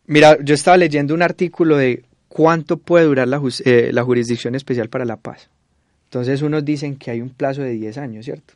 mira, 0.06 0.36
yo 0.42 0.54
estaba 0.54 0.76
leyendo 0.76 1.14
un 1.14 1.22
artículo 1.22 1.76
de 1.76 2.02
cuánto 2.26 2.76
puede 2.76 3.04
durar 3.04 3.28
la, 3.28 3.40
eh, 3.64 3.90
la 3.92 4.02
Jurisdicción 4.02 4.56
Especial 4.56 4.88
para 4.88 5.04
la 5.04 5.16
Paz. 5.16 5.48
Entonces 6.06 6.42
unos 6.42 6.64
dicen 6.64 6.96
que 6.96 7.10
hay 7.10 7.20
un 7.20 7.30
plazo 7.30 7.62
de 7.62 7.70
10 7.70 7.98
años, 7.98 8.24
¿cierto? 8.24 8.54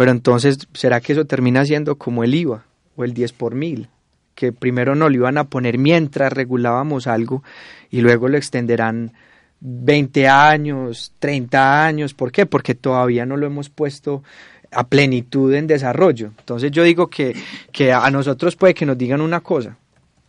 Pero 0.00 0.12
entonces, 0.12 0.66
¿será 0.72 1.02
que 1.02 1.12
eso 1.12 1.26
termina 1.26 1.62
siendo 1.66 1.98
como 1.98 2.24
el 2.24 2.34
IVA 2.34 2.64
o 2.96 3.04
el 3.04 3.12
10 3.12 3.34
por 3.34 3.54
mil? 3.54 3.88
Que 4.34 4.50
primero 4.50 4.94
no 4.94 5.10
lo 5.10 5.14
iban 5.14 5.36
a 5.36 5.50
poner 5.50 5.76
mientras 5.76 6.32
regulábamos 6.32 7.06
algo 7.06 7.44
y 7.90 8.00
luego 8.00 8.26
lo 8.26 8.38
extenderán 8.38 9.12
20 9.60 10.26
años, 10.26 11.12
30 11.18 11.84
años. 11.84 12.14
¿Por 12.14 12.32
qué? 12.32 12.46
Porque 12.46 12.74
todavía 12.74 13.26
no 13.26 13.36
lo 13.36 13.44
hemos 13.44 13.68
puesto 13.68 14.22
a 14.70 14.88
plenitud 14.88 15.52
en 15.52 15.66
desarrollo. 15.66 16.32
Entonces 16.38 16.70
yo 16.70 16.82
digo 16.82 17.08
que, 17.08 17.36
que 17.70 17.92
a 17.92 18.10
nosotros 18.10 18.56
puede 18.56 18.72
que 18.72 18.86
nos 18.86 18.96
digan 18.96 19.20
una 19.20 19.40
cosa, 19.40 19.76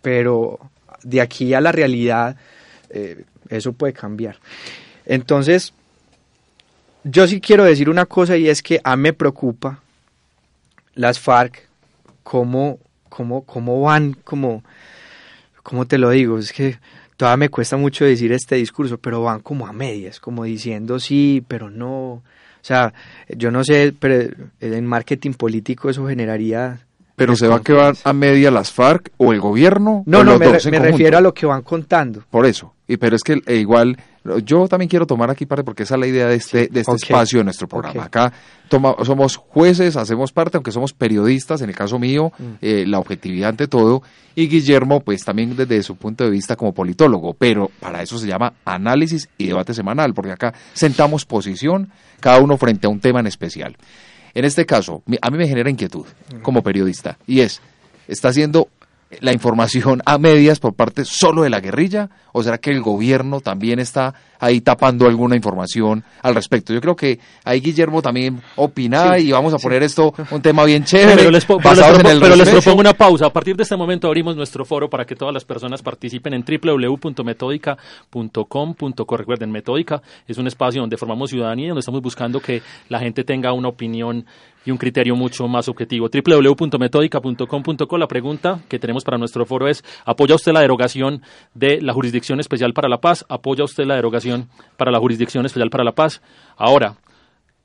pero 0.02 0.60
de 1.02 1.22
aquí 1.22 1.54
a 1.54 1.62
la 1.62 1.72
realidad 1.72 2.36
eh, 2.90 3.24
eso 3.48 3.72
puede 3.72 3.94
cambiar. 3.94 4.36
Entonces, 5.06 5.74
yo 7.04 7.28
sí 7.28 7.42
quiero 7.42 7.64
decir 7.64 7.90
una 7.90 8.06
cosa 8.06 8.38
y 8.38 8.50
es 8.50 8.62
que 8.62 8.80
a 8.84 8.96
mí 8.96 9.04
me 9.04 9.14
preocupa 9.14 9.80
las 10.96 11.20
FARC, 11.20 11.68
cómo, 12.24 12.80
cómo, 13.10 13.44
cómo 13.44 13.82
van, 13.82 14.14
como, 14.24 14.64
¿cómo 15.64 15.88
te 15.88 15.98
lo 15.98 16.10
digo? 16.10 16.38
Es 16.38 16.52
que 16.54 16.78
todavía 17.18 17.38
me 17.38 17.50
cuesta 17.50 17.78
mucho 17.78 18.06
decir 18.06 18.32
este 18.32 18.56
discurso, 18.56 18.98
pero 18.98 19.24
van 19.24 19.40
como 19.40 19.68
a 19.68 19.74
medias, 19.74 20.20
como 20.20 20.44
diciendo 20.44 21.00
sí, 21.00 21.44
pero 21.48 21.70
no. 21.70 22.14
O 22.14 22.64
sea, 22.64 22.94
yo 23.30 23.50
no 23.50 23.64
sé, 23.64 23.94
pero 23.98 24.34
en 24.60 24.86
marketing 24.86 25.34
político 25.34 25.90
eso 25.90 26.08
generaría... 26.08 26.86
¿Pero 27.16 27.36
se 27.36 27.48
va 27.48 27.58
a 27.58 27.62
quedar 27.62 27.96
a 28.04 28.14
media 28.14 28.50
las 28.50 28.72
FARC 28.72 29.12
o 29.18 29.34
el 29.34 29.40
gobierno? 29.40 30.04
No, 30.06 30.24
no, 30.24 30.40
me, 30.40 30.48
me 30.48 30.80
refiero 30.80 31.18
a 31.18 31.22
lo 31.22 31.34
que 31.34 31.46
van 31.46 31.62
contando. 31.62 32.24
Por 32.30 32.46
eso, 32.46 32.74
y 32.88 32.98
pero 32.98 33.16
es 33.16 33.24
que 33.24 33.42
e 33.46 33.58
igual 33.58 33.98
yo 34.44 34.68
también 34.68 34.88
quiero 34.88 35.08
tomar 35.08 35.32
aquí 35.32 35.46
parte 35.46 35.64
porque 35.64 35.84
esa 35.84 35.96
es 35.96 36.00
la 36.00 36.08
idea 36.08 36.28
de 36.28 36.36
este, 36.36 36.68
de 36.68 36.82
este 36.82 36.96
espacio 36.96 37.40
de 37.40 37.44
nuestro 37.44 37.68
programa. 37.68 38.04
Acá 38.04 38.32
toma, 38.70 38.96
somos 39.04 39.36
jueces, 39.36 39.96
hacemos 39.96 40.32
parte, 40.32 40.58
aunque 40.58 40.72
somos 40.72 40.94
periodistas, 40.94 41.62
en 41.62 41.70
el 41.70 41.76
caso 41.76 41.98
mío, 41.98 42.32
mm. 42.38 42.44
eh, 42.62 42.86
la 42.86 43.00
objetividad 43.00 43.50
ante 43.50 43.68
todo, 43.68 44.04
y 44.36 44.48
Guillermo, 44.48 45.02
pues 45.02 45.24
también 45.26 45.56
desde 45.56 45.82
su 45.82 45.96
punto 45.96 46.24
de 46.24 46.30
vista 46.30 46.56
como 46.56 46.74
politólogo, 46.74 47.34
pero 47.34 47.72
para 47.80 48.02
eso 48.04 48.18
se 48.20 48.28
llama 48.28 48.54
análisis 48.64 49.28
y 49.38 49.48
debate 49.48 49.74
semanal, 49.74 50.14
porque 50.14 50.32
acá 50.32 50.54
sentamos 50.74 51.26
posición, 51.26 51.92
cada 52.20 52.40
uno 52.40 52.58
frente 52.58 52.88
a 52.88 52.90
un 52.90 53.00
tema 53.00 53.20
en 53.20 53.28
especial. 53.28 53.76
En 54.34 54.46
este 54.46 54.66
caso, 54.66 55.04
a 55.22 55.30
mí 55.32 55.38
me 55.38 55.48
genera 55.48 55.70
inquietud 55.70 56.06
como 56.44 56.62
periodista, 56.62 57.18
y 57.26 57.40
es, 57.40 57.60
está 58.08 58.30
haciendo 58.30 58.70
la 59.20 59.34
información 59.34 60.02
a 60.06 60.18
medias 60.18 60.60
por 60.60 60.74
parte 60.74 61.04
solo 61.06 61.44
de 61.44 61.50
la 61.50 61.60
guerrilla? 61.60 62.10
¿O 62.32 62.44
será 62.44 62.58
que 62.60 62.72
el 62.72 62.82
gobierno 62.82 63.42
también 63.42 63.80
está 63.80 64.16
ahí 64.42 64.60
tapando 64.60 65.08
alguna 65.08 65.38
información 65.38 66.04
al 66.22 66.36
respecto? 66.36 66.74
Yo 66.74 66.82
creo 66.82 66.98
que 66.98 67.18
ahí 67.46 67.62
Guillermo 67.62 68.02
también 68.02 68.42
opina 68.58 69.18
y 69.18 69.32
vamos 69.32 69.54
a 69.54 69.58
poner 69.58 69.84
esto 69.84 70.14
un 70.32 70.42
tema 70.42 70.66
bien 70.66 70.84
chévere. 70.84 71.16
Pero 71.16 71.32
les, 71.32 71.46
propongo 71.46 72.82
una 72.82 72.92
pausa. 72.94 73.28
A 73.28 73.34
partir 73.34 73.56
de 73.56 73.64
este 73.64 73.78
momento 73.78 74.08
abrimos 74.08 74.36
nuestro 74.36 74.66
foro 74.66 74.90
para 74.90 75.06
que 75.06 75.16
todas 75.16 75.34
las 75.34 75.46
personas 75.46 75.82
participen 75.82 76.34
en 76.34 76.44
www.metódica.com.co. 76.44 79.18
Recuerden, 79.18 79.52
Metódica 79.52 80.02
es 80.28 80.38
un 80.38 80.48
espacio 80.48 80.82
donde 80.82 80.98
formamos 80.98 81.30
ciudadanía, 81.30 81.70
donde 81.70 81.80
estamos 81.80 82.02
buscando 82.02 82.42
que 82.42 82.62
la 82.90 83.00
gente 83.00 83.24
tenga 83.24 83.54
una 83.54 83.70
opinión 83.70 84.26
y 84.66 84.72
un 84.72 84.78
criterio 84.78 85.16
mucho 85.16 85.48
más 85.48 85.68
objetivo. 85.68 86.10
www.metódica.com.co. 86.10 87.98
La 87.98 88.08
pregunta 88.08 88.60
que 88.68 88.80
tenemos 88.80 89.04
para 89.04 89.18
nuestro 89.18 89.46
foro 89.46 89.68
es, 89.68 89.84
¿apoya 90.06 90.36
usted 90.36 90.52
la 90.52 90.62
derogación 90.62 91.22
de 91.54 91.82
la 91.82 91.94
Jurisdicción 91.94 92.40
Especial 92.40 92.74
para 92.74 92.90
la 92.90 93.02
Paz? 93.02 93.26
¿Apoya 93.30 93.64
usted 93.64 93.86
la 93.86 93.96
derogación 93.96 94.31
para 94.78 94.92
la 94.92 95.00
Jurisdicción 95.00 95.46
Especial 95.46 95.70
para 95.70 95.84
la 95.84 95.94
Paz? 95.94 96.22
Ahora, 96.58 96.96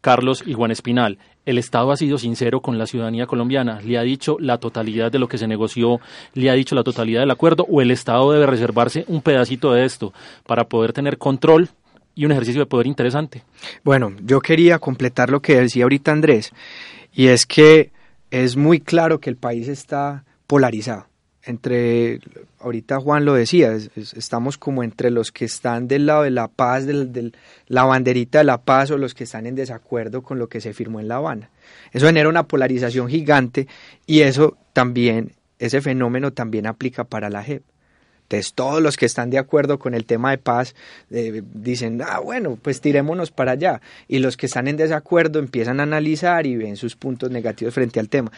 Carlos 0.00 0.44
y 0.46 0.55
Juan 0.55 0.70
Espinal, 0.70 1.18
el 1.44 1.59
Estado 1.59 1.90
ha 1.92 1.96
sido 1.96 2.18
sincero 2.18 2.61
con 2.61 2.79
la 2.79 2.87
ciudadanía 2.87 3.26
colombiana, 3.26 3.81
le 3.81 3.98
ha 3.98 4.02
dicho 4.02 4.37
la 4.38 4.59
totalidad 4.59 5.11
de 5.11 5.18
lo 5.18 5.29
que 5.29 5.38
se 5.38 5.46
negoció, 5.46 6.00
le 6.35 6.50
ha 6.50 6.55
dicho 6.55 6.74
la 6.74 6.83
totalidad 6.83 7.20
del 7.20 7.31
acuerdo, 7.31 7.66
o 7.68 7.81
el 7.81 7.90
Estado 7.90 8.33
debe 8.33 8.46
reservarse 8.46 9.05
un 9.09 9.22
pedacito 9.22 9.72
de 9.72 9.85
esto 9.85 10.12
para 10.46 10.64
poder 10.68 10.92
tener 10.92 11.18
control 11.18 11.70
y 12.14 12.24
un 12.24 12.33
ejercicio 12.33 12.61
de 12.61 12.66
poder 12.66 12.87
interesante. 12.87 13.42
Bueno, 13.85 14.12
yo 14.22 14.40
quería 14.40 14.79
completar 14.79 15.31
lo 15.31 15.40
que 15.40 15.57
decía 15.57 15.85
ahorita 15.85 16.12
Andrés, 16.12 16.52
y 17.12 17.29
es 17.29 17.46
que 17.46 17.92
es 18.31 18.57
muy 18.57 18.81
claro 18.81 19.20
que 19.20 19.31
el 19.31 19.37
país 19.37 19.68
está 19.68 20.24
polarizado. 20.46 21.07
Entre, 21.46 22.18
ahorita 22.59 22.98
Juan 22.98 23.24
lo 23.24 23.35
decía, 23.35 23.72
estamos 23.96 24.59
como 24.59 24.82
entre 24.82 25.11
los 25.11 25.30
que 25.30 25.44
están 25.44 25.87
del 25.87 26.06
lado 26.06 26.24
de 26.24 26.32
la 26.32 26.48
paz, 26.48 26.87
de 26.87 27.32
la 27.68 27.85
banderita 27.85 28.38
de 28.38 28.44
la 28.44 28.59
paz, 28.59 28.90
o 28.90 28.98
los 28.98 29.14
que 29.14 29.24
están 29.24 29.46
en 29.46 29.54
desacuerdo 29.54 30.22
con 30.22 30.40
lo 30.40 30.48
que 30.48 30.61
se 30.61 30.72
firmó 30.72 30.98
en 30.98 31.06
La 31.06 31.16
Habana. 31.16 31.50
Eso 31.92 32.06
genera 32.06 32.28
una 32.28 32.48
polarización 32.48 33.09
gigante 33.09 33.68
y 34.06 34.22
eso 34.22 34.56
también, 34.72 35.32
ese 35.61 35.80
fenómeno 35.80 36.32
también 36.32 36.66
aplica 36.66 37.04
para 37.04 37.30
la 37.30 37.44
JEP. 37.44 37.62
Entonces 38.26 38.54
todos 38.54 38.82
los 38.82 38.96
que 38.96 39.06
están 39.06 39.30
de 39.30 39.38
acuerdo 39.38 39.78
con 39.78 39.94
el 39.94 40.04
tema 40.04 40.32
de 40.32 40.38
paz 40.38 40.74
eh, 41.11 41.42
dicen, 41.54 42.02
ah, 42.02 42.18
bueno, 42.18 42.59
pues 42.61 42.80
tirémonos 42.80 43.30
para 43.30 43.52
allá. 43.52 43.80
Y 44.09 44.18
los 44.18 44.37
que 44.37 44.46
están 44.46 44.66
en 44.66 44.76
desacuerdo 44.76 45.38
empiezan 45.38 45.78
a 45.78 45.85
analizar 45.85 46.44
y 46.44 46.56
ven 46.56 46.76
sus 46.76 46.96
puntos 46.96 47.30
negativos 47.30 47.72
frente 47.72 48.00
al 48.00 48.09
tema. 48.09 48.32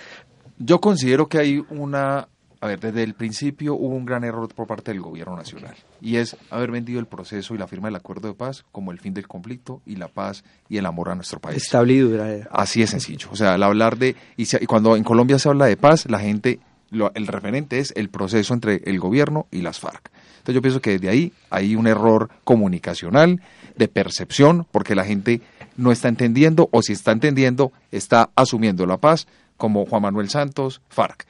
Yo 0.58 0.78
considero 0.78 1.26
que 1.26 1.38
hay 1.38 1.64
una, 1.70 2.28
a 2.60 2.66
ver, 2.66 2.80
desde 2.80 3.02
el 3.02 3.14
principio 3.14 3.74
hubo 3.74 3.94
un 3.94 4.04
gran 4.04 4.24
error 4.24 4.48
por 4.52 4.66
parte 4.66 4.90
del 4.90 5.00
gobierno 5.00 5.36
nacional 5.36 5.74
y 6.00 6.16
es 6.16 6.36
haber 6.50 6.70
vendido 6.70 6.98
el 6.98 7.06
proceso 7.06 7.54
y 7.54 7.58
la 7.58 7.68
firma 7.68 7.88
del 7.88 7.96
acuerdo 7.96 8.28
de 8.28 8.34
paz 8.34 8.64
como 8.72 8.90
el 8.90 8.98
fin 8.98 9.14
del 9.14 9.28
conflicto 9.28 9.80
y 9.86 9.96
la 9.96 10.08
paz 10.08 10.44
y 10.68 10.76
el 10.78 10.86
amor 10.86 11.10
a 11.10 11.14
nuestro 11.14 11.40
país. 11.40 11.62
Estable 11.62 11.94
y 11.94 11.98
duradera. 11.98 12.48
Así 12.50 12.82
es 12.82 12.90
sencillo. 12.90 13.28
O 13.30 13.36
sea, 13.36 13.54
al 13.54 13.62
hablar 13.62 13.96
de, 13.96 14.16
y 14.36 14.46
cuando 14.66 14.96
en 14.96 15.04
Colombia 15.04 15.38
se 15.38 15.48
habla 15.48 15.66
de 15.66 15.76
paz, 15.76 16.06
la 16.08 16.18
gente 16.18 16.60
el 16.90 17.26
referente 17.26 17.78
es 17.78 17.92
el 17.96 18.08
proceso 18.08 18.54
entre 18.54 18.82
el 18.86 18.98
gobierno 18.98 19.46
y 19.50 19.62
las 19.62 19.78
FARC. 19.78 20.10
Entonces 20.38 20.54
yo 20.54 20.62
pienso 20.62 20.80
que 20.80 20.92
desde 20.92 21.10
ahí 21.10 21.32
hay 21.50 21.76
un 21.76 21.86
error 21.86 22.30
comunicacional, 22.44 23.42
de 23.76 23.88
percepción, 23.88 24.66
porque 24.72 24.94
la 24.94 25.04
gente 25.04 25.40
no 25.76 25.92
está 25.92 26.08
entendiendo 26.08 26.68
o 26.72 26.82
si 26.82 26.92
está 26.92 27.12
entendiendo 27.12 27.72
está 27.92 28.30
asumiendo 28.34 28.86
la 28.86 28.96
paz 28.96 29.28
como 29.56 29.86
Juan 29.86 30.02
Manuel 30.02 30.30
Santos, 30.30 30.80
FARC. 30.88 31.26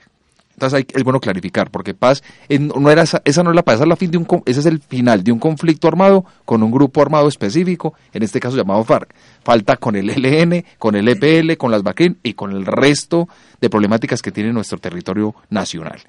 Entonces 0.59 0.77
hay, 0.77 0.87
es 0.93 1.05
bueno 1.05 1.21
clarificar, 1.21 1.71
porque 1.71 1.95
paz 1.95 2.25
no 2.49 2.91
era 2.91 3.03
esa, 3.03 3.23
no 3.45 3.51
es 3.51 3.55
la 3.55 3.63
paz, 3.63 3.77
esa 3.77 3.85
es, 3.85 4.01
ese 4.47 4.61
es 4.61 4.67
el 4.67 4.81
final 4.81 5.23
de 5.23 5.31
un 5.31 5.39
conflicto 5.39 5.87
armado 5.87 6.25
con 6.45 6.65
un 6.65 6.73
grupo 6.73 7.01
armado 7.01 7.29
específico, 7.29 7.95
en 8.13 8.25
este 8.25 8.41
caso 8.41 8.57
llamado 8.57 8.83
FARC. 8.83 9.15
Falta 9.45 9.77
con 9.77 9.95
el 9.95 10.11
ELN, 10.11 10.65
con 10.77 10.97
el 10.97 11.09
EPL, 11.09 11.57
con 11.57 11.71
las 11.71 11.85
BACRIN 11.85 12.19
y 12.25 12.35
con 12.35 12.51
el 12.51 12.67
resto 12.67 13.29
de 13.61 13.71
problemáticas 13.71 14.21
que 14.21 14.33
tiene 14.33 14.53
nuestro 14.53 14.79
territorio 14.79 15.33
nacional. 15.49 16.01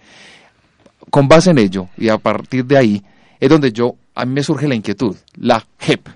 Con 1.11 1.27
base 1.27 1.51
en 1.51 1.59
ello, 1.59 1.89
y 1.95 2.09
a 2.09 2.17
partir 2.17 2.65
de 2.65 2.77
ahí, 2.77 3.03
es 3.39 3.49
donde 3.49 3.71
yo, 3.71 3.97
a 4.15 4.25
mí 4.25 4.33
me 4.33 4.41
surge 4.41 4.67
la 4.67 4.73
inquietud, 4.73 5.15
la 5.35 5.63
JEP. 5.77 6.07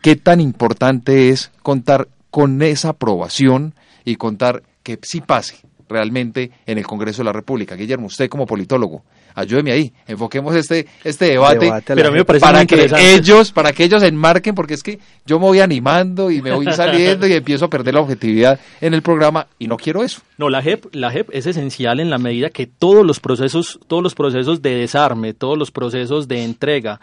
¿Qué 0.00 0.14
tan 0.14 0.40
importante 0.40 1.30
es 1.30 1.50
contar 1.64 2.06
con 2.30 2.62
esa 2.62 2.90
aprobación 2.90 3.74
y 4.04 4.14
contar 4.14 4.62
que 4.84 5.00
sí 5.02 5.20
pase? 5.20 5.56
Realmente 5.88 6.50
en 6.66 6.78
el 6.78 6.86
Congreso 6.86 7.22
de 7.22 7.24
la 7.24 7.32
República. 7.32 7.74
Guillermo, 7.74 8.06
usted 8.06 8.28
como 8.28 8.46
politólogo, 8.46 9.02
ayúdeme 9.34 9.72
ahí, 9.72 9.92
enfoquemos 10.06 10.54
este, 10.54 10.86
este 11.04 11.26
debate, 11.26 11.72
pero 11.86 12.08
a 12.08 12.10
mí 12.10 12.18
me 12.18 12.24
parece 12.24 12.44
para 12.44 12.64
que 12.64 12.88
ellos, 13.14 13.52
para 13.52 13.72
que 13.72 13.84
ellos 13.84 14.02
enmarquen, 14.02 14.54
porque 14.54 14.74
es 14.74 14.82
que 14.82 14.98
yo 15.24 15.38
me 15.38 15.46
voy 15.46 15.60
animando 15.60 16.30
y 16.30 16.42
me 16.42 16.52
voy 16.52 16.66
saliendo 16.72 17.26
y 17.26 17.32
empiezo 17.32 17.66
a 17.66 17.70
perder 17.70 17.94
la 17.94 18.00
objetividad 18.00 18.58
en 18.80 18.94
el 18.94 19.02
programa 19.02 19.46
y 19.58 19.66
no 19.68 19.76
quiero 19.76 20.02
eso. 20.02 20.20
No, 20.38 20.50
la 20.50 20.62
JEP, 20.62 20.94
la 20.94 21.10
JEP 21.10 21.30
es 21.32 21.46
esencial 21.46 22.00
en 22.00 22.10
la 22.10 22.18
medida 22.18 22.50
que 22.50 22.66
todos 22.66 23.04
los 23.04 23.20
procesos, 23.20 23.78
todos 23.86 24.02
los 24.02 24.14
procesos 24.14 24.62
de 24.62 24.74
desarme, 24.74 25.34
todos 25.34 25.56
los 25.56 25.70
procesos 25.70 26.28
de 26.28 26.44
entrega, 26.44 27.00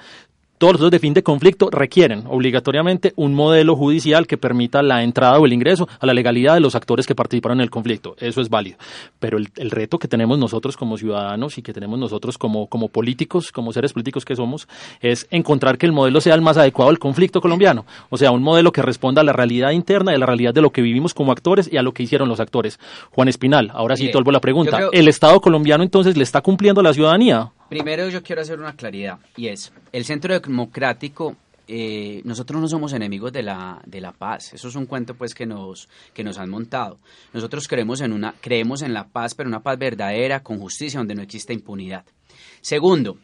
todos 0.64 0.80
los 0.80 0.92
de 0.92 1.00
fin 1.00 1.14
de 1.14 1.24
conflicto 1.24 1.70
requieren 1.70 2.24
obligatoriamente 2.26 3.12
un 3.18 3.34
modelo 3.34 3.76
judicial 3.76 4.28
que 4.28 4.38
permita 4.38 4.82
la 4.82 5.04
entrada 5.04 5.38
o 5.38 5.46
el 5.46 5.52
ingreso 5.52 5.90
a 6.00 6.06
la 6.06 6.14
legalidad 6.14 6.54
de 6.54 6.62
los 6.62 6.74
actores 6.74 7.06
que 7.06 7.16
participaron 7.16 7.58
en 7.58 7.64
el 7.64 7.70
conflicto. 7.70 8.16
Eso 8.18 8.40
es 8.40 8.48
válido. 8.48 8.78
Pero 9.20 9.38
el, 9.38 9.72
reto 9.72 10.00
que 10.00 10.08
tenemos 10.08 10.40
nosotros 10.40 10.78
como 10.78 10.98
ciudadanos 10.98 11.58
y 11.58 11.62
que 11.62 11.74
tenemos 11.74 12.00
nosotros 12.00 12.38
como, 12.38 12.68
como 12.68 12.88
políticos, 12.88 13.52
como 13.52 13.74
seres 13.74 13.92
políticos 13.92 14.24
que 14.24 14.38
somos, 14.38 14.70
es 15.02 15.28
encontrar 15.32 15.78
que 15.78 15.86
el 15.86 15.92
modelo 15.92 16.22
sea 16.22 16.34
el 16.34 16.42
más 16.42 16.56
adecuado 16.56 16.92
al 16.92 16.98
conflicto 16.98 17.42
colombiano. 17.42 17.86
O 18.10 18.18
sea, 18.18 18.32
un 18.32 18.42
modelo 18.42 18.72
que 18.72 18.82
responda 18.82 19.20
a 19.20 19.26
la 19.26 19.34
realidad 19.34 19.72
interna 19.72 20.14
y 20.14 20.16
a 20.16 20.20
la 20.20 20.26
realidad 20.26 20.54
de 20.54 20.62
lo 20.62 20.70
que 20.70 20.82
vivimos 20.82 21.14
como 21.14 21.34
actores 21.34 21.70
y 21.70 21.76
a 21.76 21.82
lo 21.82 21.94
que 21.94 22.04
hicieron 22.04 22.30
los 22.30 22.40
actores. 22.40 22.80
Juan 23.12 23.28
Espinal, 23.28 23.70
ahora 23.74 23.98
sí 23.98 24.10
la 24.14 24.40
pregunta. 24.40 24.80
¿El 24.94 25.10
Estado 25.10 25.42
colombiano 25.42 25.84
entonces 25.84 26.16
le 26.16 26.24
está 26.24 26.40
cumpliendo 26.40 26.80
a 26.80 26.86
la 26.86 26.94
ciudadanía? 26.94 27.52
Primero 27.74 28.08
yo 28.08 28.22
quiero 28.22 28.44
hacer 28.44 28.60
una 28.60 28.76
claridad 28.76 29.18
y 29.36 29.48
es, 29.48 29.74
el 29.92 30.06
Centro 30.06 30.40
Democrático, 30.40 31.36
eh, 31.68 32.22
nosotros 32.24 32.62
no 32.62 32.68
somos 32.68 32.94
enemigos 32.94 33.34
de 33.34 33.42
la, 33.42 33.82
de 33.88 34.00
la 34.00 34.12
paz, 34.12 34.54
eso 34.54 34.68
es 34.68 34.76
un 34.76 34.86
cuento 34.86 35.16
pues 35.16 35.34
que 35.34 35.48
nos, 35.48 35.90
que 36.14 36.24
nos 36.24 36.38
han 36.38 36.52
montado. 36.52 37.00
Nosotros 37.34 37.68
creemos 37.68 38.02
en, 38.02 38.14
una, 38.14 38.36
creemos 38.40 38.84
en 38.84 38.94
la 38.94 39.08
paz, 39.08 39.34
pero 39.34 39.50
una 39.50 39.64
paz 39.64 39.80
verdadera, 39.80 40.44
con 40.44 40.60
justicia, 40.60 41.00
donde 41.00 41.16
no 41.16 41.24
existe 41.24 41.52
impunidad. 41.52 42.06
Segundo, 42.62 43.18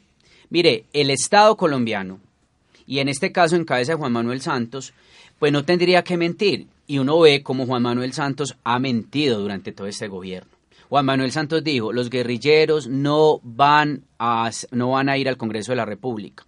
mire, 0.50 0.86
el 0.94 1.12
Estado 1.12 1.56
colombiano, 1.56 2.20
y 2.88 2.98
en 2.98 3.08
este 3.08 3.32
caso 3.32 3.56
en 3.56 3.66
cabeza 3.66 3.92
de 3.92 4.00
Juan 4.00 4.14
Manuel 4.14 4.42
Santos, 4.42 4.94
pues 5.38 5.52
no 5.52 5.64
tendría 5.64 6.04
que 6.04 6.18
mentir. 6.18 6.66
Y 6.88 6.98
uno 6.98 7.20
ve 7.20 7.44
cómo 7.44 7.68
Juan 7.68 7.84
Manuel 7.84 8.14
Santos 8.14 8.58
ha 8.64 8.80
mentido 8.80 9.40
durante 9.40 9.72
todo 9.74 9.86
este 9.86 10.08
gobierno. 10.08 10.59
Juan 10.90 11.06
Manuel 11.06 11.32
Santos 11.32 11.64
dijo, 11.64 11.94
los 11.94 12.10
guerrilleros 12.10 12.88
no 12.88 13.40
van 13.44 14.06
a, 14.18 14.50
no 14.72 14.90
van 14.90 15.08
a 15.08 15.18
ir 15.20 15.30
al 15.30 15.38
Congreso 15.38 15.72
de 15.72 15.76
la 15.76 15.86
República. 15.86 16.46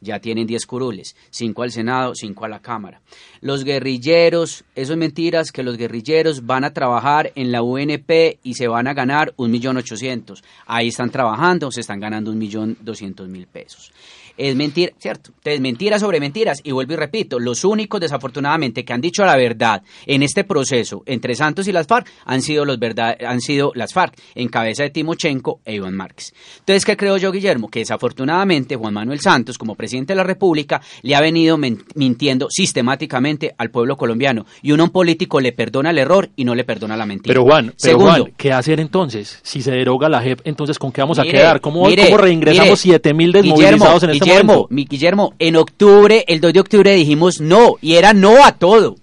Ya 0.00 0.18
tienen 0.18 0.46
10 0.46 0.66
curules, 0.66 1.14
5 1.30 1.62
al 1.62 1.70
Senado, 1.70 2.14
5 2.14 2.44
a 2.44 2.48
la 2.48 2.60
Cámara. 2.60 3.00
Los 3.40 3.62
guerrilleros, 3.62 4.64
eso 4.74 4.92
es 4.92 4.98
mentiras, 4.98 5.52
que 5.52 5.62
los 5.62 5.76
guerrilleros 5.76 6.44
van 6.44 6.64
a 6.64 6.72
trabajar 6.72 7.32
en 7.36 7.52
la 7.52 7.62
UNP 7.62 8.40
y 8.42 8.54
se 8.54 8.66
van 8.66 8.88
a 8.88 8.94
ganar 8.94 9.34
1.800.000. 9.36 10.42
Ahí 10.66 10.88
están 10.88 11.10
trabajando, 11.10 11.70
se 11.70 11.80
están 11.80 12.00
ganando 12.00 12.32
1.200.000 12.34 13.46
pesos 13.46 13.92
es 14.36 14.54
mentira, 14.56 14.92
¿cierto? 14.98 15.30
Entonces, 15.38 15.60
mentiras 15.60 16.00
sobre 16.00 16.20
mentiras. 16.20 16.60
Y 16.62 16.72
vuelvo 16.72 16.94
y 16.94 16.96
repito, 16.96 17.38
los 17.38 17.64
únicos, 17.64 18.00
desafortunadamente, 18.00 18.84
que 18.84 18.92
han 18.92 19.00
dicho 19.00 19.24
la 19.24 19.36
verdad 19.36 19.82
en 20.06 20.22
este 20.22 20.44
proceso 20.44 21.02
entre 21.06 21.34
Santos 21.34 21.68
y 21.68 21.72
las 21.72 21.86
FARC 21.86 22.08
han 22.24 22.42
sido, 22.42 22.64
los 22.64 22.78
verdad, 22.78 23.16
han 23.26 23.40
sido 23.40 23.72
las 23.74 23.92
FARC, 23.92 24.14
en 24.34 24.48
cabeza 24.48 24.82
de 24.82 24.90
Timochenko 24.90 25.60
e 25.64 25.74
Iván 25.74 25.94
Márquez. 25.94 26.32
Entonces, 26.58 26.84
¿qué 26.84 26.96
creo 26.96 27.16
yo, 27.16 27.32
Guillermo? 27.32 27.68
Que 27.68 27.80
desafortunadamente 27.80 28.76
Juan 28.76 28.94
Manuel 28.94 29.20
Santos, 29.20 29.58
como 29.58 29.74
presidente 29.74 30.12
de 30.12 30.16
la 30.16 30.24
República, 30.24 30.80
le 31.02 31.14
ha 31.14 31.20
venido 31.20 31.58
mintiendo 31.58 32.48
sistemáticamente 32.50 33.54
al 33.56 33.70
pueblo 33.70 33.96
colombiano. 33.96 34.46
Y 34.62 34.72
uno, 34.72 34.84
un 34.84 34.90
político, 34.90 35.40
le 35.40 35.52
perdona 35.52 35.90
el 35.90 35.98
error 35.98 36.30
y 36.36 36.44
no 36.44 36.54
le 36.54 36.64
perdona 36.64 36.96
la 36.96 37.06
mentira. 37.06 37.32
Pero 37.32 37.44
Juan, 37.44 37.72
Segundo, 37.76 38.28
¿qué 38.36 38.52
hacer 38.52 38.80
entonces? 38.80 39.38
Si 39.42 39.62
se 39.62 39.70
deroga 39.70 40.08
la 40.08 40.20
JEP, 40.20 40.40
entonces 40.44 40.78
¿con 40.78 40.92
qué 40.92 41.00
vamos 41.00 41.18
a 41.18 41.22
quedar? 41.22 41.60
¿Cómo, 41.60 41.82
¿cómo 41.82 42.16
reingresamos 42.16 42.84
7.000 42.84 43.32
desmovilizados 43.32 44.02
en 44.04 44.10
este 44.10 44.25
Guillermo, 44.26 44.66
mi 44.70 44.86
Guillermo, 44.86 45.34
en 45.38 45.54
octubre, 45.54 46.24
el 46.26 46.40
2 46.40 46.52
de 46.52 46.60
octubre 46.60 46.92
dijimos 46.94 47.40
no, 47.40 47.76
y 47.80 47.94
era 47.94 48.12
no 48.12 48.44
a 48.44 48.58
todo. 48.58 48.96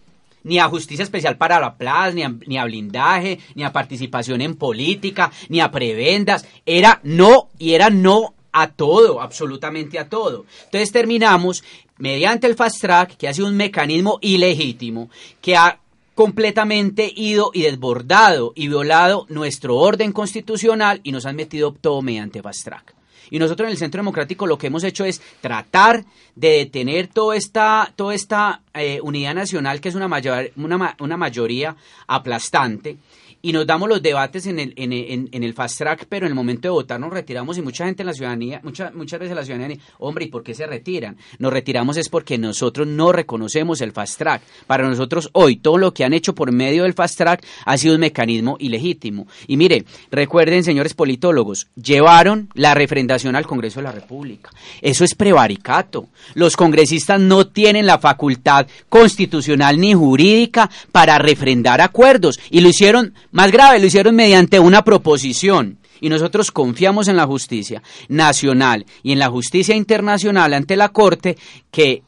Ni 0.43 0.59
a 0.59 0.67
justicia 0.67 1.03
especial 1.03 1.37
para 1.37 1.61
la 1.61 1.77
plaza, 1.77 2.11
ni 2.11 2.23
a, 2.23 2.35
ni 2.45 2.57
a 2.57 2.65
blindaje, 2.65 3.39
ni 3.55 3.63
a 3.63 3.71
participación 3.71 4.41
en 4.41 4.55
política, 4.55 5.31
ni 5.47 5.61
a 5.61 5.71
prebendas. 5.71 6.45
Era 6.65 6.99
no, 7.03 7.47
y 7.57 7.71
era 7.71 7.89
no 7.89 8.33
a 8.51 8.67
todo, 8.67 9.21
absolutamente 9.21 9.97
a 9.97 10.09
todo. 10.09 10.45
Entonces 10.65 10.91
terminamos 10.91 11.63
mediante 11.99 12.45
el 12.45 12.55
fast 12.55 12.81
track, 12.81 13.15
que 13.15 13.29
ha 13.29 13.33
sido 13.33 13.47
un 13.47 13.55
mecanismo 13.55 14.19
ilegítimo, 14.19 15.09
que 15.41 15.55
ha 15.55 15.79
completamente 16.15 17.09
ido 17.15 17.51
y 17.53 17.61
desbordado 17.61 18.51
y 18.57 18.67
violado 18.67 19.25
nuestro 19.29 19.77
orden 19.77 20.11
constitucional 20.11 20.99
y 21.01 21.13
nos 21.13 21.25
han 21.25 21.37
metido 21.37 21.71
todo 21.79 22.01
mediante 22.01 22.41
fast 22.41 22.65
track. 22.65 22.93
Y 23.33 23.39
nosotros 23.39 23.65
en 23.65 23.71
el 23.71 23.79
Centro 23.79 23.97
Democrático 23.97 24.45
lo 24.45 24.59
que 24.59 24.67
hemos 24.67 24.83
hecho 24.83 25.05
es 25.05 25.19
tratar 25.41 26.05
de 26.35 26.49
detener 26.49 27.07
toda 27.07 27.35
esta, 27.35 27.91
toda 27.95 28.13
esta 28.13 28.61
eh, 28.75 28.99
unidad 29.01 29.33
nacional, 29.33 29.81
que 29.81 29.89
es 29.89 29.95
una, 29.95 30.07
mayor, 30.07 30.51
una, 30.55 30.95
una 30.99 31.17
mayoría 31.17 31.75
aplastante, 32.05 32.97
y 33.45 33.51
nos 33.51 33.67
damos 33.67 33.89
los 33.89 34.01
debates 34.01 34.47
en 34.47 34.57
el, 34.57 34.73
en, 34.77 34.93
en, 34.93 35.43
el 35.43 35.53
fast 35.53 35.77
track, 35.77 36.05
pero 36.07 36.25
en 36.25 36.31
el 36.31 36.35
momento 36.35 36.69
de 36.69 36.71
votar 36.71 36.97
nos 36.97 37.11
retiramos 37.11 37.57
y 37.57 37.61
mucha 37.61 37.85
gente 37.85 38.01
en 38.01 38.07
la 38.07 38.13
ciudadanía, 38.13 38.61
muchas 38.63 38.93
muchas 38.93 39.19
veces 39.19 39.35
la 39.35 39.43
ciudadanía, 39.43 39.77
hombre, 39.99 40.23
¿y 40.23 40.27
por 40.29 40.43
qué 40.43 40.55
se 40.55 40.65
retiran? 40.65 41.17
Nos 41.39 41.51
retiramos 41.51 41.97
es 41.97 42.07
porque 42.07 42.37
nosotros 42.37 42.87
no 42.87 43.11
reconocemos 43.11 43.81
el 43.81 43.91
fast 43.91 44.17
track. 44.17 44.43
Para 44.65 44.87
nosotros 44.87 45.29
hoy 45.33 45.57
todo 45.57 45.77
lo 45.77 45.93
que 45.93 46.05
han 46.05 46.13
hecho 46.13 46.33
por 46.33 46.53
medio 46.53 46.83
del 46.83 46.93
fast 46.93 47.17
track 47.17 47.45
ha 47.65 47.77
sido 47.77 47.95
un 47.95 47.99
mecanismo 47.99 48.55
ilegítimo. 48.61 49.27
Y 49.45 49.57
mire, 49.57 49.83
recuerden, 50.09 50.63
señores 50.63 50.93
politólogos, 50.93 51.67
llevaron 51.75 52.47
la 52.53 52.73
refrendación 52.73 53.35
al 53.35 53.45
Congreso 53.45 53.81
de 53.81 53.83
la 53.83 53.91
República. 53.91 54.51
Eso 54.81 55.03
es 55.03 55.15
prevaricato. 55.15 56.07
Los 56.33 56.55
congresistas 56.55 57.19
no 57.19 57.45
tienen 57.47 57.87
la 57.87 57.99
facultad 57.99 58.67
constitucional 58.87 59.81
ni 59.81 59.93
jurídica 59.93 60.69
para 60.93 61.17
refrendar 61.17 61.81
acuerdos 61.81 62.39
y 62.49 62.61
lo 62.61 62.69
hicieron 62.69 63.13
más 63.33 63.51
grave, 63.51 63.79
lo 63.79 63.87
hicieron 63.87 64.15
mediante 64.15 64.59
una 64.59 64.83
proposición. 64.83 65.79
Y 65.99 66.09
nosotros 66.09 66.51
confiamos 66.51 67.07
en 67.07 67.15
la 67.15 67.25
justicia 67.25 67.81
nacional 68.07 68.85
y 69.01 69.11
en 69.11 69.19
la 69.19 69.29
justicia 69.29 69.75
internacional 69.75 70.53
ante 70.53 70.75
la 70.75 70.89
Corte 70.89 71.37
que 71.71 72.03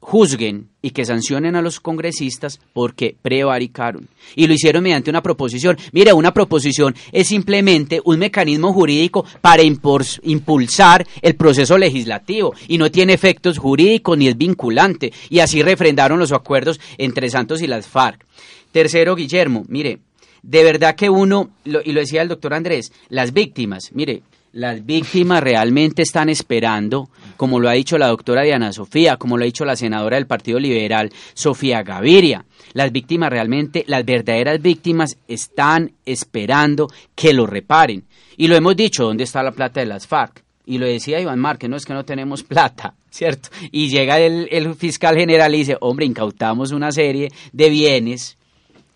juzguen 0.00 0.68
y 0.80 0.90
que 0.90 1.04
sancionen 1.04 1.54
a 1.54 1.62
los 1.62 1.80
congresistas 1.80 2.60
porque 2.72 3.14
prevaricaron. 3.20 4.08
Y 4.34 4.46
lo 4.46 4.54
hicieron 4.54 4.82
mediante 4.82 5.10
una 5.10 5.22
proposición. 5.22 5.76
Mire, 5.92 6.12
una 6.12 6.32
proposición 6.32 6.94
es 7.12 7.28
simplemente 7.28 8.00
un 8.04 8.18
mecanismo 8.18 8.72
jurídico 8.72 9.26
para 9.40 9.62
impulsar 9.62 11.06
el 11.20 11.36
proceso 11.36 11.76
legislativo 11.76 12.54
y 12.68 12.78
no 12.78 12.90
tiene 12.90 13.12
efectos 13.12 13.58
jurídicos 13.58 14.16
ni 14.16 14.28
es 14.28 14.36
vinculante. 14.38 15.12
Y 15.28 15.40
así 15.40 15.62
refrendaron 15.62 16.18
los 16.18 16.32
acuerdos 16.32 16.80
entre 16.96 17.28
Santos 17.28 17.60
y 17.60 17.66
las 17.66 17.86
FARC. 17.86 18.26
Tercero, 18.72 19.14
Guillermo, 19.14 19.64
mire, 19.68 20.00
de 20.42 20.64
verdad 20.64 20.96
que 20.96 21.08
uno, 21.08 21.50
y 21.64 21.92
lo 21.92 22.00
decía 22.00 22.22
el 22.22 22.28
doctor 22.28 22.54
Andrés, 22.54 22.92
las 23.08 23.32
víctimas, 23.32 23.90
mire, 23.92 24.22
las 24.52 24.84
víctimas 24.84 25.42
realmente 25.42 26.02
están 26.02 26.28
esperando, 26.28 27.08
como 27.38 27.58
lo 27.58 27.70
ha 27.70 27.72
dicho 27.72 27.96
la 27.96 28.08
doctora 28.08 28.42
Diana 28.42 28.72
Sofía, 28.72 29.16
como 29.16 29.38
lo 29.38 29.44
ha 29.44 29.46
dicho 29.46 29.64
la 29.64 29.76
senadora 29.76 30.16
del 30.16 30.26
Partido 30.26 30.58
Liberal, 30.58 31.10
Sofía 31.32 31.82
Gaviria. 31.82 32.44
Las 32.74 32.92
víctimas 32.92 33.30
realmente, 33.30 33.84
las 33.86 34.04
verdaderas 34.04 34.60
víctimas 34.60 35.16
están 35.26 35.92
esperando 36.04 36.88
que 37.14 37.32
lo 37.32 37.46
reparen. 37.46 38.04
Y 38.36 38.48
lo 38.48 38.56
hemos 38.56 38.76
dicho, 38.76 39.04
¿dónde 39.04 39.24
está 39.24 39.42
la 39.42 39.52
plata 39.52 39.80
de 39.80 39.86
las 39.86 40.06
FARC? 40.06 40.42
Y 40.66 40.76
lo 40.76 40.86
decía 40.86 41.20
Iván 41.20 41.38
Márquez, 41.38 41.70
no 41.70 41.76
es 41.76 41.86
que 41.86 41.94
no 41.94 42.04
tenemos 42.04 42.42
plata, 42.42 42.94
¿cierto? 43.10 43.48
Y 43.70 43.88
llega 43.88 44.20
el, 44.20 44.48
el 44.50 44.74
fiscal 44.74 45.16
general 45.16 45.54
y 45.54 45.58
dice, 45.58 45.78
hombre, 45.80 46.04
incautamos 46.04 46.72
una 46.72 46.92
serie 46.92 47.30
de 47.52 47.70
bienes 47.70 48.36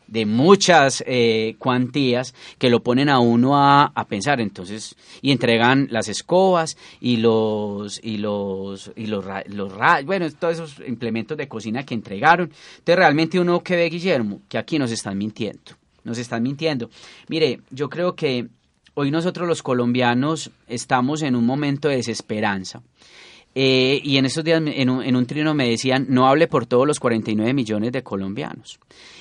de 0.07 0.26
muchas 0.26 1.02
eh, 1.07 1.57
cuantías 1.59 2.34
que 2.59 2.70
lo 2.70 2.82
ponen 2.82 3.09
a 3.09 3.20
uno 3.20 3.57
a, 3.57 3.92
pensar. 4.09 4.40
Entonces 4.40 4.96
y 5.22 5.32
entregan 5.32 5.88
las 5.90 6.09
escobas 6.09 6.76
y 7.00 7.16
los 7.16 8.00
y 8.02 8.18
los 8.18 8.92
y 8.96 9.07
los, 9.07 9.24
los 9.48 9.72
bueno 10.04 10.30
todos 10.30 10.54
esos 10.54 10.82
implementos 10.86 11.36
de 11.36 11.48
cocina 11.48 11.84
que 11.84 11.94
entregaron. 11.94 12.50
Entonces 12.78 12.96
realmente 12.96 13.40
uno 13.40 13.62
que 13.62 13.76
ve 13.76 13.88
Guillermo 13.88 14.40
que 14.48 14.59
aquí 14.59 14.78
nos 14.78 14.90
están 14.90 15.18
mintiendo 15.18 15.72
nos 16.04 16.18
están 16.18 16.42
mintiendo. 16.42 16.88
Mire 17.28 17.61
yo 17.70 17.88
creo 17.88 18.14
que 18.14 18.46
hoy 18.94 19.11
nosotros 19.11 19.48
los 19.48 19.62
colombianos 19.62 20.50
estamos 20.68 21.22
en 21.22 21.34
un 21.34 21.44
momento 21.44 21.88
de 21.88 21.96
desesperanza 21.96 22.82
eh, 23.59 24.02
y 24.04 24.18
en 24.18 24.26
esos 24.26 24.44
días 24.44 24.61
en 24.66 24.90
un, 24.90 25.02
en 25.02 25.16
un 25.16 25.24
trino 25.24 25.54
me 25.54 25.66
decían, 25.66 26.04
no 26.11 26.28
hable 26.28 26.46
por 26.46 26.66
todos 26.66 26.86
los 26.86 27.00
49 27.00 27.54
millones 27.54 27.90
de 27.90 28.02
colombianos. 28.02 28.78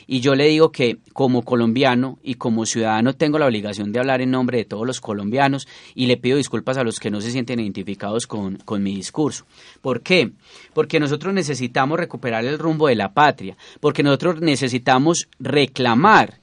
Y 0.08 0.20
yo 0.20 0.36
le 0.36 0.50
digo 0.50 0.74
que 0.74 0.98
como 1.14 1.44
colombiano 1.44 2.20
y 2.22 2.36
como 2.36 2.66
ciudadano 2.66 3.16
tengo 3.16 3.40
la 3.40 3.46
obligación 3.46 3.94
de 3.94 4.00
hablar 4.00 4.20
en 4.20 4.32
nombre 4.32 4.58
de 4.58 4.66
todos 4.66 4.86
los 4.86 5.00
colombianos 5.00 5.70
y 5.96 6.08
le 6.08 6.18
pido 6.18 6.36
disculpas 6.36 6.78
a 6.78 6.84
los 6.84 7.00
que 7.00 7.10
no 7.10 7.22
se 7.22 7.32
sienten 7.32 7.62
identificados 7.62 8.28
con, 8.28 8.58
con 8.58 8.84
mi 8.84 8.94
discurso. 8.94 9.46
¿Por 9.82 10.02
qué? 10.02 10.32
Porque 10.74 11.00
nosotros 11.00 11.34
necesitamos 11.34 11.98
recuperar 11.98 12.44
el 12.44 12.60
rumbo 12.60 12.90
de 12.90 12.96
la 12.96 13.14
patria, 13.14 13.56
porque 13.80 14.04
nosotros 14.04 14.42
necesitamos 14.42 15.30
reclamar 15.40 16.42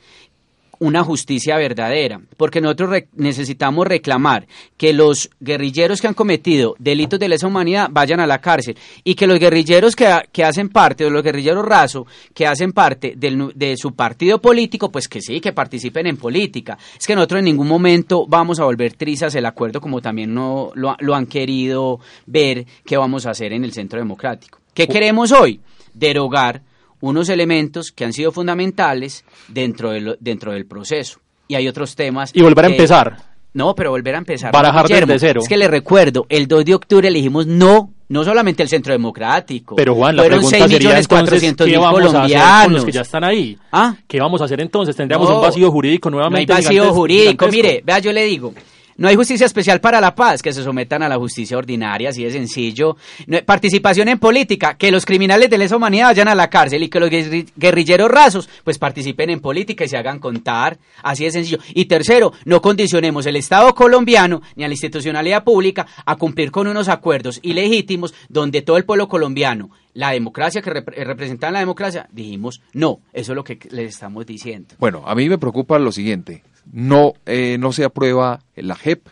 una 0.82 1.04
justicia 1.04 1.56
verdadera, 1.56 2.20
porque 2.36 2.60
nosotros 2.60 3.04
necesitamos 3.14 3.86
reclamar 3.86 4.48
que 4.76 4.92
los 4.92 5.30
guerrilleros 5.38 6.00
que 6.00 6.08
han 6.08 6.14
cometido 6.14 6.74
delitos 6.80 7.20
de 7.20 7.28
lesa 7.28 7.46
humanidad 7.46 7.88
vayan 7.88 8.18
a 8.18 8.26
la 8.26 8.40
cárcel 8.40 8.76
y 9.04 9.14
que 9.14 9.28
los 9.28 9.38
guerrilleros 9.38 9.94
que, 9.94 10.12
que 10.32 10.42
hacen 10.42 10.70
parte, 10.70 11.04
o 11.04 11.10
los 11.10 11.22
guerrilleros 11.22 11.64
raso, 11.64 12.04
que 12.34 12.48
hacen 12.48 12.72
parte 12.72 13.14
de 13.16 13.76
su 13.76 13.94
partido 13.94 14.40
político, 14.40 14.90
pues 14.90 15.06
que 15.06 15.20
sí, 15.20 15.40
que 15.40 15.52
participen 15.52 16.08
en 16.08 16.16
política. 16.16 16.76
Es 16.98 17.06
que 17.06 17.14
nosotros 17.14 17.38
en 17.38 17.44
ningún 17.44 17.68
momento 17.68 18.26
vamos 18.26 18.58
a 18.58 18.64
volver 18.64 18.94
trizas 18.94 19.36
el 19.36 19.46
acuerdo 19.46 19.80
como 19.80 20.00
también 20.00 20.34
no, 20.34 20.72
lo, 20.74 20.96
lo 20.98 21.14
han 21.14 21.26
querido 21.26 22.00
ver 22.26 22.66
que 22.84 22.96
vamos 22.96 23.24
a 23.26 23.30
hacer 23.30 23.52
en 23.52 23.62
el 23.62 23.72
Centro 23.72 24.00
Democrático. 24.00 24.58
¿Qué 24.74 24.88
queremos 24.88 25.30
hoy? 25.30 25.60
Derogar 25.94 26.60
unos 27.02 27.28
elementos 27.28 27.92
que 27.92 28.04
han 28.04 28.12
sido 28.12 28.32
fundamentales 28.32 29.24
dentro 29.48 29.90
del, 29.90 30.16
dentro 30.20 30.52
del 30.52 30.64
proceso. 30.64 31.18
Y 31.48 31.56
hay 31.56 31.68
otros 31.68 31.94
temas. 31.94 32.30
Y 32.32 32.40
volver 32.40 32.64
a 32.64 32.68
empezar. 32.68 33.16
No, 33.54 33.74
pero 33.74 33.90
volver 33.90 34.14
a 34.14 34.18
empezar. 34.18 34.52
Barajar 34.52 34.88
desde 34.88 35.18
cero. 35.18 35.40
Es 35.42 35.48
que 35.48 35.58
le 35.58 35.68
recuerdo, 35.68 36.24
el 36.30 36.46
2 36.48 36.64
de 36.64 36.74
octubre 36.74 37.08
elegimos 37.08 37.46
no, 37.46 37.92
no 38.08 38.24
solamente 38.24 38.62
el 38.62 38.68
Centro 38.68 38.92
Democrático. 38.92 39.76
Pero 39.76 39.94
Juan, 39.94 40.16
la 40.16 40.24
pregunta 40.24 40.68
sería 40.68 40.98
entonces, 40.98 41.54
¿qué 41.56 41.76
vamos 41.76 42.14
a 42.14 42.22
hacer 42.22 42.40
con 42.64 42.72
los 42.72 42.84
que 42.84 42.92
ya 42.92 43.00
están 43.02 43.24
ahí? 43.24 43.58
¿Ah? 43.72 43.94
¿Qué 44.06 44.20
vamos 44.20 44.40
a 44.40 44.44
hacer 44.44 44.60
entonces? 44.60 44.96
¿Tendríamos 44.96 45.28
un 45.28 45.42
vacío 45.42 45.70
jurídico 45.70 46.08
nuevamente? 46.08 46.50
No 46.50 46.56
hay 46.56 46.64
vacío 46.64 46.94
jurídico. 46.94 47.48
Mire, 47.48 47.82
vea, 47.84 47.98
yo 47.98 48.12
le 48.12 48.24
digo, 48.24 48.54
no 48.96 49.08
hay 49.08 49.16
justicia 49.16 49.46
especial 49.46 49.80
para 49.80 50.00
la 50.00 50.14
paz, 50.14 50.42
que 50.42 50.52
se 50.52 50.62
sometan 50.62 51.02
a 51.02 51.08
la 51.08 51.16
justicia 51.16 51.56
ordinaria, 51.56 52.10
así 52.10 52.24
de 52.24 52.30
sencillo. 52.30 52.96
participación 53.44 54.08
en 54.08 54.18
política, 54.18 54.74
que 54.74 54.90
los 54.90 55.04
criminales 55.04 55.50
de 55.50 55.58
lesa 55.58 55.76
humanidad 55.76 56.08
vayan 56.08 56.28
a 56.28 56.34
la 56.34 56.50
cárcel 56.50 56.82
y 56.82 56.88
que 56.88 57.00
los 57.00 57.10
guerrilleros 57.56 58.10
rasos 58.10 58.48
pues 58.64 58.78
participen 58.78 59.30
en 59.30 59.40
política 59.40 59.84
y 59.84 59.88
se 59.88 59.96
hagan 59.96 60.18
contar, 60.18 60.78
así 61.02 61.24
de 61.24 61.30
sencillo. 61.30 61.58
Y 61.74 61.86
tercero, 61.86 62.32
no 62.44 62.60
condicionemos 62.60 63.26
el 63.26 63.36
Estado 63.36 63.74
colombiano 63.74 64.42
ni 64.56 64.64
a 64.64 64.68
la 64.68 64.74
institucionalidad 64.74 65.44
pública 65.44 65.86
a 66.04 66.16
cumplir 66.16 66.50
con 66.50 66.66
unos 66.66 66.88
acuerdos 66.88 67.40
ilegítimos 67.42 68.14
donde 68.28 68.62
todo 68.62 68.76
el 68.76 68.84
pueblo 68.84 69.08
colombiano 69.08 69.70
la 69.94 70.10
democracia 70.10 70.62
que 70.62 70.70
representa 70.70 71.50
la 71.50 71.58
democracia, 71.58 72.08
dijimos 72.12 72.62
no, 72.72 73.00
eso 73.12 73.32
es 73.32 73.36
lo 73.36 73.44
que 73.44 73.58
les 73.70 73.94
estamos 73.94 74.24
diciendo. 74.26 74.74
Bueno, 74.78 75.02
a 75.06 75.14
mí 75.14 75.28
me 75.28 75.38
preocupa 75.38 75.78
lo 75.78 75.92
siguiente, 75.92 76.42
no, 76.70 77.14
eh, 77.26 77.56
no 77.58 77.72
se 77.72 77.84
aprueba 77.84 78.40
la 78.56 78.74
JEP 78.74 79.06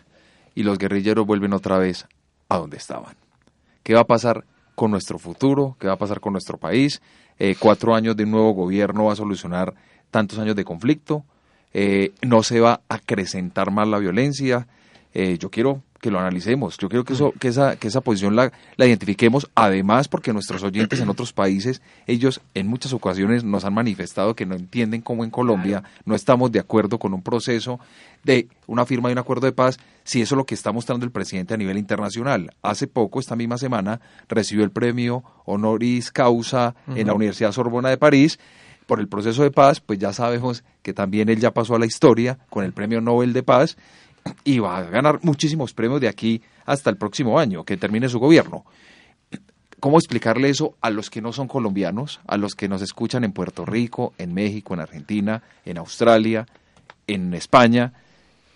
y 0.55 0.63
los 0.63 0.77
guerrilleros 0.77 1.25
vuelven 1.25 1.53
otra 1.53 1.77
vez 1.77 2.07
a 2.49 2.57
donde 2.57 2.77
estaban. 2.77 3.15
¿Qué 3.83 3.93
va 3.93 4.01
a 4.01 4.07
pasar 4.07 4.45
con 4.75 4.91
nuestro 4.91 5.17
futuro? 5.19 5.75
¿Qué 5.79 5.87
va 5.87 5.93
a 5.93 5.97
pasar 5.97 6.19
con 6.19 6.33
nuestro 6.33 6.57
país? 6.57 7.01
Eh, 7.39 7.55
cuatro 7.57 7.95
años 7.95 8.15
de 8.15 8.25
nuevo 8.25 8.51
gobierno 8.51 9.05
va 9.05 9.13
a 9.13 9.15
solucionar 9.17 9.73
tantos 10.11 10.39
años 10.39 10.55
de 10.55 10.63
conflicto. 10.63 11.25
Eh, 11.73 12.13
no 12.21 12.43
se 12.43 12.59
va 12.59 12.81
a 12.87 12.95
acrecentar 12.95 13.71
más 13.71 13.87
la 13.87 13.99
violencia. 13.99 14.67
yo 15.13 15.49
quiero 15.49 15.83
que 16.01 16.11
lo 16.11 16.19
analicemos. 16.19 16.77
Yo 16.77 16.89
creo 16.89 17.03
que, 17.03 17.13
eso, 17.13 17.31
que, 17.39 17.47
esa, 17.47 17.75
que 17.75 17.87
esa 17.87 18.01
posición 18.01 18.35
la, 18.35 18.51
la 18.75 18.85
identifiquemos, 18.87 19.49
además 19.55 20.07
porque 20.07 20.33
nuestros 20.33 20.63
oyentes 20.63 20.99
en 20.99 21.09
otros 21.09 21.31
países, 21.31 21.81
ellos 22.07 22.41
en 22.55 22.67
muchas 22.67 22.91
ocasiones 22.91 23.43
nos 23.43 23.63
han 23.63 23.73
manifestado 23.73 24.35
que 24.35 24.45
no 24.45 24.55
entienden 24.55 25.01
cómo 25.01 25.23
en 25.23 25.29
Colombia 25.29 25.83
no 26.03 26.15
estamos 26.15 26.51
de 26.51 26.59
acuerdo 26.59 26.97
con 26.97 27.13
un 27.13 27.21
proceso 27.21 27.79
de 28.23 28.47
una 28.67 28.85
firma 28.85 29.09
de 29.09 29.13
un 29.13 29.19
acuerdo 29.19 29.45
de 29.45 29.51
paz, 29.51 29.77
si 30.03 30.21
eso 30.21 30.35
es 30.35 30.37
lo 30.37 30.45
que 30.45 30.55
está 30.55 30.71
mostrando 30.71 31.05
el 31.05 31.11
presidente 31.11 31.53
a 31.53 31.57
nivel 31.57 31.77
internacional. 31.77 32.51
Hace 32.61 32.87
poco, 32.87 33.19
esta 33.19 33.35
misma 33.35 33.57
semana, 33.57 34.01
recibió 34.27 34.63
el 34.63 34.71
premio 34.71 35.23
honoris 35.45 36.11
causa 36.11 36.75
en 36.95 37.07
la 37.07 37.13
Universidad 37.13 37.51
Sorbona 37.51 37.89
de 37.89 37.97
París 37.97 38.39
por 38.87 38.99
el 38.99 39.07
proceso 39.07 39.43
de 39.43 39.51
paz, 39.51 39.79
pues 39.79 39.99
ya 39.99 40.11
sabemos 40.11 40.63
que 40.81 40.93
también 40.93 41.29
él 41.29 41.39
ya 41.39 41.51
pasó 41.51 41.75
a 41.75 41.79
la 41.79 41.85
historia 41.85 42.39
con 42.49 42.65
el 42.65 42.73
premio 42.73 42.99
Nobel 43.01 43.33
de 43.33 43.43
Paz 43.43 43.77
y 44.43 44.59
va 44.59 44.77
a 44.77 44.83
ganar 44.83 45.19
muchísimos 45.23 45.73
premios 45.73 46.01
de 46.01 46.07
aquí 46.07 46.41
hasta 46.65 46.89
el 46.89 46.97
próximo 46.97 47.39
año, 47.39 47.63
que 47.63 47.77
termine 47.77 48.09
su 48.09 48.19
gobierno. 48.19 48.65
¿Cómo 49.79 49.97
explicarle 49.97 50.49
eso 50.49 50.75
a 50.81 50.91
los 50.91 51.09
que 51.09 51.21
no 51.21 51.33
son 51.33 51.47
colombianos, 51.47 52.19
a 52.27 52.37
los 52.37 52.53
que 52.53 52.67
nos 52.67 52.83
escuchan 52.83 53.23
en 53.23 53.31
Puerto 53.31 53.65
Rico, 53.65 54.13
en 54.19 54.33
México, 54.33 54.75
en 54.75 54.79
Argentina, 54.79 55.41
en 55.65 55.79
Australia, 55.79 56.45
en 57.07 57.33
España? 57.33 57.93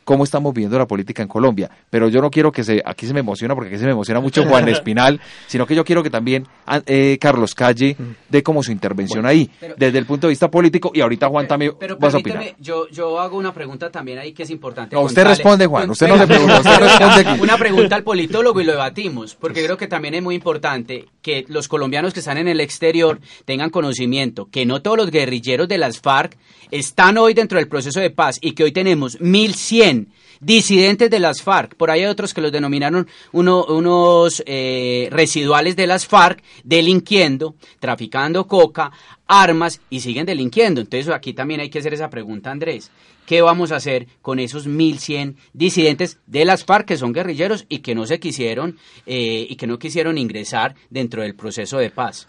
Cómo 0.05 0.23
estamos 0.23 0.53
viendo 0.53 0.77
la 0.77 0.85
política 0.85 1.21
en 1.21 1.27
Colombia. 1.27 1.69
Pero 1.89 2.07
yo 2.07 2.21
no 2.21 2.31
quiero 2.31 2.51
que 2.51 2.63
se, 2.63 2.81
aquí 2.85 3.05
se 3.05 3.13
me 3.13 3.19
emociona, 3.19 3.53
porque 3.55 3.71
aquí 3.71 3.79
se 3.79 3.85
me 3.85 3.91
emociona 3.91 4.21
mucho 4.21 4.45
Juan 4.47 4.69
Espinal, 4.69 5.19
sino 5.47 5.65
que 5.65 5.75
yo 5.75 5.83
quiero 5.83 6.01
que 6.01 6.09
también 6.09 6.47
ah, 6.65 6.81
eh, 6.85 7.17
Carlos 7.19 7.53
Calle 7.53 7.97
dé 8.29 8.43
como 8.43 8.63
su 8.63 8.71
intervención 8.71 9.25
ahí, 9.25 9.49
desde 9.75 9.97
el 9.97 10.05
punto 10.05 10.27
de 10.27 10.31
vista 10.31 10.49
político, 10.49 10.91
y 10.93 11.01
ahorita 11.01 11.27
Juan 11.27 11.47
también 11.47 11.73
pero, 11.77 11.97
vas 11.97 12.13
a 12.13 12.19
opinar. 12.19 12.55
Yo, 12.59 12.87
yo 12.89 13.19
hago 13.19 13.37
una 13.37 13.53
pregunta 13.53 13.91
también 13.91 14.19
ahí 14.19 14.31
que 14.31 14.43
es 14.43 14.49
importante. 14.51 14.95
No, 14.95 15.01
usted 15.01 15.25
responde, 15.25 15.65
Juan, 15.65 15.89
usted 15.89 16.07
no 16.07 16.17
se 16.17 16.27
pregunta, 16.27 16.59
usted 16.59 16.79
responde 16.79 17.29
aquí. 17.29 17.41
Una 17.41 17.57
pregunta 17.57 17.95
al 17.95 18.03
politólogo 18.03 18.61
y 18.61 18.63
lo 18.63 18.73
debatimos, 18.73 19.35
porque 19.35 19.63
creo 19.63 19.77
que 19.77 19.87
también 19.87 20.13
es 20.13 20.23
muy 20.23 20.35
importante 20.35 21.05
que 21.25 21.43
los 21.47 21.67
colombianos 21.67 22.13
que 22.13 22.19
están 22.19 22.37
en 22.37 22.47
el 22.47 22.59
exterior 22.59 23.19
tengan 23.45 23.71
conocimiento 23.71 24.47
que 24.51 24.63
no 24.63 24.83
todos 24.83 24.95
los 24.95 25.09
guerrilleros 25.09 25.67
de 25.67 25.79
las 25.79 25.99
FARC 25.99 26.37
están 26.69 27.17
hoy 27.17 27.33
dentro 27.33 27.57
del 27.57 27.67
proceso 27.67 27.99
de 27.99 28.11
paz 28.11 28.37
y 28.41 28.51
que 28.51 28.63
hoy 28.63 28.71
tenemos 28.71 29.19
1100 29.19 30.09
disidentes 30.39 31.09
de 31.09 31.19
las 31.19 31.41
FARC. 31.41 31.73
Por 31.73 31.89
ahí 31.89 32.01
hay 32.01 32.05
otros 32.05 32.31
que 32.31 32.41
los 32.41 32.51
denominaron 32.51 33.07
unos 33.31 34.43
eh, 34.45 35.07
residuales 35.09 35.75
de 35.75 35.87
las 35.87 36.05
FARC 36.05 36.43
delinquiendo, 36.63 37.55
traficando 37.79 38.45
coca, 38.45 38.91
armas 39.25 39.81
y 39.89 40.01
siguen 40.01 40.27
delinquiendo. 40.27 40.79
Entonces 40.79 41.11
aquí 41.11 41.33
también 41.33 41.59
hay 41.61 41.71
que 41.71 41.79
hacer 41.79 41.95
esa 41.95 42.11
pregunta, 42.11 42.51
Andrés. 42.51 42.91
¿Qué 43.25 43.41
vamos 43.41 43.71
a 43.71 43.77
hacer 43.77 44.07
con 44.21 44.39
esos 44.39 44.67
1.100 44.67 45.35
disidentes 45.53 46.19
de 46.27 46.45
las 46.45 46.63
FARC 46.63 46.87
que 46.87 46.97
son 46.97 47.13
guerrilleros 47.13 47.65
y 47.69 47.79
que 47.79 47.95
no 47.95 48.05
se 48.05 48.19
quisieron 48.19 48.77
eh, 49.05 49.47
y 49.49 49.55
que 49.55 49.67
no 49.67 49.79
quisieron 49.79 50.17
ingresar 50.17 50.75
dentro 50.89 51.21
del 51.23 51.35
proceso 51.35 51.77
de 51.77 51.89
paz? 51.89 52.27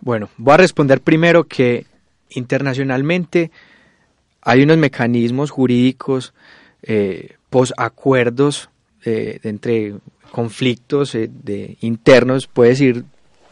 Bueno, 0.00 0.28
voy 0.36 0.54
a 0.54 0.58
responder 0.58 1.00
primero 1.00 1.44
que 1.44 1.86
internacionalmente 2.30 3.50
hay 4.42 4.62
unos 4.62 4.76
mecanismos 4.76 5.50
jurídicos 5.50 6.34
eh, 6.82 7.36
posacuerdos 7.48 8.68
eh, 9.04 9.40
entre 9.42 9.94
conflictos 10.30 11.14
eh, 11.14 11.30
internos, 11.80 12.46
puede 12.46 12.70
decir, 12.70 13.04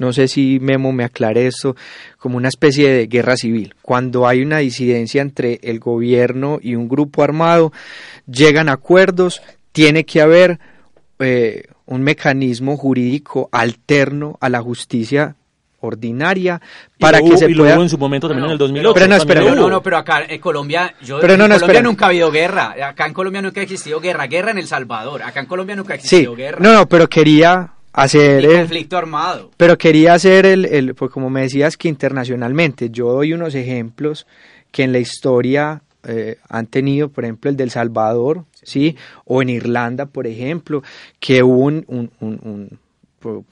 no 0.02 0.12
sé 0.12 0.26
si 0.26 0.58
Memo 0.60 0.90
me 0.90 1.04
aclare 1.04 1.46
esto, 1.46 1.76
como 2.18 2.36
una 2.36 2.48
especie 2.48 2.90
de 2.90 3.06
guerra 3.06 3.36
civil. 3.36 3.76
Cuando 3.82 4.26
hay 4.26 4.42
una 4.42 4.58
disidencia 4.58 5.22
entre 5.22 5.60
el 5.62 5.78
gobierno 5.78 6.58
y 6.60 6.74
un 6.74 6.88
grupo 6.88 7.22
armado, 7.22 7.72
llegan 8.26 8.68
acuerdos, 8.68 9.42
tiene 9.70 10.04
que 10.04 10.20
haber 10.20 10.58
eh, 11.20 11.68
un 11.86 12.02
mecanismo 12.02 12.76
jurídico 12.76 13.48
alterno 13.52 14.38
a 14.40 14.48
la 14.48 14.60
justicia 14.60 15.36
ordinaria 15.78 16.60
para 16.98 17.20
que 17.20 17.36
se 17.36 17.48
y 17.48 17.54
pueda... 17.54 17.74
en 17.74 17.88
su 17.88 17.96
momento 17.96 18.26
también 18.26 18.46
en 18.46 18.52
el 18.52 18.58
2008. 18.58 18.94
Pero 18.94 19.06
no, 19.06 19.14
espera, 19.14 19.40
no, 19.42 19.68
no, 19.68 19.82
pero 19.84 19.98
acá 19.98 20.24
en 20.28 20.40
Colombia, 20.40 20.96
yo, 21.00 21.20
pero 21.20 21.36
no, 21.36 21.44
en 21.44 21.52
Colombia 21.52 21.82
nunca 21.82 22.06
ha 22.06 22.08
habido 22.08 22.32
guerra. 22.32 22.74
Acá 22.88 23.06
en 23.06 23.14
Colombia 23.14 23.40
nunca 23.40 23.60
ha 23.60 23.62
existido 23.62 24.00
guerra. 24.00 24.26
Guerra 24.26 24.50
en 24.50 24.58
El 24.58 24.66
Salvador. 24.66 25.22
Acá 25.22 25.38
en 25.38 25.46
Colombia 25.46 25.76
nunca 25.76 25.92
ha 25.92 25.96
existido 25.96 26.32
sí, 26.32 26.36
guerra. 26.36 26.58
No, 26.60 26.72
no, 26.72 26.88
pero 26.88 27.08
quería 27.08 27.72
hacer 27.92 28.44
el 28.44 28.58
conflicto 28.60 28.96
armado. 28.96 29.50
Pero 29.56 29.76
quería 29.78 30.14
hacer 30.14 30.46
el, 30.46 30.64
el, 30.64 30.94
pues 30.94 31.10
como 31.10 31.30
me 31.30 31.42
decías 31.42 31.76
que 31.76 31.88
internacionalmente, 31.88 32.90
yo 32.90 33.12
doy 33.12 33.32
unos 33.32 33.54
ejemplos 33.54 34.26
que 34.70 34.82
en 34.82 34.92
la 34.92 34.98
historia 34.98 35.82
eh, 36.04 36.38
han 36.48 36.66
tenido, 36.66 37.08
por 37.08 37.24
ejemplo, 37.24 37.50
el 37.50 37.56
del 37.56 37.70
Salvador, 37.70 38.44
¿sí? 38.62 38.96
O 39.24 39.42
en 39.42 39.50
Irlanda, 39.50 40.06
por 40.06 40.26
ejemplo, 40.26 40.82
que 41.20 41.42
hubo 41.42 41.64
un, 41.64 41.84
un, 41.88 42.10
un 42.20 42.78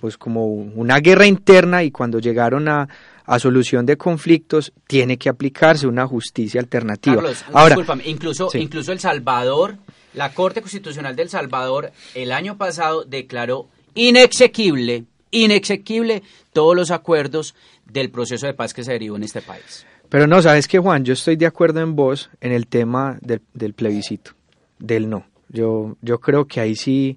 pues 0.00 0.16
como 0.16 0.46
una 0.46 0.98
guerra 0.98 1.26
interna 1.26 1.84
y 1.84 1.92
cuando 1.92 2.18
llegaron 2.18 2.68
a, 2.68 2.88
a 3.24 3.38
solución 3.38 3.86
de 3.86 3.96
conflictos 3.96 4.72
tiene 4.88 5.16
que 5.16 5.28
aplicarse 5.28 5.86
una 5.86 6.06
justicia 6.06 6.60
alternativa. 6.60 7.16
Carlos, 7.16 7.44
Ahora, 7.52 7.76
incluso, 8.04 8.50
incluso 8.54 8.90
El 8.90 8.98
Salvador, 8.98 9.76
la 10.14 10.32
Corte 10.32 10.60
Constitucional 10.60 11.14
del 11.14 11.28
Salvador 11.28 11.92
el 12.16 12.32
año 12.32 12.56
pasado 12.56 13.04
declaró 13.04 13.68
inexequible, 13.94 15.04
inexequible 15.30 16.22
todos 16.52 16.76
los 16.76 16.90
acuerdos 16.90 17.54
del 17.84 18.10
proceso 18.10 18.46
de 18.46 18.54
paz 18.54 18.74
que 18.74 18.84
se 18.84 18.92
derivó 18.92 19.16
en 19.16 19.24
este 19.24 19.42
país. 19.42 19.86
Pero 20.08 20.26
no, 20.26 20.42
sabes 20.42 20.66
que 20.66 20.78
Juan, 20.78 21.04
yo 21.04 21.12
estoy 21.12 21.36
de 21.36 21.46
acuerdo 21.46 21.80
en 21.80 21.94
vos 21.94 22.30
en 22.40 22.52
el 22.52 22.66
tema 22.66 23.18
del, 23.20 23.40
del 23.54 23.74
plebiscito, 23.74 24.32
del 24.78 25.08
no. 25.08 25.24
Yo, 25.48 25.96
yo 26.02 26.18
creo 26.20 26.46
que 26.46 26.60
ahí 26.60 26.74
sí 26.74 27.16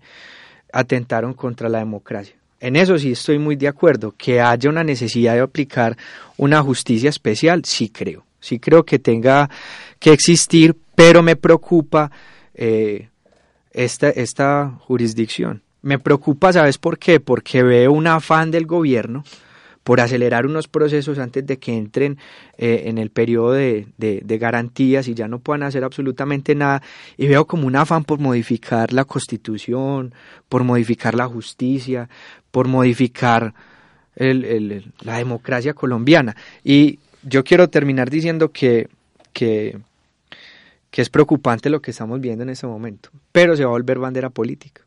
atentaron 0.71 1.33
contra 1.33 1.69
la 1.69 1.79
democracia. 1.79 2.35
En 2.59 2.75
eso 2.75 2.97
sí 2.97 3.11
estoy 3.11 3.39
muy 3.39 3.55
de 3.55 3.67
acuerdo. 3.67 4.13
Que 4.17 4.41
haya 4.41 4.69
una 4.69 4.83
necesidad 4.83 5.33
de 5.33 5.41
aplicar 5.41 5.97
una 6.37 6.61
justicia 6.61 7.09
especial, 7.09 7.65
sí 7.65 7.89
creo. 7.89 8.25
Sí 8.39 8.59
creo 8.59 8.83
que 8.83 8.99
tenga 8.99 9.49
que 9.99 10.13
existir, 10.13 10.75
pero 10.95 11.21
me 11.21 11.35
preocupa 11.35 12.11
eh, 12.53 13.09
esta, 13.71 14.09
esta 14.09 14.77
jurisdicción. 14.79 15.61
Me 15.83 15.99
preocupa, 15.99 16.53
¿sabes 16.53 16.77
por 16.77 16.97
qué? 16.97 17.19
Porque 17.19 17.61
veo 17.61 17.91
un 17.91 18.07
afán 18.07 18.51
del 18.51 18.65
gobierno 18.65 19.25
por 19.83 19.99
acelerar 19.99 20.45
unos 20.45 20.69
procesos 20.69 21.19
antes 21.19 21.45
de 21.45 21.59
que 21.59 21.77
entren 21.77 22.17
eh, 22.57 22.83
en 22.85 22.97
el 22.97 23.09
periodo 23.09 23.51
de, 23.51 23.85
garantías 24.39 25.09
y 25.09 25.13
ya 25.13 25.27
no 25.27 25.39
puedan 25.39 25.63
hacer 25.63 25.83
absolutamente 25.83 26.55
nada. 26.55 26.81
Y 27.17 27.27
veo 27.27 27.45
como 27.45 27.67
un 27.67 27.75
afán 27.75 28.05
por 28.05 28.19
modificar 28.19 28.93
la 28.93 29.03
constitución, 29.03 30.13
por 30.47 30.63
modificar 30.63 31.15
la 31.15 31.27
justicia, 31.27 32.07
por 32.49 32.69
modificar 32.69 33.53
la 34.15 35.17
democracia 35.17 35.73
colombiana. 35.73 36.33
Y 36.63 36.99
yo 37.23 37.43
quiero 37.43 37.69
terminar 37.69 38.09
diciendo 38.09 38.53
que, 38.53 38.87
que 39.33 39.81
es 40.93 41.09
preocupante 41.09 41.69
lo 41.69 41.81
que 41.81 41.91
estamos 41.91 42.21
viendo 42.21 42.43
en 42.43 42.51
este 42.51 42.67
momento, 42.67 43.09
pero 43.33 43.57
se 43.57 43.65
va 43.65 43.71
a 43.71 43.73
volver 43.73 43.99
bandera 43.99 44.29
política 44.29 44.82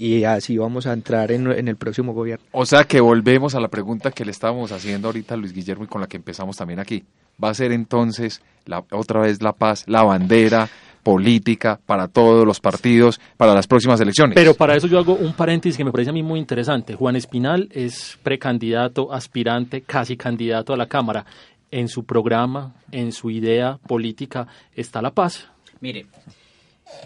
y 0.00 0.22
así 0.22 0.56
vamos 0.56 0.86
a 0.86 0.92
entrar 0.92 1.32
en, 1.32 1.66
el 1.66 1.76
próximo 1.76 2.14
gobierno. 2.14 2.46
O 2.52 2.64
sea 2.64 2.84
que 2.84 3.00
volvemos 3.00 3.56
a 3.56 3.60
la 3.60 3.66
pregunta 3.66 4.12
que 4.12 4.24
le 4.24 4.30
estábamos 4.30 4.70
haciendo 4.70 5.08
ahorita 5.08 5.34
a 5.34 5.36
Luis 5.36 5.52
Guillermo 5.52 5.84
y 5.84 5.86
con 5.88 6.00
la 6.00 6.06
que 6.06 6.16
empezamos 6.16 6.56
también 6.56 6.78
aquí. 6.78 7.04
¿Va 7.42 7.50
a 7.50 7.54
ser 7.54 7.72
entonces 7.72 8.40
la, 8.64 8.84
otra 8.92 9.20
vez 9.20 9.42
la 9.42 9.52
paz, 9.52 9.84
la 9.88 10.04
bandera 10.04 10.68
política 11.02 11.80
para 11.84 12.06
todos 12.06 12.46
los 12.46 12.60
partidos 12.60 13.20
para 13.36 13.54
las 13.54 13.66
próximas 13.66 14.00
elecciones? 14.00 14.36
Pero 14.36 14.54
para 14.54 14.76
eso 14.76 14.86
yo 14.86 15.00
hago 15.00 15.14
un 15.14 15.32
paréntesis 15.32 15.76
que 15.76 15.84
me 15.84 15.90
parece 15.90 16.10
a 16.10 16.12
mí 16.12 16.22
muy 16.22 16.38
interesante. 16.38 16.94
Juan 16.94 17.16
Espinal 17.16 17.68
es 17.72 18.20
precandidato, 18.22 19.12
aspirante, 19.12 19.80
casi 19.80 20.16
candidato 20.16 20.72
a 20.72 20.76
la 20.76 20.86
Cámara. 20.86 21.26
En 21.72 21.88
su 21.88 22.04
programa, 22.04 22.72
en 22.92 23.10
su 23.10 23.30
idea 23.30 23.78
política, 23.88 24.46
está 24.76 25.02
la 25.02 25.10
paz. 25.10 25.48
Mire, 25.80 26.06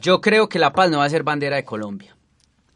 yo 0.02 0.20
creo 0.20 0.46
que 0.50 0.58
la 0.58 0.74
paz 0.74 0.90
no 0.90 0.98
va 0.98 1.06
a 1.06 1.10
ser 1.10 1.22
bandera 1.22 1.56
de 1.56 1.64
Colombia 1.64 2.14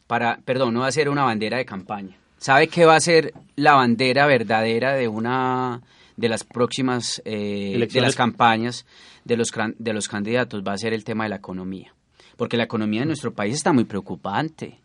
para, 0.07 0.39
perdón, 0.45 0.75
no 0.75 0.81
va 0.81 0.89
a 0.89 0.93
ser 0.93 1.09
una 1.09 1.25
bandera 1.25 1.59
de 1.59 1.65
campaña. 1.65 2.17
¿Sabe 2.39 2.69
qué 2.69 2.85
va 2.85 2.97
a 2.97 3.01
ser 3.01 3.33
la 3.57 3.75
bandera 3.75 4.27
verdadera 4.27 4.95
de 4.95 5.09
una 5.09 5.83
de 6.17 6.29
las 6.29 6.45
próximas 6.45 7.21
eh, 7.25 7.89
de 7.91 8.01
las 8.01 8.15
campañas 8.15 8.87
de 9.25 9.37
los 9.37 9.49
de 9.79 9.93
los 9.93 10.09
candidatos? 10.09 10.63
Va 10.67 10.73
a 10.73 10.79
ser 10.79 10.93
el 10.93 11.05
tema 11.05 11.25
de 11.25 11.31
la 11.31 11.37
economía, 11.37 11.95
porque 12.37 12.57
la 12.57 12.65
economía 12.65 13.01
de 13.01 13.07
nuestro 13.07 13.33
país 13.33 13.55
está 13.55 13.73
muy 13.73 13.85
preocupante, 13.85 14.79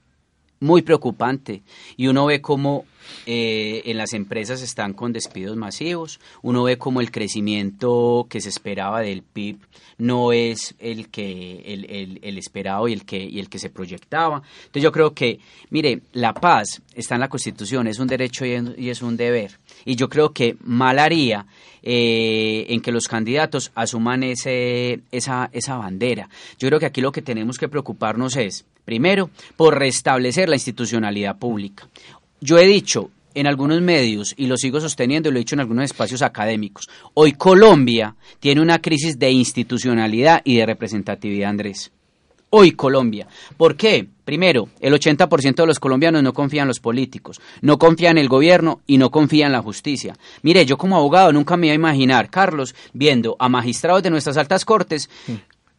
muy 0.61 0.83
preocupante, 0.83 1.63
y 1.97 2.07
uno 2.07 2.25
ve 2.25 2.39
cómo 2.39 2.85
eh, 3.25 3.81
en 3.85 3.97
las 3.97 4.13
empresas 4.13 4.61
están 4.61 4.93
con 4.93 5.11
despidos 5.11 5.57
masivos, 5.57 6.21
uno 6.41 6.63
ve 6.63 6.77
como 6.77 7.01
el 7.01 7.11
crecimiento 7.11 8.27
que 8.29 8.39
se 8.39 8.49
esperaba 8.49 9.01
del 9.01 9.23
PIB 9.23 9.57
no 9.97 10.31
es 10.31 10.73
el 10.79 11.09
que 11.09 11.61
el, 11.65 12.19
el, 12.23 12.37
esperado 12.37 12.87
y 12.87 12.93
el 12.93 13.05
que 13.05 13.23
y 13.23 13.39
el 13.39 13.49
que 13.49 13.59
se 13.59 13.69
proyectaba. 13.69 14.41
Entonces 14.61 14.81
yo 14.81 14.91
creo 14.91 15.13
que, 15.13 15.39
mire, 15.69 16.01
la 16.13 16.33
paz 16.33 16.81
está 16.95 17.15
en 17.15 17.21
la 17.21 17.29
Constitución, 17.29 17.85
es 17.85 17.99
un 17.99 18.07
derecho 18.07 18.43
y 18.43 18.89
es 18.89 19.01
un 19.03 19.15
deber. 19.15 19.59
Y 19.85 19.95
yo 19.95 20.09
creo 20.09 20.33
que 20.33 20.57
mal 20.63 20.97
haría 20.97 21.45
eh, 21.83 22.65
en 22.69 22.81
que 22.81 22.91
los 22.91 23.07
candidatos 23.07 23.71
asuman 23.75 24.23
ese, 24.23 25.01
esa, 25.11 25.49
esa 25.53 25.75
bandera. 25.77 26.29
Yo 26.57 26.67
creo 26.67 26.79
que 26.79 26.87
aquí 26.87 27.01
lo 27.01 27.11
que 27.11 27.21
tenemos 27.21 27.59
que 27.59 27.69
preocuparnos 27.69 28.37
es, 28.37 28.65
primero, 28.91 29.29
por 29.55 29.79
restablecer 29.79 30.49
la 30.49 30.57
institucionalidad 30.57 31.39
pública. 31.39 31.87
Yo 32.41 32.59
he 32.59 32.67
dicho 32.67 33.09
en 33.33 33.47
algunos 33.47 33.79
medios, 33.79 34.33
y 34.35 34.47
lo 34.47 34.57
sigo 34.57 34.81
sosteniendo 34.81 35.29
y 35.29 35.31
lo 35.31 35.37
he 35.37 35.45
dicho 35.45 35.55
en 35.55 35.61
algunos 35.61 35.85
espacios 35.85 36.21
académicos, 36.21 36.89
hoy 37.13 37.31
Colombia 37.31 38.13
tiene 38.41 38.59
una 38.59 38.81
crisis 38.81 39.17
de 39.17 39.31
institucionalidad 39.31 40.41
y 40.43 40.57
de 40.57 40.65
representatividad, 40.65 41.51
Andrés. 41.51 41.89
Hoy 42.49 42.73
Colombia. 42.73 43.27
¿Por 43.55 43.77
qué? 43.77 44.05
Primero, 44.25 44.67
el 44.81 44.93
80% 44.93 45.55
de 45.55 45.67
los 45.67 45.79
colombianos 45.79 46.21
no 46.21 46.33
confían 46.33 46.63
en 46.63 46.67
los 46.67 46.81
políticos, 46.81 47.39
no 47.61 47.77
confían 47.77 48.17
en 48.17 48.23
el 48.23 48.27
gobierno 48.27 48.81
y 48.87 48.97
no 48.97 49.09
confían 49.09 49.47
en 49.47 49.53
la 49.53 49.61
justicia. 49.61 50.17
Mire, 50.41 50.65
yo 50.65 50.77
como 50.77 50.97
abogado 50.97 51.31
nunca 51.31 51.55
me 51.55 51.67
iba 51.67 51.71
a 51.71 51.75
imaginar, 51.75 52.29
Carlos, 52.29 52.75
viendo 52.91 53.37
a 53.39 53.47
magistrados 53.47 54.03
de 54.03 54.09
nuestras 54.09 54.35
altas 54.35 54.65
cortes 54.65 55.09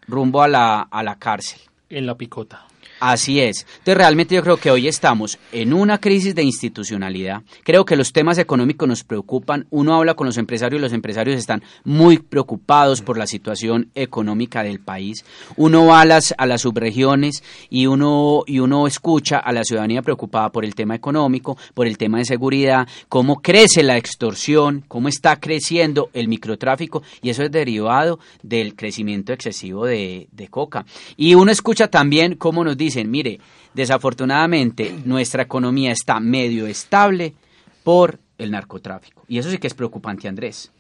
rumbo 0.09 0.41
a 0.41 0.49
la, 0.49 0.81
a 0.81 1.03
la 1.03 1.19
cárcel. 1.19 1.61
En 1.91 2.07
la 2.07 2.17
picota. 2.17 2.72
Así 3.05 3.41
es. 3.41 3.67
Entonces, 3.79 3.97
realmente 3.97 4.37
yo 4.37 4.45
creo 4.45 4.59
que 4.59 4.71
hoy 4.71 4.87
estamos 4.87 5.37
en 5.51 5.73
una 5.73 5.99
crisis 5.99 6.37
de 6.37 6.45
institucionalidad. 6.45 7.43
Creo 7.65 7.85
que 7.85 7.97
los 7.97 8.13
temas 8.13 8.39
económicos 8.39 8.89
nos 8.89 9.03
preocupan. 9.03 9.67
Uno 9.71 9.97
habla 9.97 10.15
con 10.15 10.29
los 10.29 10.39
empresarios 10.39 10.79
y 10.79 10.83
los 10.83 10.93
empresarios 10.93 11.37
están 11.37 11.65
muy 11.83 12.19
preocupados 12.19 13.03
por 13.03 13.19
la 13.19 13.27
situación 13.27 13.91
económica 13.97 14.63
del 14.63 14.79
país. 14.79 15.25
Uno 15.57 15.87
va 15.87 16.03
a 16.03 16.05
las, 16.05 16.33
a 16.39 16.47
las 16.47 16.61
subregiones 16.61 17.43
y 17.71 17.87
uno, 17.87 18.45
y 18.47 18.61
uno 18.61 18.87
escucha 18.87 19.39
a 19.39 19.53
la 19.53 19.65
ciudadanía 19.65 20.03
preocupada 20.03 20.53
por 20.53 20.65
el 20.65 20.77
tema 20.77 20.95
económico, 20.95 21.59
por 21.75 21.89
el 21.89 21.99
tema 21.99 22.19
de 22.19 22.25
seguridad, 22.25 22.87
cómo 23.09 23.43
crece 23.43 23.83
la 23.83 23.97
extorsión, 23.97 24.85
cómo 24.87 25.09
está 25.09 25.41
creciendo 25.41 26.09
el 26.13 26.29
microtráfico 26.29 27.03
y 27.21 27.31
eso 27.31 27.43
es 27.43 27.51
derivado 27.51 28.21
del 28.45 28.77
crecimiento 28.77 29.33
excesivo 29.33 29.87
de, 29.87 30.29
de 30.31 30.47
coca. 30.47 30.87
Y 31.17 31.35
uno 31.35 31.51
escucha 31.51 31.89
también 31.89 32.37
cómo 32.37 32.63
nos 32.63 32.77
dice 32.77 32.91
dicen, 32.95 33.11
mire, 33.11 33.40
desafortunadamente 33.74 34.95
nuestra 35.05 35.43
economía 35.43 35.93
está 35.93 36.20
medio 36.20 36.66
estable 36.66 37.34
por 37.82 38.18
el 38.38 38.51
narcotráfico. 38.51 39.24
Y 39.28 39.38
eso 39.38 39.51
sí 39.51 39.59
que 39.59 39.66
es 39.66 39.74
preocupante, 39.74 40.28
Andrés. 40.28 40.70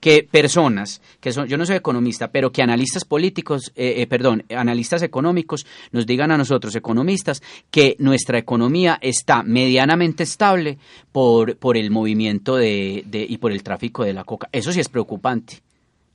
Que 0.00 0.22
personas, 0.22 1.02
que 1.20 1.32
son, 1.32 1.48
yo 1.48 1.56
no 1.56 1.66
soy 1.66 1.74
economista, 1.74 2.30
pero 2.30 2.52
que 2.52 2.62
analistas 2.62 3.04
políticos, 3.04 3.72
eh, 3.74 3.94
eh, 3.96 4.06
perdón, 4.06 4.44
analistas 4.54 5.02
económicos 5.02 5.66
nos 5.90 6.06
digan 6.06 6.30
a 6.30 6.38
nosotros, 6.38 6.76
economistas, 6.76 7.42
que 7.70 7.96
nuestra 7.98 8.38
economía 8.38 8.98
está 9.02 9.42
medianamente 9.42 10.22
estable 10.22 10.78
por, 11.10 11.56
por 11.56 11.76
el 11.76 11.90
movimiento 11.90 12.54
de, 12.54 13.02
de, 13.06 13.26
y 13.28 13.38
por 13.38 13.50
el 13.50 13.64
tráfico 13.64 14.04
de 14.04 14.12
la 14.12 14.22
coca. 14.22 14.48
Eso 14.52 14.72
sí 14.72 14.78
es 14.78 14.88
preocupante. 14.88 15.62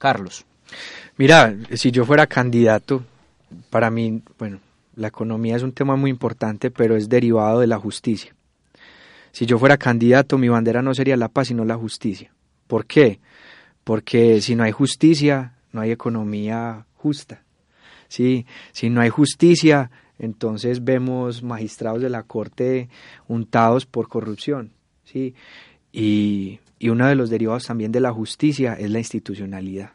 Carlos. 0.04 0.46
Mira, 1.16 1.56
si 1.76 1.92
yo 1.92 2.04
fuera 2.04 2.28
candidato, 2.28 3.06
para 3.70 3.90
mí, 3.90 4.22
bueno, 4.38 4.60
la 4.96 5.08
economía 5.08 5.56
es 5.56 5.64
un 5.64 5.72
tema 5.72 5.96
muy 5.96 6.10
importante, 6.10 6.72
pero 6.72 6.96
es 6.96 7.10
derivado 7.10 7.60
de 7.60 7.68
la 7.68 7.78
justicia. 7.78 8.36
Si 9.32 9.46
yo 9.46 9.58
fuera 9.58 9.78
candidato, 9.78 10.38
mi 10.38 10.50
bandera 10.50 10.82
no 10.82 10.94
sería 10.94 11.18
la 11.18 11.30
paz, 11.30 11.48
sino 11.48 11.66
la 11.66 11.76
justicia. 11.76 12.32
¿Por 12.68 12.86
qué? 12.86 13.20
Porque 13.84 14.42
si 14.42 14.56
no 14.56 14.64
hay 14.64 14.72
justicia, 14.72 15.56
no 15.72 15.82
hay 15.82 15.92
economía 15.92 16.86
justa. 16.96 17.44
¿sí? 18.08 18.46
Si 18.72 18.90
no 18.90 19.02
hay 19.02 19.10
justicia, 19.10 19.90
entonces 20.20 20.84
vemos 20.84 21.42
magistrados 21.42 22.02
de 22.02 22.10
la 22.10 22.24
Corte 22.24 22.90
untados 23.28 23.88
por 23.88 24.08
corrupción. 24.08 24.72
¿sí? 25.04 25.34
Y, 25.92 26.60
y 26.78 26.90
uno 26.90 27.08
de 27.08 27.16
los 27.16 27.32
derivados 27.32 27.66
también 27.66 27.92
de 27.92 28.02
la 28.02 28.14
justicia 28.14 28.74
es 28.74 28.92
la 28.92 29.00
institucionalidad. 29.00 29.94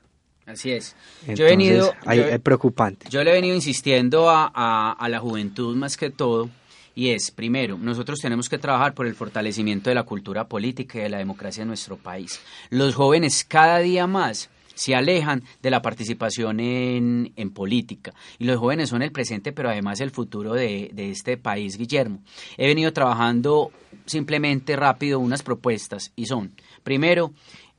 Así 0.49 0.73
es. 0.73 0.97
yo 1.27 1.47
he 1.47 1.51
venido. 1.51 1.93
es 2.11 2.41
preocupante. 2.41 3.07
Yo 3.11 3.23
le 3.23 3.31
he 3.31 3.35
venido 3.35 3.55
insistiendo 3.55 4.31
a, 4.31 4.47
a, 4.93 5.09
la 5.09 5.19
juventud 5.21 5.77
más 5.77 5.97
que 5.97 6.11
todo. 6.11 6.49
Y 6.95 7.11
es, 7.11 7.31
primero, 7.31 7.79
nosotros 7.79 8.19
tenemos 8.19 8.49
que 8.49 8.59
trabajar 8.59 8.95
por 8.95 9.07
el 9.07 9.15
fortalecimiento 9.15 9.91
de 9.91 9.95
la 9.95 10.03
cultura 10.03 10.49
política 10.49 10.99
y 10.99 11.03
de 11.03 11.09
la 11.11 11.19
democracia 11.19 11.63
en 11.63 11.69
nuestro 11.69 11.97
país. 11.97 12.41
Los 12.71 12.95
jóvenes 12.95 13.45
cada 13.45 13.79
día 13.79 14.07
más 14.07 14.51
se 14.75 14.95
alejan 14.95 15.43
de 15.63 15.71
la 15.71 15.83
participación 15.83 16.61
en, 16.61 17.33
en, 17.37 17.51
política. 17.51 18.15
Y 18.39 18.45
los 18.45 18.59
jóvenes 18.59 18.89
son 18.89 19.03
el 19.03 19.13
presente, 19.13 19.53
pero 19.53 19.69
además 19.69 20.01
el 20.01 20.11
futuro 20.11 20.55
de, 20.55 20.91
de, 20.93 21.11
este 21.11 21.37
país, 21.37 21.77
Guillermo. 21.77 22.21
He 22.57 22.67
venido 22.69 22.93
trabajando 22.93 23.71
simplemente 24.07 24.77
rápido 24.77 25.19
unas 25.19 25.43
propuestas 25.43 26.13
y 26.17 26.27
son, 26.27 26.53
primero, 26.85 27.33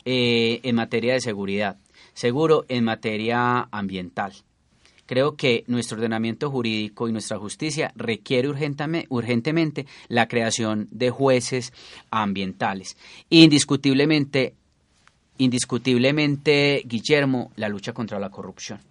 eh, 0.06 0.62
en 0.64 0.76
materia 0.76 1.14
de 1.14 1.22
seguridad 1.22 1.78
seguro 2.20 2.66
en 2.68 2.84
materia 2.84 3.70
ambiental. 3.72 4.34
Creo 5.06 5.38
que 5.38 5.64
nuestro 5.68 5.96
ordenamiento 5.96 6.52
jurídico 6.52 7.08
y 7.08 7.14
nuestra 7.14 7.40
justicia 7.40 7.94
requiere 7.96 8.50
urgentemente 8.50 9.88
la 10.10 10.28
creación 10.28 10.90
de 10.92 11.12
jueces 11.12 11.72
ambientales. 12.12 12.98
Indiscutiblemente, 13.30 14.54
indiscutiblemente, 15.38 16.84
Guillermo, 16.86 17.54
la 17.56 17.70
lucha 17.70 17.94
contra 17.94 18.20
la 18.20 18.30
corrupción. 18.30 18.82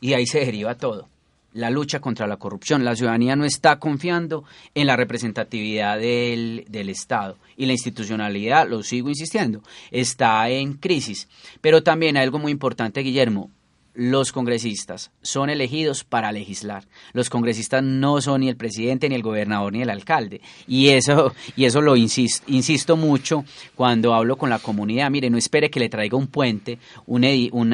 Y 0.00 0.14
ahí 0.14 0.26
se 0.26 0.40
deriva 0.40 0.74
todo 0.74 1.11
la 1.52 1.70
lucha 1.70 2.00
contra 2.00 2.26
la 2.26 2.36
corrupción. 2.36 2.84
La 2.84 2.96
ciudadanía 2.96 3.36
no 3.36 3.44
está 3.44 3.78
confiando 3.78 4.44
en 4.74 4.86
la 4.86 4.96
representatividad 4.96 5.98
del, 5.98 6.64
del, 6.68 6.88
Estado 6.88 7.36
y 7.56 7.66
la 7.66 7.72
institucionalidad, 7.72 8.68
lo 8.68 8.82
sigo 8.82 9.08
insistiendo, 9.08 9.62
está 9.90 10.48
en 10.48 10.74
crisis. 10.74 11.28
Pero 11.60 11.82
también 11.82 12.16
hay 12.16 12.24
algo 12.24 12.38
muy 12.38 12.52
importante, 12.52 13.00
Guillermo, 13.00 13.50
los 13.94 14.32
congresistas 14.32 15.10
son 15.20 15.50
elegidos 15.50 16.04
para 16.04 16.32
legislar. 16.32 16.84
Los 17.12 17.28
congresistas 17.28 17.82
no 17.82 18.20
son 18.20 18.40
ni 18.40 18.48
el 18.48 18.56
presidente, 18.56 19.08
ni 19.08 19.14
el 19.14 19.22
gobernador, 19.22 19.72
ni 19.72 19.82
el 19.82 19.90
alcalde. 19.90 20.40
Y 20.66 20.88
eso, 20.88 21.34
y 21.56 21.64
eso 21.64 21.80
lo 21.80 21.96
insisto, 21.96 22.44
insisto 22.48 22.96
mucho 22.96 23.44
cuando 23.74 24.14
hablo 24.14 24.36
con 24.36 24.50
la 24.50 24.58
comunidad. 24.58 25.10
Mire, 25.10 25.30
no 25.30 25.36
espere 25.38 25.70
que 25.70 25.80
le 25.80 25.88
traiga 25.88 26.16
un 26.16 26.26
puente, 26.26 26.78
un, 27.06 27.24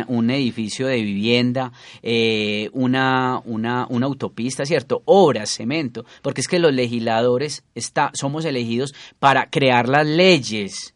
un, 0.09 0.31
edificio 0.31 0.87
de 0.87 1.01
vivienda, 1.03 1.73
eh, 2.03 2.69
una, 2.73 3.41
una, 3.45 3.87
una 3.89 4.07
autopista, 4.07 4.67
¿cierto? 4.67 5.03
Obras, 5.05 5.51
cemento. 5.51 6.05
Porque 6.23 6.41
es 6.41 6.49
que 6.49 6.59
los 6.59 6.73
legisladores 6.73 7.65
está, 7.75 8.11
somos 8.15 8.45
elegidos 8.45 8.95
para 9.19 9.51
crear 9.51 9.89
las 9.89 10.07
leyes 10.07 10.95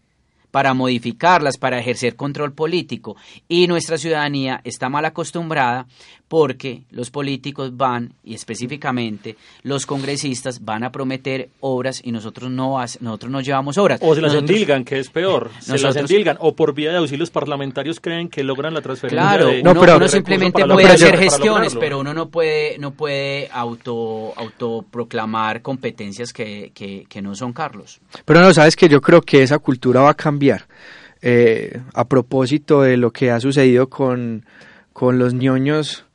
para 0.52 0.74
modificarlas, 0.74 1.58
para 1.58 1.80
ejercer 1.80 2.14
control 2.14 2.52
político. 2.52 3.16
Y 3.48 3.66
nuestra 3.66 3.98
ciudadanía 3.98 4.60
está 4.62 4.88
mal 4.88 5.04
acostumbrada 5.04 5.88
porque 6.32 6.84
los 6.92 7.10
políticos 7.10 7.76
van, 7.76 8.14
y 8.24 8.32
específicamente 8.32 9.36
los 9.64 9.84
congresistas, 9.84 10.64
van 10.64 10.82
a 10.82 10.90
prometer 10.90 11.50
obras 11.60 12.00
y 12.02 12.10
nosotros 12.10 12.50
no, 12.50 12.78
nosotros 13.00 13.30
no 13.30 13.42
llevamos 13.42 13.76
obras. 13.76 14.00
O 14.02 14.14
se 14.14 14.22
las 14.22 14.32
endilgan, 14.32 14.82
que 14.82 14.98
es 14.98 15.10
peor. 15.10 15.50
se 15.60 15.78
las 15.78 15.94
endilgan, 15.94 16.38
o 16.40 16.56
por 16.56 16.72
vía 16.72 16.90
de 16.90 16.96
auxilios 16.96 17.28
parlamentarios 17.28 18.00
creen 18.00 18.30
que 18.30 18.42
logran 18.42 18.72
la 18.72 18.80
transferencia. 18.80 19.28
Claro, 19.28 19.48
de, 19.48 19.62
no, 19.62 19.74
pero 19.78 19.98
uno 19.98 20.08
simplemente 20.08 20.64
puede 20.64 20.86
hacer 20.86 21.18
gestiones, 21.18 21.76
pero 21.76 22.00
uno 22.00 22.14
no 22.14 22.30
puede, 22.30 22.78
no 22.78 22.92
puede 22.92 23.50
auto, 23.52 24.32
autoproclamar 24.34 25.60
competencias 25.60 26.32
que, 26.32 26.72
que, 26.74 27.20
no 27.20 27.34
son 27.34 27.52
Carlos. 27.52 28.00
Pero 28.24 28.40
no, 28.40 28.54
sabes 28.54 28.74
que 28.74 28.88
yo 28.88 29.02
creo 29.02 29.20
que 29.20 29.42
esa 29.42 29.58
cultura 29.58 30.00
va 30.00 30.12
a 30.12 30.14
cambiar. 30.14 30.66
Eh, 31.20 31.78
a 31.92 32.08
propósito 32.08 32.80
de 32.80 32.96
lo 32.96 33.10
que 33.10 33.30
ha 33.30 33.38
sucedido 33.38 33.90
con, 33.90 34.46
con 34.94 35.18
los 35.18 35.34
ñoños 35.34 36.06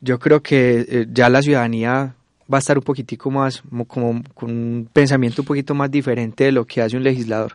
yo 0.00 0.18
creo 0.18 0.42
que 0.42 0.86
eh, 0.88 1.06
ya 1.12 1.28
la 1.28 1.42
ciudadanía 1.42 2.14
va 2.52 2.58
a 2.58 2.60
estar 2.60 2.76
un 2.76 2.84
poquitico 2.84 3.30
más, 3.30 3.62
como, 3.86 4.22
con 4.34 4.50
un 4.50 4.88
pensamiento 4.92 5.42
un 5.42 5.46
poquito 5.46 5.74
más 5.74 5.90
diferente 5.90 6.44
de 6.44 6.52
lo 6.52 6.64
que 6.64 6.82
hace 6.82 6.96
un 6.96 7.04
legislador. 7.04 7.54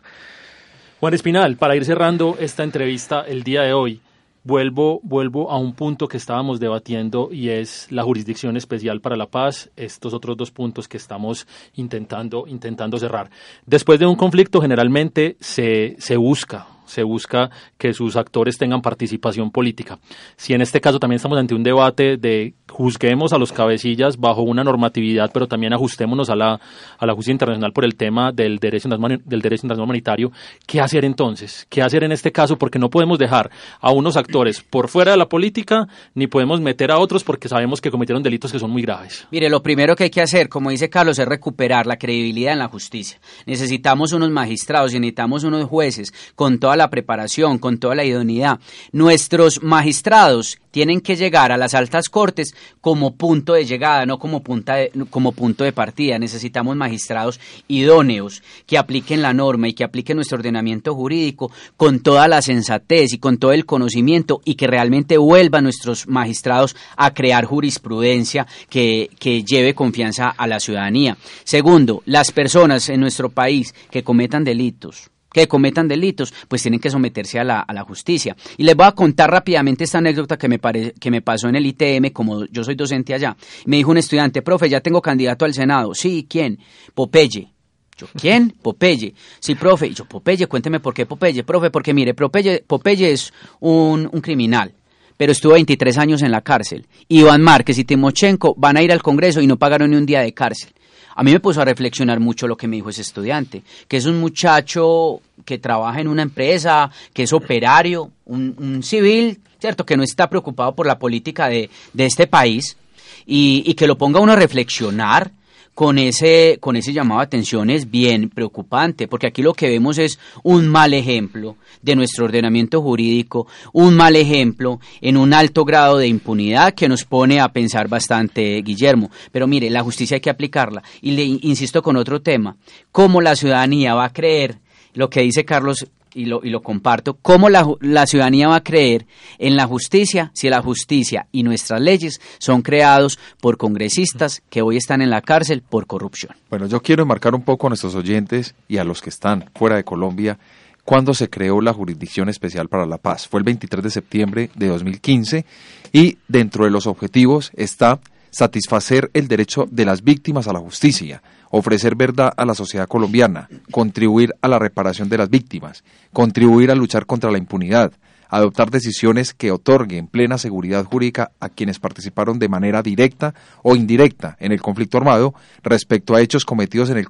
Juan 1.00 1.12
Espinal, 1.12 1.56
para 1.56 1.76
ir 1.76 1.84
cerrando 1.84 2.36
esta 2.40 2.64
entrevista 2.64 3.20
el 3.20 3.42
día 3.42 3.62
de 3.62 3.74
hoy, 3.74 4.00
vuelvo, 4.44 5.00
vuelvo 5.02 5.50
a 5.50 5.58
un 5.58 5.74
punto 5.74 6.08
que 6.08 6.16
estábamos 6.16 6.58
debatiendo 6.60 7.28
y 7.30 7.50
es 7.50 7.88
la 7.90 8.04
jurisdicción 8.04 8.56
especial 8.56 9.00
para 9.00 9.16
la 9.16 9.26
paz, 9.26 9.70
estos 9.76 10.14
otros 10.14 10.36
dos 10.36 10.50
puntos 10.50 10.88
que 10.88 10.96
estamos 10.96 11.46
intentando, 11.74 12.46
intentando 12.46 12.96
cerrar. 12.98 13.28
Después 13.66 13.98
de 13.98 14.06
un 14.06 14.16
conflicto 14.16 14.62
generalmente 14.62 15.36
se, 15.40 15.96
se 15.98 16.16
busca 16.16 16.66
se 16.86 17.02
busca 17.02 17.50
que 17.78 17.92
sus 17.92 18.16
actores 18.16 18.58
tengan 18.58 18.82
participación 18.82 19.50
política. 19.50 19.98
Si 20.36 20.54
en 20.54 20.62
este 20.62 20.80
caso 20.80 20.98
también 20.98 21.16
estamos 21.16 21.38
ante 21.38 21.54
un 21.54 21.62
debate 21.62 22.16
de 22.16 22.54
juzguemos 22.70 23.32
a 23.32 23.38
los 23.38 23.52
cabecillas 23.52 24.18
bajo 24.18 24.42
una 24.42 24.64
normatividad, 24.64 25.30
pero 25.32 25.46
también 25.46 25.72
ajustémonos 25.72 26.30
a 26.30 26.36
la, 26.36 26.60
a 26.98 27.06
la 27.06 27.14
justicia 27.14 27.32
internacional 27.32 27.72
por 27.72 27.84
el 27.84 27.96
tema 27.96 28.32
del 28.32 28.58
derecho, 28.58 28.88
del 28.88 29.42
derecho 29.42 29.66
internacional 29.66 29.84
humanitario, 29.84 30.32
¿qué 30.66 30.80
hacer 30.80 31.04
entonces? 31.04 31.66
¿Qué 31.68 31.82
hacer 31.82 32.04
en 32.04 32.12
este 32.12 32.32
caso? 32.32 32.56
Porque 32.56 32.78
no 32.78 32.90
podemos 32.90 33.18
dejar 33.18 33.50
a 33.80 33.92
unos 33.92 34.16
actores 34.16 34.62
por 34.62 34.88
fuera 34.88 35.12
de 35.12 35.16
la 35.16 35.28
política, 35.28 35.88
ni 36.14 36.26
podemos 36.26 36.60
meter 36.60 36.90
a 36.90 36.98
otros 36.98 37.24
porque 37.24 37.48
sabemos 37.48 37.80
que 37.80 37.90
cometieron 37.90 38.22
delitos 38.22 38.52
que 38.52 38.58
son 38.58 38.70
muy 38.70 38.82
graves. 38.82 39.26
Mire, 39.30 39.48
lo 39.48 39.62
primero 39.62 39.96
que 39.96 40.04
hay 40.04 40.10
que 40.10 40.20
hacer, 40.20 40.48
como 40.48 40.70
dice 40.70 40.90
Carlos, 40.90 41.18
es 41.18 41.26
recuperar 41.26 41.86
la 41.86 41.96
credibilidad 41.96 42.52
en 42.52 42.58
la 42.58 42.68
justicia. 42.68 43.18
Necesitamos 43.46 44.12
unos 44.12 44.30
magistrados 44.30 44.92
y 44.94 45.00
necesitamos 45.00 45.44
unos 45.44 45.64
jueces 45.64 46.12
con 46.34 46.58
toda 46.58 46.75
la 46.76 46.90
preparación, 46.90 47.58
con 47.58 47.78
toda 47.78 47.94
la 47.94 48.04
idoneidad. 48.04 48.60
Nuestros 48.92 49.62
magistrados 49.62 50.58
tienen 50.76 51.00
que 51.00 51.16
llegar 51.16 51.52
a 51.52 51.56
las 51.56 51.72
altas 51.72 52.10
cortes 52.10 52.54
como 52.82 53.16
punto 53.16 53.54
de 53.54 53.64
llegada, 53.64 54.04
no 54.04 54.18
como, 54.18 54.42
punta 54.42 54.76
como 55.08 55.32
punto 55.32 55.64
de 55.64 55.72
partida. 55.72 56.18
Necesitamos 56.18 56.76
magistrados 56.76 57.40
idóneos 57.66 58.42
que 58.66 58.76
apliquen 58.76 59.22
la 59.22 59.32
norma 59.32 59.68
y 59.68 59.72
que 59.72 59.84
apliquen 59.84 60.16
nuestro 60.16 60.36
ordenamiento 60.36 60.94
jurídico 60.94 61.50
con 61.78 62.00
toda 62.00 62.28
la 62.28 62.42
sensatez 62.42 63.14
y 63.14 63.18
con 63.18 63.38
todo 63.38 63.52
el 63.52 63.64
conocimiento 63.64 64.42
y 64.44 64.56
que 64.56 64.66
realmente 64.66 65.16
vuelvan 65.16 65.64
nuestros 65.64 66.08
magistrados 66.08 66.76
a 66.98 67.14
crear 67.14 67.46
jurisprudencia 67.46 68.46
que, 68.68 69.08
que 69.18 69.44
lleve 69.44 69.74
confianza 69.74 70.28
a 70.28 70.46
la 70.46 70.60
ciudadanía. 70.60 71.16
Segundo, 71.44 72.02
las 72.04 72.32
personas 72.32 72.90
en 72.90 73.00
nuestro 73.00 73.30
país 73.30 73.74
que 73.90 74.04
cometan 74.04 74.44
delitos 74.44 75.10
que 75.36 75.48
cometan 75.48 75.86
delitos, 75.86 76.32
pues 76.48 76.62
tienen 76.62 76.80
que 76.80 76.88
someterse 76.88 77.38
a 77.38 77.44
la, 77.44 77.60
a 77.60 77.72
la 77.74 77.82
justicia. 77.82 78.34
Y 78.56 78.64
les 78.64 78.74
voy 78.74 78.86
a 78.86 78.92
contar 78.92 79.30
rápidamente 79.30 79.84
esta 79.84 79.98
anécdota 79.98 80.38
que 80.38 80.48
me, 80.48 80.58
que 80.58 81.10
me 81.10 81.20
pasó 81.20 81.48
en 81.48 81.56
el 81.56 81.66
ITM, 81.66 82.10
como 82.10 82.46
yo 82.46 82.64
soy 82.64 82.74
docente 82.74 83.12
allá. 83.12 83.36
Me 83.66 83.76
dijo 83.76 83.90
un 83.90 83.98
estudiante, 83.98 84.40
profe, 84.40 84.70
ya 84.70 84.80
tengo 84.80 85.02
candidato 85.02 85.44
al 85.44 85.52
Senado. 85.52 85.94
Sí, 85.94 86.26
¿quién? 86.28 86.58
Popeye. 86.94 87.52
Yo, 87.98 88.06
¿quién? 88.18 88.54
Popeye. 88.62 89.12
Sí, 89.38 89.54
profe. 89.56 89.88
Y 89.88 89.94
yo, 89.94 90.06
Popeye, 90.06 90.46
cuénteme 90.46 90.80
por 90.80 90.94
qué 90.94 91.04
Popeye. 91.04 91.44
Profe, 91.44 91.70
porque 91.70 91.92
mire, 91.92 92.14
Popeye, 92.14 92.64
Popeye 92.66 93.12
es 93.12 93.30
un, 93.60 94.08
un 94.10 94.20
criminal 94.22 94.72
pero 95.18 95.32
estuvo 95.32 95.54
23 95.54 95.96
años 95.96 96.20
en 96.20 96.30
la 96.30 96.42
cárcel. 96.42 96.86
Iván 97.08 97.40
Márquez 97.40 97.78
y 97.78 97.84
Timochenko 97.84 98.54
van 98.58 98.76
a 98.76 98.82
ir 98.82 98.92
al 98.92 99.02
Congreso 99.02 99.40
y 99.40 99.46
no 99.46 99.56
pagaron 99.56 99.90
ni 99.90 99.96
un 99.96 100.04
día 100.04 100.20
de 100.20 100.34
cárcel. 100.34 100.70
A 101.18 101.22
mí 101.22 101.32
me 101.32 101.40
puso 101.40 101.62
a 101.62 101.64
reflexionar 101.64 102.20
mucho 102.20 102.46
lo 102.46 102.58
que 102.58 102.68
me 102.68 102.76
dijo 102.76 102.90
ese 102.90 103.00
estudiante, 103.00 103.62
que 103.88 103.96
es 103.96 104.04
un 104.04 104.20
muchacho 104.20 105.22
que 105.46 105.56
trabaja 105.56 106.00
en 106.00 106.08
una 106.08 106.20
empresa, 106.20 106.90
que 107.14 107.22
es 107.22 107.32
operario, 107.32 108.10
un, 108.26 108.82
civil, 108.82 109.40
¿cierto? 109.58 109.86
Que 109.86 109.96
no 109.96 110.02
está 110.02 110.28
preocupado 110.28 110.74
por 110.74 110.86
la 110.86 110.98
política 110.98 111.48
de, 111.48 111.70
este 111.96 112.26
país 112.26 112.76
y, 113.24 113.62
y 113.64 113.74
que 113.74 113.86
lo 113.86 113.96
ponga 113.96 114.20
uno 114.20 114.32
a 114.32 114.36
reflexionar 114.36 115.30
con 115.76 115.98
ese, 115.98 116.56
con 116.58 116.74
ese 116.74 116.94
llamado 116.94 117.20
de 117.20 117.26
atención 117.26 117.68
es 117.68 117.90
bien 117.90 118.30
preocupante, 118.30 119.08
porque 119.08 119.26
aquí 119.26 119.42
lo 119.42 119.52
que 119.52 119.68
vemos 119.68 119.98
es 119.98 120.18
un 120.42 120.66
mal 120.68 120.94
ejemplo 120.94 121.56
de 121.82 121.94
nuestro 121.94 122.24
ordenamiento 122.24 122.80
jurídico, 122.80 123.46
un 123.74 123.94
mal 123.94 124.16
ejemplo 124.16 124.80
en 125.02 125.18
un 125.18 125.34
alto 125.34 125.66
grado 125.66 125.98
de 125.98 126.08
impunidad 126.08 126.72
que 126.72 126.88
nos 126.88 127.04
pone 127.04 127.40
a 127.40 127.52
pensar 127.52 127.88
bastante, 127.88 128.62
Guillermo. 128.62 129.10
Pero 129.30 129.46
mire, 129.46 129.68
la 129.68 129.82
justicia 129.82 130.14
hay 130.14 130.22
que 130.22 130.30
aplicarla. 130.30 130.82
Y 131.02 131.10
le 131.10 131.24
insisto 131.24 131.82
con 131.82 131.98
otro 131.98 132.22
tema, 132.22 132.56
¿cómo 132.90 133.20
la 133.20 133.36
ciudadanía 133.36 133.92
va 133.92 134.06
a 134.06 134.12
creer 134.14 134.56
lo 134.94 135.10
que 135.10 135.20
dice 135.20 135.44
Carlos 135.44 135.86
y 136.16 136.24
lo, 136.24 136.40
y 136.42 136.48
lo 136.48 136.62
comparto, 136.62 137.18
cómo 137.20 137.50
la, 137.50 137.66
la, 137.80 138.06
ciudadanía 138.06 138.48
va 138.48 138.56
a 138.56 138.64
creer 138.64 139.06
en 139.38 139.54
la 139.54 139.66
justicia 139.66 140.30
si 140.34 140.48
la 140.48 140.62
justicia 140.62 141.26
y 141.30 141.42
nuestras 141.42 141.80
leyes 141.80 142.20
son 142.38 142.62
creados 142.62 143.18
por 143.40 143.58
congresistas 143.58 144.42
que 144.48 144.62
hoy 144.62 144.78
están 144.78 145.02
en 145.02 145.10
la 145.10 145.20
cárcel 145.20 145.62
por 145.62 145.86
corrupción. 145.86 146.34
Bueno, 146.48 146.66
yo 146.66 146.80
quiero 146.80 147.02
enmarcar 147.02 147.34
un 147.34 147.42
poco 147.42 147.66
a 147.66 147.70
nuestros 147.70 147.94
oyentes 147.94 148.54
y 148.66 148.78
a 148.78 148.84
los 148.84 149.02
que 149.02 149.10
están 149.10 149.50
fuera 149.54 149.76
de 149.76 149.84
Colombia 149.84 150.38
cuando 150.84 151.12
se 151.12 151.28
creó 151.28 151.60
la 151.60 151.74
Jurisdicción 151.74 152.30
Especial 152.30 152.68
para 152.68 152.86
la 152.86 152.96
Paz. 152.96 153.28
Fue 153.28 153.38
el 153.38 153.44
23 153.44 153.84
de 153.84 153.90
septiembre 153.90 154.50
de 154.54 154.68
2015 154.68 155.44
y 155.92 156.16
dentro 156.28 156.64
de 156.64 156.70
los 156.70 156.86
objetivos 156.86 157.50
está 157.54 158.00
satisfacer 158.30 159.10
el 159.12 159.28
derecho 159.28 159.66
de 159.70 159.84
las 159.84 160.02
víctimas 160.02 160.48
a 160.48 160.52
la 160.52 160.60
justicia, 160.60 161.22
ofrecer 161.50 161.94
verdad 161.94 162.32
a 162.36 162.44
la 162.44 162.54
sociedad 162.54 162.88
colombiana, 162.88 163.48
contribuir 163.70 164.34
a 164.40 164.48
la 164.48 164.58
reparación 164.58 165.08
de 165.08 165.18
las 165.18 165.30
víctimas, 165.30 165.84
contribuir 166.12 166.70
a 166.70 166.74
luchar 166.74 167.06
contra 167.06 167.30
la 167.30 167.38
impunidad, 167.38 167.92
adoptar 168.28 168.70
decisiones 168.70 169.34
que 169.34 169.52
otorguen 169.52 170.08
plena 170.08 170.38
seguridad 170.38 170.84
jurídica 170.84 171.30
a 171.40 171.48
quienes 171.48 171.78
participaron 171.78 172.38
de 172.38 172.48
manera 172.48 172.82
directa 172.82 173.34
o 173.62 173.76
indirecta 173.76 174.36
en 174.40 174.52
el 174.52 174.60
conflicto 174.60 174.98
armado 174.98 175.34
respecto 175.62 176.14
a 176.14 176.20
hechos 176.20 176.44
cometidos 176.44 176.90
en 176.90 176.98
el, 176.98 177.06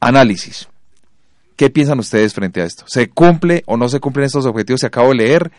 análisis. 0.00 0.68
¿Qué 1.56 1.70
piensan 1.70 1.98
ustedes 1.98 2.34
frente 2.34 2.62
a 2.62 2.64
esto? 2.64 2.84
¿Se 2.86 3.10
cumple 3.10 3.64
o 3.66 3.76
no 3.76 3.88
se 3.88 4.00
cumplen 4.00 4.26
estos 4.26 4.46
objetivos 4.46 4.80
que 4.80 4.86
acabo 4.86 5.10
de 5.10 5.16
leer? 5.16 5.52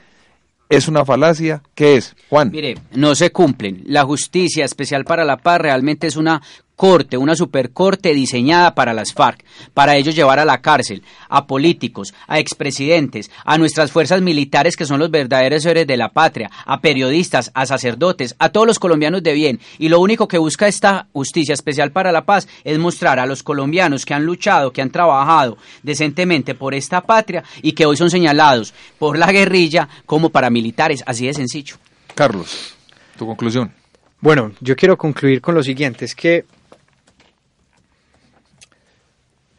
¿Es 0.68 0.88
una 0.88 1.06
falacia? 1.06 1.62
¿Qué 1.76 1.98
es? 1.98 2.16
Juan. 2.30 2.50
Mire, 2.52 2.80
no 2.94 3.14
se 3.14 3.32
cumplen. 3.32 3.84
La 3.86 4.04
justicia 4.06 4.66
especial 4.66 5.06
para 5.06 5.24
la 5.26 5.38
paz 5.38 5.60
realmente 5.60 6.08
es 6.08 6.16
una 6.16 6.42
corte, 6.82 7.16
una 7.16 7.36
supercorte 7.36 8.12
diseñada 8.12 8.74
para 8.74 8.92
las 8.92 9.14
FARC, 9.14 9.46
para 9.76 9.98
ellos 9.98 10.16
llevar 10.16 10.40
a 10.40 10.46
la 10.46 10.64
cárcel 10.64 11.04
a 11.30 11.46
políticos, 11.46 12.12
a 12.26 12.40
expresidentes, 12.40 13.30
a 13.46 13.60
nuestras 13.60 13.92
fuerzas 13.92 14.24
militares 14.24 14.76
que 14.76 14.88
son 14.88 15.00
los 15.00 15.12
verdaderos 15.12 15.64
héroes 15.64 15.86
de 15.86 15.96
la 15.96 16.10
patria, 16.10 16.50
a 16.66 16.82
periodistas, 16.82 17.52
a 17.54 17.68
sacerdotes, 17.68 18.36
a 18.40 18.50
todos 18.50 18.66
los 18.66 18.80
colombianos 18.80 19.22
de 19.22 19.34
bien. 19.34 19.60
Y 19.78 19.90
lo 19.90 20.00
único 20.00 20.28
que 20.28 20.40
busca 20.40 20.68
esta 20.68 21.06
justicia 21.14 21.54
especial 21.54 21.92
para 21.92 22.12
la 22.12 22.26
paz 22.26 22.48
es 22.64 22.80
mostrar 22.80 23.20
a 23.20 23.28
los 23.28 23.44
colombianos 23.44 24.04
que 24.04 24.16
han 24.16 24.26
luchado, 24.26 24.74
que 24.74 24.82
han 24.82 24.90
trabajado 24.90 25.60
decentemente 25.84 26.56
por 26.56 26.74
esta 26.74 27.02
patria 27.02 27.44
y 27.62 27.74
que 27.74 27.86
hoy 27.86 27.96
son 27.96 28.10
señalados 28.10 28.74
por 28.98 29.20
la 29.20 29.32
guerrilla 29.32 29.88
como 30.08 30.32
paramilitares, 30.32 31.04
así 31.06 31.28
de 31.28 31.36
sencillo. 31.36 31.76
Carlos, 32.16 32.74
tu 33.20 33.28
conclusión. 33.28 33.72
Bueno, 34.20 34.54
yo 34.62 34.76
quiero 34.76 34.98
concluir 34.98 35.42
con 35.42 35.54
lo 35.54 35.62
siguiente, 35.62 36.06
es 36.06 36.16
que 36.16 36.46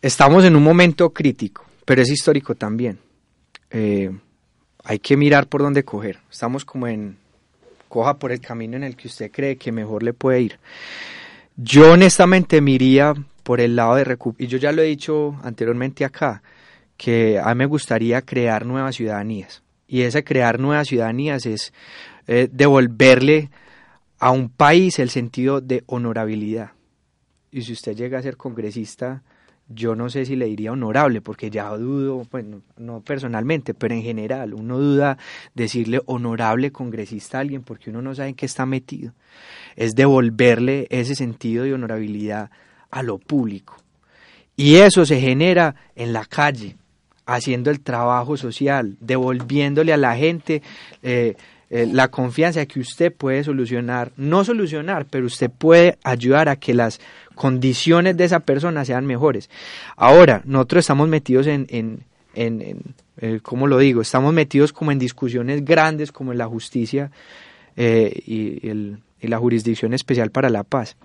Estamos 0.03 0.45
en 0.45 0.57
un 0.57 0.65
momento 0.65 1.11
crítico, 1.13 1.65
pero 1.85 2.03
es 2.03 2.11
histórico 2.11 2.57
también. 2.57 2.99
Eh, 3.71 4.11
hay 4.83 4.99
que 4.99 5.17
mirar 5.17 5.47
por 5.47 5.63
dónde 5.63 5.85
coger. 5.85 6.19
Estamos 6.29 6.65
como 6.65 6.89
en, 6.89 7.17
coja 7.89 8.19
por 8.19 8.33
el 8.33 8.41
camino 8.41 8.77
en 8.77 8.83
el 8.83 8.97
que 8.97 9.07
usted 9.07 9.31
cree 9.31 9.57
que 9.57 9.71
mejor 9.71 10.03
le 10.03 10.13
puede 10.13 10.41
ir. 10.41 10.59
Yo 11.57 11.93
honestamente 11.93 12.61
me 12.61 12.73
iría 12.73 13.15
por 13.45 13.61
el 13.61 13.77
lado 13.77 13.95
de 13.95 14.19
y 14.39 14.49
yo 14.49 14.59
ya 14.59 14.73
lo 14.73 14.83
he 14.83 14.87
dicho 14.87 15.39
anteriormente 15.45 16.05
acá, 16.05 16.43
que 16.97 17.39
a 17.39 17.55
mí 17.55 17.59
me 17.59 17.67
gustaría 17.67 18.23
crear 18.23 18.67
nuevas 18.67 18.97
ciudadanías. 18.97 19.63
Y 19.87 20.03
ese 20.03 20.25
crear 20.25 20.59
nuevas 20.59 20.89
ciudadanías 20.89 21.47
es 21.47 21.73
eh, 22.27 22.49
devolverle 22.51 23.51
a 24.19 24.33
un 24.33 24.49
país 24.49 24.99
el 24.99 25.11
sentido 25.11 25.61
de 25.61 25.85
honorabilidad. 25.87 26.73
Y 27.53 27.63
si 27.63 27.73
usted 27.73 27.95
llega 27.95 28.19
a 28.19 28.23
ser 28.23 28.37
congresista, 28.37 29.23
yo 29.75 29.95
no 29.95 30.09
sé 30.11 30.25
si 30.25 30.37
le 30.37 30.47
diría 30.47 30.73
honorable, 30.73 31.21
porque 31.21 31.51
ya 31.51 31.69
dudo, 31.71 32.27
bueno, 32.31 32.63
no 32.77 33.01
personalmente, 33.01 33.75
pero 33.75 33.95
en 33.95 34.03
general, 34.03 34.55
uno 34.55 34.79
duda 34.79 35.19
decirle 35.55 36.01
honorable 36.07 36.73
congresista 36.73 37.39
a 37.39 37.41
alguien 37.43 37.63
porque 37.63 37.91
uno 37.91 38.03
no 38.03 38.15
sabe 38.15 38.31
en 38.31 38.35
qué 38.35 38.47
está 38.47 38.67
metido. 38.67 39.13
Es 39.77 39.95
devolverle 39.95 40.87
ese 40.91 41.15
sentido 41.15 41.65
de 41.65 41.75
honorabilidad 41.75 42.51
a 42.91 43.03
lo 43.03 43.19
público. 43.19 43.77
Y 44.57 44.77
eso 44.77 45.07
se 45.07 45.21
genera 45.21 45.75
en 45.97 46.13
la 46.13 46.25
calle, 46.25 46.77
haciendo 47.27 47.71
el 47.71 47.81
trabajo 47.81 48.37
social, 48.37 48.97
devolviéndole 49.01 49.93
a 49.93 49.97
la 49.97 50.17
gente 50.17 50.63
eh, 51.03 51.37
eh, 51.75 51.89
la 51.91 52.09
confianza 52.09 52.67
que 52.67 52.81
usted 52.81 53.11
puede 53.11 53.43
solucionar, 53.45 54.13
no 54.19 54.45
solucionar, 54.45 55.07
pero 55.07 55.25
usted 55.25 55.51
puede 55.51 55.97
ayudar 56.05 56.51
a 56.51 56.57
que 56.57 56.75
las 56.75 57.01
condiciones 57.35 58.15
de 58.19 58.25
esa 58.25 58.41
persona 58.41 58.85
sean 58.85 59.07
mejores. 59.07 59.49
Ahora, 59.97 60.43
nosotros 60.45 60.81
estamos 60.81 61.09
metidos 61.09 61.47
en, 61.47 61.67
en, 61.71 62.05
en, 62.35 62.95
eh, 63.17 63.41
¿cómo 63.43 63.67
lo 63.67 63.79
digo? 63.79 64.03
Estamos 64.03 64.35
metidos 64.35 64.75
como 64.75 64.93
en 64.93 64.99
discusiones 64.99 65.65
grandes 65.65 66.13
como 66.13 66.33
en 66.33 66.39
la 66.39 66.47
justicia 66.47 67.11
y, 67.75 68.69
y 68.69 69.29
la 69.29 69.39
jurisdicción 69.39 69.95
especial 69.95 70.31
para 70.31 70.51
la 70.51 70.65
paz. 70.65 70.97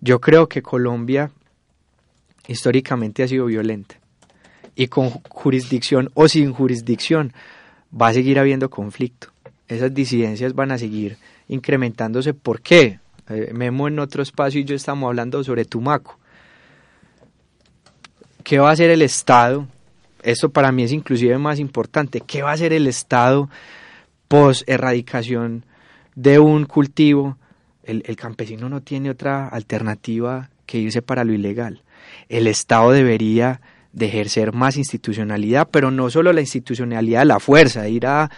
Yo 0.00 0.20
creo 0.20 0.48
que 0.48 0.62
Colombia 0.62 1.32
históricamente 2.46 3.24
ha 3.24 3.28
sido 3.28 3.46
violenta 3.46 3.96
y 4.76 4.86
con 4.86 5.10
jurisdicción 5.10 6.10
o 6.14 6.28
sin 6.28 6.52
jurisdicción 6.52 7.32
va 7.90 8.08
a 8.08 8.12
seguir 8.12 8.38
habiendo 8.38 8.70
conflicto. 8.70 9.33
Esas 9.74 9.94
disidencias 9.94 10.54
van 10.54 10.72
a 10.72 10.78
seguir 10.78 11.18
incrementándose. 11.48 12.34
¿Por 12.34 12.60
qué? 12.60 13.00
Eh, 13.28 13.50
Memo 13.54 13.88
en 13.88 13.98
otro 13.98 14.22
espacio 14.22 14.60
y 14.60 14.64
yo 14.64 14.74
estamos 14.74 15.08
hablando 15.08 15.42
sobre 15.44 15.64
Tumaco. 15.64 16.18
¿Qué 18.42 18.58
va 18.58 18.70
a 18.70 18.72
hacer 18.72 18.90
el 18.90 19.02
Estado? 19.02 19.66
Esto 20.22 20.50
para 20.50 20.72
mí 20.72 20.82
es 20.82 20.92
inclusive 20.92 21.36
más 21.38 21.58
importante. 21.58 22.20
¿Qué 22.20 22.42
va 22.42 22.50
a 22.50 22.54
hacer 22.54 22.72
el 22.72 22.86
Estado 22.86 23.48
post 24.28 24.68
erradicación 24.68 25.64
de 26.14 26.38
un 26.38 26.64
cultivo 26.64 27.36
el, 27.86 28.16
campesino 28.16 28.68
no 28.68 28.82
tiene 28.82 29.10
otra 29.10 29.48
alternativa 29.48 30.50
que 30.66 30.78
irse 30.78 31.02
para 31.02 31.24
lo 31.24 31.32
ilegal. 31.32 31.82
El 32.28 32.46
Estado 32.46 32.92
debería 32.92 33.60
de 33.92 34.06
ejercer 34.06 34.52
más 34.52 34.76
institucionalidad, 34.76 35.68
pero 35.70 35.90
no 35.90 36.10
solo 36.10 36.32
la 36.32 36.40
institucionalidad 36.40 37.20
de 37.20 37.26
la 37.26 37.40
fuerza, 37.40 37.88
ir 37.88 38.06
a, 38.06 38.30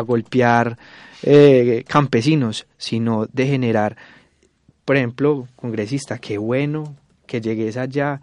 golpear 0.00 0.78
eh, 1.22 1.84
campesinos, 1.86 2.66
sino 2.78 3.26
de 3.26 3.46
generar, 3.46 3.96
por 4.84 4.96
ejemplo, 4.96 5.46
congresista, 5.56 6.18
qué 6.18 6.38
bueno 6.38 6.96
que 7.26 7.40
llegues 7.40 7.76
allá 7.76 8.20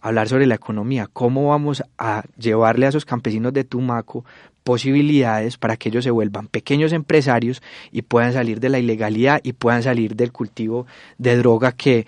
a 0.00 0.08
hablar 0.08 0.28
sobre 0.28 0.46
la 0.46 0.56
economía, 0.56 1.08
cómo 1.12 1.48
vamos 1.48 1.82
a 1.96 2.24
llevarle 2.36 2.86
a 2.86 2.88
esos 2.90 3.04
campesinos 3.04 3.52
de 3.52 3.64
Tumaco 3.64 4.24
posibilidades 4.62 5.56
para 5.56 5.76
que 5.76 5.88
ellos 5.88 6.04
se 6.04 6.10
vuelvan 6.10 6.46
pequeños 6.46 6.92
empresarios 6.92 7.62
y 7.90 8.02
puedan 8.02 8.32
salir 8.32 8.60
de 8.60 8.68
la 8.68 8.78
ilegalidad 8.78 9.40
y 9.42 9.52
puedan 9.52 9.82
salir 9.82 10.14
del 10.14 10.32
cultivo 10.32 10.86
de 11.18 11.36
droga 11.36 11.72
que, 11.72 12.06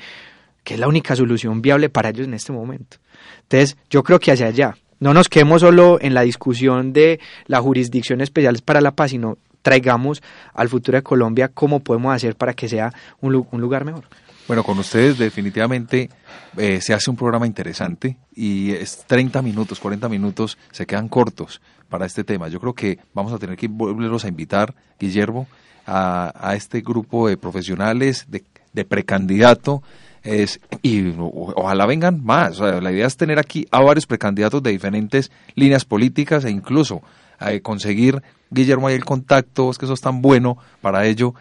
es 0.65 0.79
la 0.79 0.89
única 0.89 1.15
solución 1.15 1.61
viable 1.61 1.91
para 1.91 2.11
ellos 2.11 2.27
en 2.27 2.35
este 2.35 2.53
momento. 2.53 2.97
Entonces, 3.43 3.77
yo 3.91 4.03
creo 4.03 4.19
que 4.19 4.33
hacia 4.33 4.47
allá. 4.47 4.77
No 5.05 5.13
nos 5.13 5.29
quedemos 5.29 5.61
solo 5.61 5.99
en 6.01 6.15
la 6.15 6.23
discusión 6.23 6.95
de 6.95 7.21
la 7.47 7.61
jurisdicción 7.61 8.23
especial 8.23 8.59
para 8.65 8.81
la 8.81 8.93
paz, 8.93 9.11
sino 9.11 9.37
traigamos 9.61 10.23
al 10.55 10.71
futuro 10.71 10.97
de 10.97 11.03
Colombia 11.03 11.49
cómo 11.53 11.81
podemos 11.81 12.15
hacer 12.15 12.37
para 12.37 12.55
que 12.55 12.71
sea 12.71 12.91
un, 13.21 13.47
un 13.51 13.61
lugar 13.61 13.85
mejor. 13.85 14.05
Bueno, 14.49 14.63
con 14.63 14.79
ustedes 14.79 15.19
definitivamente 15.19 16.09
eh, 16.57 16.81
se 16.81 16.95
hace 16.95 17.11
un 17.11 17.17
programa 17.17 17.47
interesante 17.47 18.17
y 18.35 18.71
es 18.71 19.05
30 19.07 19.43
minutos, 19.43 19.79
40 19.79 20.09
minutos 20.09 20.57
se 20.73 20.87
quedan 20.87 21.11
cortos 21.11 21.61
para 21.91 22.07
este 22.07 22.25
tema. 22.25 22.49
Yo 22.49 22.59
creo 22.59 22.73
que 22.73 22.99
vamos 23.13 23.35
a 23.35 23.39
tener 23.39 23.59
que 23.59 23.69
volverlos 23.69 24.25
a 24.25 24.29
invitar, 24.29 24.75
Guillermo, 24.99 25.47
a, 25.87 26.55
este 26.57 26.81
grupo 26.81 27.29
de 27.29 27.37
profesionales, 27.37 28.27
de, 28.29 28.85
precandidato, 28.87 29.83
es, 30.25 30.59
y 30.83 31.15
ojalá 31.19 31.87
vengan 31.87 32.25
más. 32.25 32.59
la 32.59 32.91
idea 32.91 33.07
es 33.07 33.17
tener 33.17 33.39
aquí 33.39 33.67
a 33.71 33.81
varios 33.81 34.07
precandidatos 34.07 34.63
de 34.63 34.71
diferentes 34.71 35.31
líneas 35.55 35.85
políticas 35.85 36.45
e 36.45 36.51
incluso 36.51 37.03
eh, 37.41 37.61
conseguir, 37.61 38.23
Guillermo, 38.51 38.89
ahí 38.89 38.95
el 38.95 39.05
contacto, 39.05 39.71
es 39.71 39.79
que 39.79 39.85
eso 39.85 39.95
es 39.95 40.01
tan 40.01 40.23
bueno 40.23 40.57
para 40.81 41.07
ello 41.07 41.35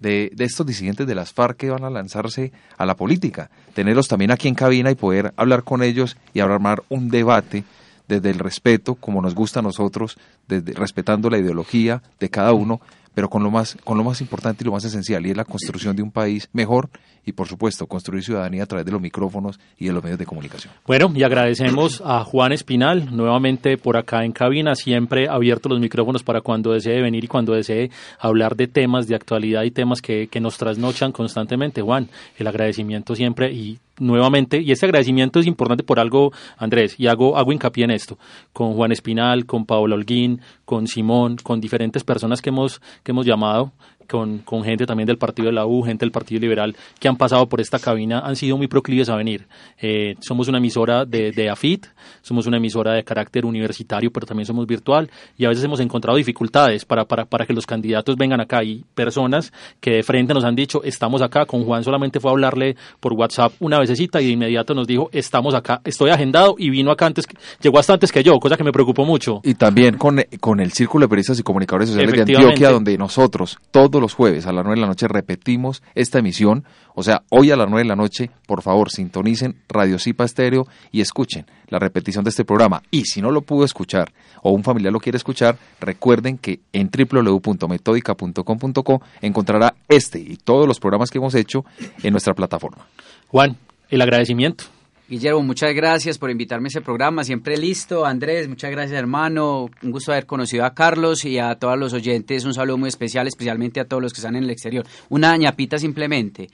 de, 0.00 0.32
estos 0.38 0.66
disidentes 0.66 1.06
de 1.06 1.14
las 1.14 1.32
FARC 1.32 1.56
que 1.56 1.70
van 1.70 1.84
a 1.84 1.90
lanzarse 1.90 2.52
a 2.76 2.84
la 2.84 2.96
política, 2.96 3.50
tenerlos 3.74 4.08
también 4.08 4.32
aquí 4.32 4.48
en 4.48 4.54
cabina 4.54 4.90
y 4.90 4.96
poder 4.96 5.32
hablar 5.36 5.62
con 5.62 5.82
ellos 5.82 6.16
y 6.34 6.40
armar 6.40 6.82
un 6.88 7.08
debate 7.08 7.64
desde 8.08 8.30
el 8.30 8.38
respeto, 8.38 8.94
como 8.94 9.20
nos 9.20 9.34
gusta 9.34 9.60
a 9.60 9.62
nosotros, 9.62 10.18
desde, 10.48 10.72
respetando 10.72 11.30
la 11.30 11.38
ideología 11.38 12.02
de 12.18 12.30
cada 12.30 12.52
uno, 12.52 12.80
pero 13.16 13.30
con 13.30 13.42
lo 13.42 13.50
más 13.50 13.78
con 13.82 13.96
lo 13.96 14.04
más 14.04 14.20
importante 14.20 14.62
y 14.62 14.66
lo 14.66 14.72
más 14.72 14.84
esencial 14.84 15.24
y 15.24 15.30
es 15.30 15.36
la 15.38 15.46
construcción 15.46 15.96
de 15.96 16.02
un 16.02 16.10
país 16.10 16.50
mejor 16.52 16.90
y 17.24 17.32
por 17.32 17.48
supuesto 17.48 17.86
construir 17.86 18.22
ciudadanía 18.22 18.64
a 18.64 18.66
través 18.66 18.84
de 18.84 18.92
los 18.92 19.00
micrófonos 19.00 19.58
y 19.78 19.86
de 19.86 19.94
los 19.94 20.02
medios 20.02 20.18
de 20.18 20.26
comunicación. 20.26 20.74
Bueno, 20.86 21.10
y 21.14 21.22
agradecemos 21.22 22.02
a 22.04 22.22
Juan 22.24 22.52
Espinal 22.52 23.16
nuevamente 23.16 23.78
por 23.78 23.96
acá 23.96 24.22
en 24.22 24.32
cabina, 24.32 24.74
siempre 24.74 25.30
abierto 25.30 25.70
los 25.70 25.80
micrófonos 25.80 26.22
para 26.22 26.42
cuando 26.42 26.74
desee 26.74 27.00
venir 27.00 27.24
y 27.24 27.26
cuando 27.26 27.54
desee 27.54 27.90
hablar 28.20 28.54
de 28.54 28.68
temas 28.68 29.08
de 29.08 29.14
actualidad 29.14 29.62
y 29.62 29.70
temas 29.70 30.02
que, 30.02 30.28
que 30.28 30.38
nos 30.38 30.58
trasnochan 30.58 31.10
constantemente. 31.10 31.80
Juan, 31.80 32.10
el 32.36 32.46
agradecimiento 32.46 33.16
siempre 33.16 33.50
y 33.50 33.78
nuevamente, 33.98 34.60
y 34.60 34.72
este 34.72 34.86
agradecimiento 34.86 35.40
es 35.40 35.46
importante 35.46 35.84
por 35.84 36.00
algo, 36.00 36.32
Andrés, 36.56 36.98
y 36.98 37.06
hago, 37.06 37.36
hago 37.36 37.52
hincapié 37.52 37.84
en 37.84 37.90
esto, 37.90 38.18
con 38.52 38.74
Juan 38.74 38.92
Espinal, 38.92 39.46
con 39.46 39.66
Paola 39.66 39.94
Holguín, 39.94 40.40
con 40.64 40.86
Simón, 40.86 41.36
con 41.42 41.60
diferentes 41.60 42.04
personas 42.04 42.42
que 42.42 42.50
hemos, 42.50 42.80
que 43.02 43.12
hemos 43.12 43.26
llamado, 43.26 43.72
con, 44.06 44.38
con, 44.38 44.64
gente 44.64 44.86
también 44.86 45.06
del 45.06 45.18
Partido 45.18 45.46
de 45.46 45.52
la 45.52 45.66
U, 45.66 45.82
gente 45.82 46.04
del 46.04 46.12
Partido 46.12 46.40
Liberal, 46.40 46.76
que 46.98 47.08
han 47.08 47.16
pasado 47.16 47.46
por 47.48 47.60
esta 47.60 47.78
cabina, 47.78 48.20
han 48.20 48.36
sido 48.36 48.56
muy 48.56 48.68
proclives 48.68 49.08
a 49.08 49.16
venir. 49.16 49.46
Eh, 49.80 50.14
somos 50.20 50.48
una 50.48 50.58
emisora 50.58 51.04
de, 51.04 51.32
de, 51.32 51.50
AFIT, 51.50 51.86
somos 52.22 52.46
una 52.46 52.56
emisora 52.56 52.94
de 52.94 53.04
carácter 53.04 53.44
universitario, 53.44 54.10
pero 54.10 54.26
también 54.26 54.46
somos 54.46 54.66
virtual, 54.66 55.10
y 55.36 55.44
a 55.44 55.48
veces 55.48 55.64
hemos 55.64 55.80
encontrado 55.80 56.16
dificultades 56.16 56.84
para, 56.84 57.04
para, 57.04 57.24
para 57.24 57.46
que 57.46 57.52
los 57.52 57.66
candidatos 57.66 58.16
vengan 58.16 58.40
acá. 58.40 58.62
Y 58.64 58.84
personas 58.94 59.52
que 59.80 59.92
de 59.92 60.02
frente 60.02 60.34
nos 60.34 60.44
han 60.44 60.54
dicho, 60.54 60.82
estamos 60.82 61.22
acá, 61.22 61.46
con 61.46 61.64
Juan 61.64 61.84
solamente 61.84 62.20
fue 62.20 62.30
a 62.30 62.32
hablarle 62.32 62.76
por 63.00 63.12
WhatsApp 63.12 63.52
una 63.60 63.78
vececita 63.78 64.20
y 64.20 64.26
de 64.26 64.32
inmediato 64.32 64.74
nos 64.74 64.86
dijo, 64.86 65.08
estamos 65.12 65.54
acá, 65.54 65.80
estoy 65.84 66.10
agendado 66.10 66.54
y 66.58 66.70
vino 66.70 66.90
acá 66.90 67.06
antes, 67.06 67.26
llegó 67.60 67.78
hasta 67.78 67.92
antes 67.94 68.12
que 68.12 68.22
yo, 68.22 68.38
cosa 68.38 68.56
que 68.56 68.64
me 68.64 68.72
preocupó 68.72 69.04
mucho. 69.04 69.40
Y 69.42 69.54
también 69.54 69.96
con, 69.96 70.22
con 70.40 70.60
el 70.60 70.72
Círculo 70.72 71.04
de 71.04 71.08
Periodistas 71.08 71.38
y 71.38 71.42
Comunicadores 71.42 71.88
Sociales 71.88 72.14
de 72.14 72.20
Antioquia, 72.20 72.70
donde 72.70 72.96
nosotros, 72.96 73.58
todos 73.70 73.95
los 74.00 74.14
jueves 74.14 74.46
a 74.46 74.52
las 74.52 74.64
9 74.64 74.76
de 74.76 74.82
la 74.82 74.86
noche 74.88 75.08
repetimos 75.08 75.82
esta 75.94 76.18
emisión. 76.18 76.64
O 76.94 77.02
sea, 77.02 77.22
hoy 77.30 77.50
a 77.50 77.56
las 77.56 77.68
9 77.68 77.82
de 77.82 77.88
la 77.88 77.96
noche, 77.96 78.30
por 78.46 78.60
favor, 78.62 78.90
sintonicen 78.90 79.56
Radio 79.68 79.98
Cipa 79.98 80.24
Estéreo 80.24 80.66
y 80.92 81.00
escuchen 81.00 81.46
la 81.68 81.78
repetición 81.78 82.24
de 82.24 82.30
este 82.30 82.44
programa. 82.44 82.82
Y 82.90 83.04
si 83.06 83.22
no 83.22 83.30
lo 83.30 83.42
pudo 83.42 83.64
escuchar 83.64 84.12
o 84.42 84.50
un 84.50 84.64
familiar 84.64 84.92
lo 84.92 85.00
quiere 85.00 85.16
escuchar, 85.16 85.56
recuerden 85.80 86.36
que 86.38 86.60
en 86.72 86.90
www.metódica.com.co 86.90 89.02
encontrará 89.20 89.74
este 89.88 90.20
y 90.20 90.36
todos 90.36 90.68
los 90.68 90.80
programas 90.80 91.10
que 91.10 91.18
hemos 91.18 91.34
hecho 91.34 91.64
en 92.02 92.12
nuestra 92.12 92.34
plataforma. 92.34 92.86
Juan, 93.28 93.56
el 93.90 94.02
agradecimiento. 94.02 94.64
Guillermo, 95.08 95.40
muchas 95.40 95.72
gracias 95.72 96.18
por 96.18 96.30
invitarme 96.30 96.66
a 96.66 96.70
ese 96.70 96.80
programa, 96.80 97.22
siempre 97.22 97.56
listo. 97.56 98.04
Andrés, 98.04 98.48
muchas 98.48 98.72
gracias 98.72 98.98
hermano, 98.98 99.70
un 99.82 99.90
gusto 99.92 100.10
haber 100.10 100.26
conocido 100.26 100.64
a 100.64 100.74
Carlos 100.74 101.24
y 101.24 101.38
a 101.38 101.54
todos 101.54 101.78
los 101.78 101.92
oyentes, 101.92 102.44
un 102.44 102.52
saludo 102.52 102.76
muy 102.76 102.88
especial, 102.88 103.28
especialmente 103.28 103.78
a 103.78 103.84
todos 103.84 104.02
los 104.02 104.12
que 104.12 104.18
están 104.18 104.34
en 104.34 104.42
el 104.42 104.50
exterior. 104.50 104.84
Una 105.08 105.36
ñapita 105.36 105.78
simplemente. 105.78 106.48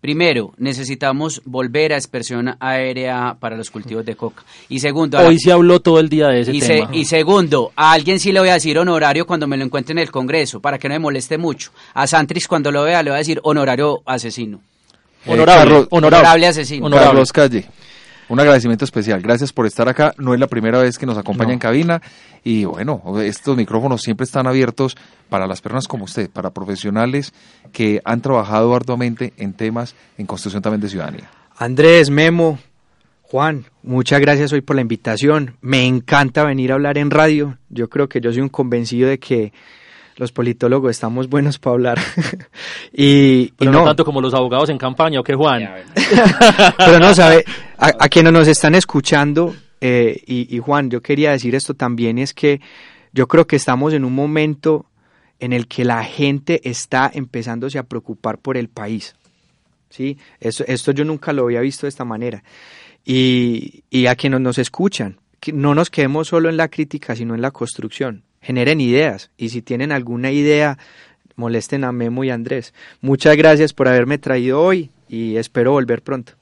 Primero, 0.00 0.54
necesitamos 0.56 1.42
volver 1.44 1.92
a 1.92 1.96
expresión 1.96 2.56
aérea 2.60 3.36
para 3.38 3.58
los 3.58 3.70
cultivos 3.70 4.06
de 4.06 4.16
coca. 4.16 4.42
Y 4.70 4.80
segundo, 4.80 5.18
hoy 5.18 5.38
se 5.38 5.52
habló 5.52 5.80
todo 5.80 6.00
el 6.00 6.08
día 6.08 6.28
de 6.28 6.40
ese 6.40 6.52
y 6.54 6.60
tema. 6.60 6.88
y 6.94 7.04
segundo, 7.04 7.72
a 7.76 7.92
alguien 7.92 8.20
sí 8.20 8.32
le 8.32 8.40
voy 8.40 8.48
a 8.48 8.54
decir 8.54 8.78
honorario 8.78 9.26
cuando 9.26 9.46
me 9.46 9.58
lo 9.58 9.64
encuentre 9.64 9.92
en 9.92 9.98
el 9.98 10.10
Congreso, 10.10 10.60
para 10.60 10.78
que 10.78 10.88
no 10.88 10.94
me 10.94 11.00
moleste 11.00 11.36
mucho. 11.36 11.72
A 11.92 12.06
Santris 12.06 12.48
cuando 12.48 12.70
lo 12.70 12.84
vea 12.84 13.02
le 13.02 13.10
voy 13.10 13.16
a 13.16 13.18
decir 13.18 13.38
honorario 13.42 14.00
asesino. 14.06 14.62
honorable, 15.26 15.86
honorable, 15.90 16.46
asesino. 16.46 16.88
Carlos 16.88 17.32
Calle. 17.32 17.66
Un 18.28 18.40
agradecimiento 18.40 18.84
especial. 18.84 19.22
Gracias 19.22 19.52
por 19.52 19.66
estar 19.66 19.88
acá. 19.88 20.14
No 20.18 20.34
es 20.34 20.40
la 20.40 20.46
primera 20.46 20.78
vez 20.78 20.98
que 20.98 21.06
nos 21.06 21.16
acompaña 21.16 21.52
en 21.52 21.58
cabina. 21.58 22.02
Y 22.44 22.64
bueno, 22.64 23.02
estos 23.20 23.56
micrófonos 23.56 24.02
siempre 24.02 24.24
están 24.24 24.46
abiertos 24.46 24.96
para 25.28 25.46
las 25.46 25.60
personas 25.60 25.88
como 25.88 26.04
usted, 26.04 26.28
para 26.30 26.50
profesionales 26.50 27.32
que 27.72 28.00
han 28.04 28.20
trabajado 28.20 28.74
arduamente 28.74 29.32
en 29.38 29.54
temas 29.54 29.94
en 30.18 30.26
construcción 30.26 30.62
también 30.62 30.80
de 30.80 30.88
ciudadanía. 30.90 31.30
Andrés, 31.56 32.10
Memo, 32.10 32.58
Juan, 33.22 33.64
muchas 33.82 34.20
gracias 34.20 34.52
hoy 34.52 34.60
por 34.60 34.76
la 34.76 34.82
invitación. 34.82 35.56
Me 35.60 35.86
encanta 35.86 36.44
venir 36.44 36.70
a 36.70 36.74
hablar 36.74 36.96
en 36.98 37.10
radio. 37.10 37.58
Yo 37.68 37.88
creo 37.88 38.08
que 38.08 38.20
yo 38.20 38.32
soy 38.32 38.42
un 38.42 38.48
convencido 38.48 39.08
de 39.08 39.18
que 39.18 39.52
los 40.16 40.32
politólogos 40.32 40.90
estamos 40.90 41.28
buenos 41.28 41.58
para 41.58 41.74
hablar. 41.74 41.98
y, 42.92 43.48
Pero 43.52 43.70
no, 43.70 43.84
tanto 43.84 44.04
como 44.04 44.20
los 44.20 44.34
abogados 44.34 44.68
en 44.68 44.78
campaña, 44.78 45.20
¿o 45.20 45.22
qué, 45.22 45.34
Juan? 45.34 45.68
Pero 46.78 46.98
no, 46.98 47.14
sabe, 47.14 47.44
a, 47.78 48.08
quienes 48.08 48.32
nos 48.32 48.48
están 48.48 48.74
escuchando, 48.74 49.54
eh, 49.80 50.20
y, 50.26 50.54
y 50.54 50.58
Juan, 50.58 50.90
yo 50.90 51.00
quería 51.00 51.30
decir 51.30 51.54
esto 51.54 51.74
también, 51.74 52.18
es 52.18 52.34
que 52.34 52.60
yo 53.12 53.28
creo 53.28 53.46
que 53.46 53.56
estamos 53.56 53.92
en 53.94 54.04
un 54.04 54.14
momento 54.14 54.86
en 55.40 55.52
el 55.52 55.68
que 55.68 55.84
la 55.84 56.02
gente 56.04 56.60
está 56.68 57.10
empezándose 57.12 57.78
a 57.78 57.84
preocupar 57.84 58.38
por 58.38 58.56
el 58.56 58.68
país. 58.68 59.14
¿sí? 59.90 60.18
Esto, 60.40 60.64
esto 60.66 60.92
yo 60.92 61.04
nunca 61.04 61.32
lo 61.32 61.44
había 61.44 61.60
visto 61.60 61.86
de 61.86 61.90
esta 61.90 62.04
manera 62.04 62.42
y, 63.04 64.06
a 64.06 64.14
quienes 64.16 64.40
nos 64.40 64.58
escuchan, 64.58 65.18
que 65.40 65.52
no 65.52 65.74
nos 65.74 65.90
quedemos 65.90 66.28
solo 66.28 66.48
en 66.48 66.56
la 66.56 66.68
crítica, 66.68 67.16
sino 67.16 67.34
en 67.34 67.42
la 67.42 67.50
construcción. 67.50 68.24
Generen 68.40 68.80
ideas 68.80 69.30
y 69.36 69.48
si 69.48 69.62
tienen 69.62 69.92
alguna 69.92 70.30
idea, 70.30 70.78
molesten 71.36 71.84
a 71.84 71.92
Memo 71.92 72.24
y 72.24 72.30
Andrés. 72.30 72.74
Muchas 73.00 73.36
gracias 73.36 73.72
por 73.72 73.88
haberme 73.88 74.18
traído 74.18 74.60
hoy 74.60 74.90
y 75.08 75.36
espero 75.36 75.72
volver 75.72 76.02
pronto. 76.02 76.32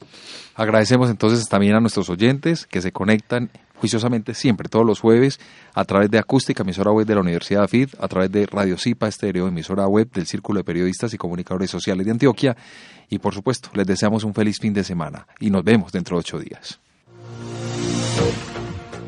Agradecemos 0.55 1.11
entonces 1.11 1.49
también 1.49 1.75
a 1.75 1.81
nuestros 1.81 2.09
oyentes 2.09 2.67
que 2.67 2.81
se 2.81 2.93
conectan 2.93 3.51
juiciosamente 3.77 4.35
siempre, 4.35 4.69
todos 4.69 4.85
los 4.87 5.01
jueves, 5.01 5.41
a 5.75 5.85
través 5.85 6.09
de 6.11 6.19
Acústica, 6.19 6.63
emisora 6.63 6.93
web 6.93 7.07
de 7.07 7.15
la 7.15 7.21
Universidad 7.21 7.65
AFID, 7.65 7.91
a 8.01 8.09
través 8.09 8.33
de 8.33 8.47
Radio 8.47 8.79
Cipa 8.79 9.09
Estéreo, 9.09 9.49
emisora 9.49 9.87
web 9.87 10.11
del 10.13 10.27
Círculo 10.27 10.61
de 10.61 10.65
Periodistas 10.65 11.13
y 11.15 11.19
Comunicadores 11.19 11.71
Sociales 11.71 12.07
de 12.07 12.13
Antioquia. 12.13 12.57
Y 13.09 13.19
por 13.19 13.35
supuesto, 13.35 13.71
les 13.75 13.87
deseamos 13.87 14.25
un 14.25 14.35
feliz 14.35 14.59
fin 14.61 14.73
de 14.73 14.83
semana 14.83 15.27
y 15.39 15.51
nos 15.51 15.63
vemos 15.63 15.93
dentro 15.93 16.17
de 16.17 16.21
ocho 16.21 16.39
días. 16.39 16.81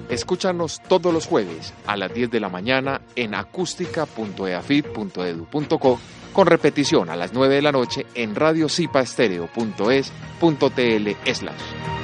Escúchanos 0.09 0.81
todos 0.89 1.13
los 1.13 1.27
jueves 1.27 1.75
a 1.87 1.97
las 1.97 2.15
10 2.15 2.31
de 2.31 2.41
la 2.41 2.49
mañana 2.49 3.03
en 3.15 3.35
acústica.eafid.edu.co 3.35 5.99
con 6.39 6.47
repetición 6.47 7.11
a 7.11 7.17
las 7.17 7.33
9 7.33 7.57
de 7.57 7.63
la 7.63 7.73
noche 7.73 8.07
en 8.15 8.37
radiocipaestereo.es.tl 8.37 11.35
slash. 11.35 11.98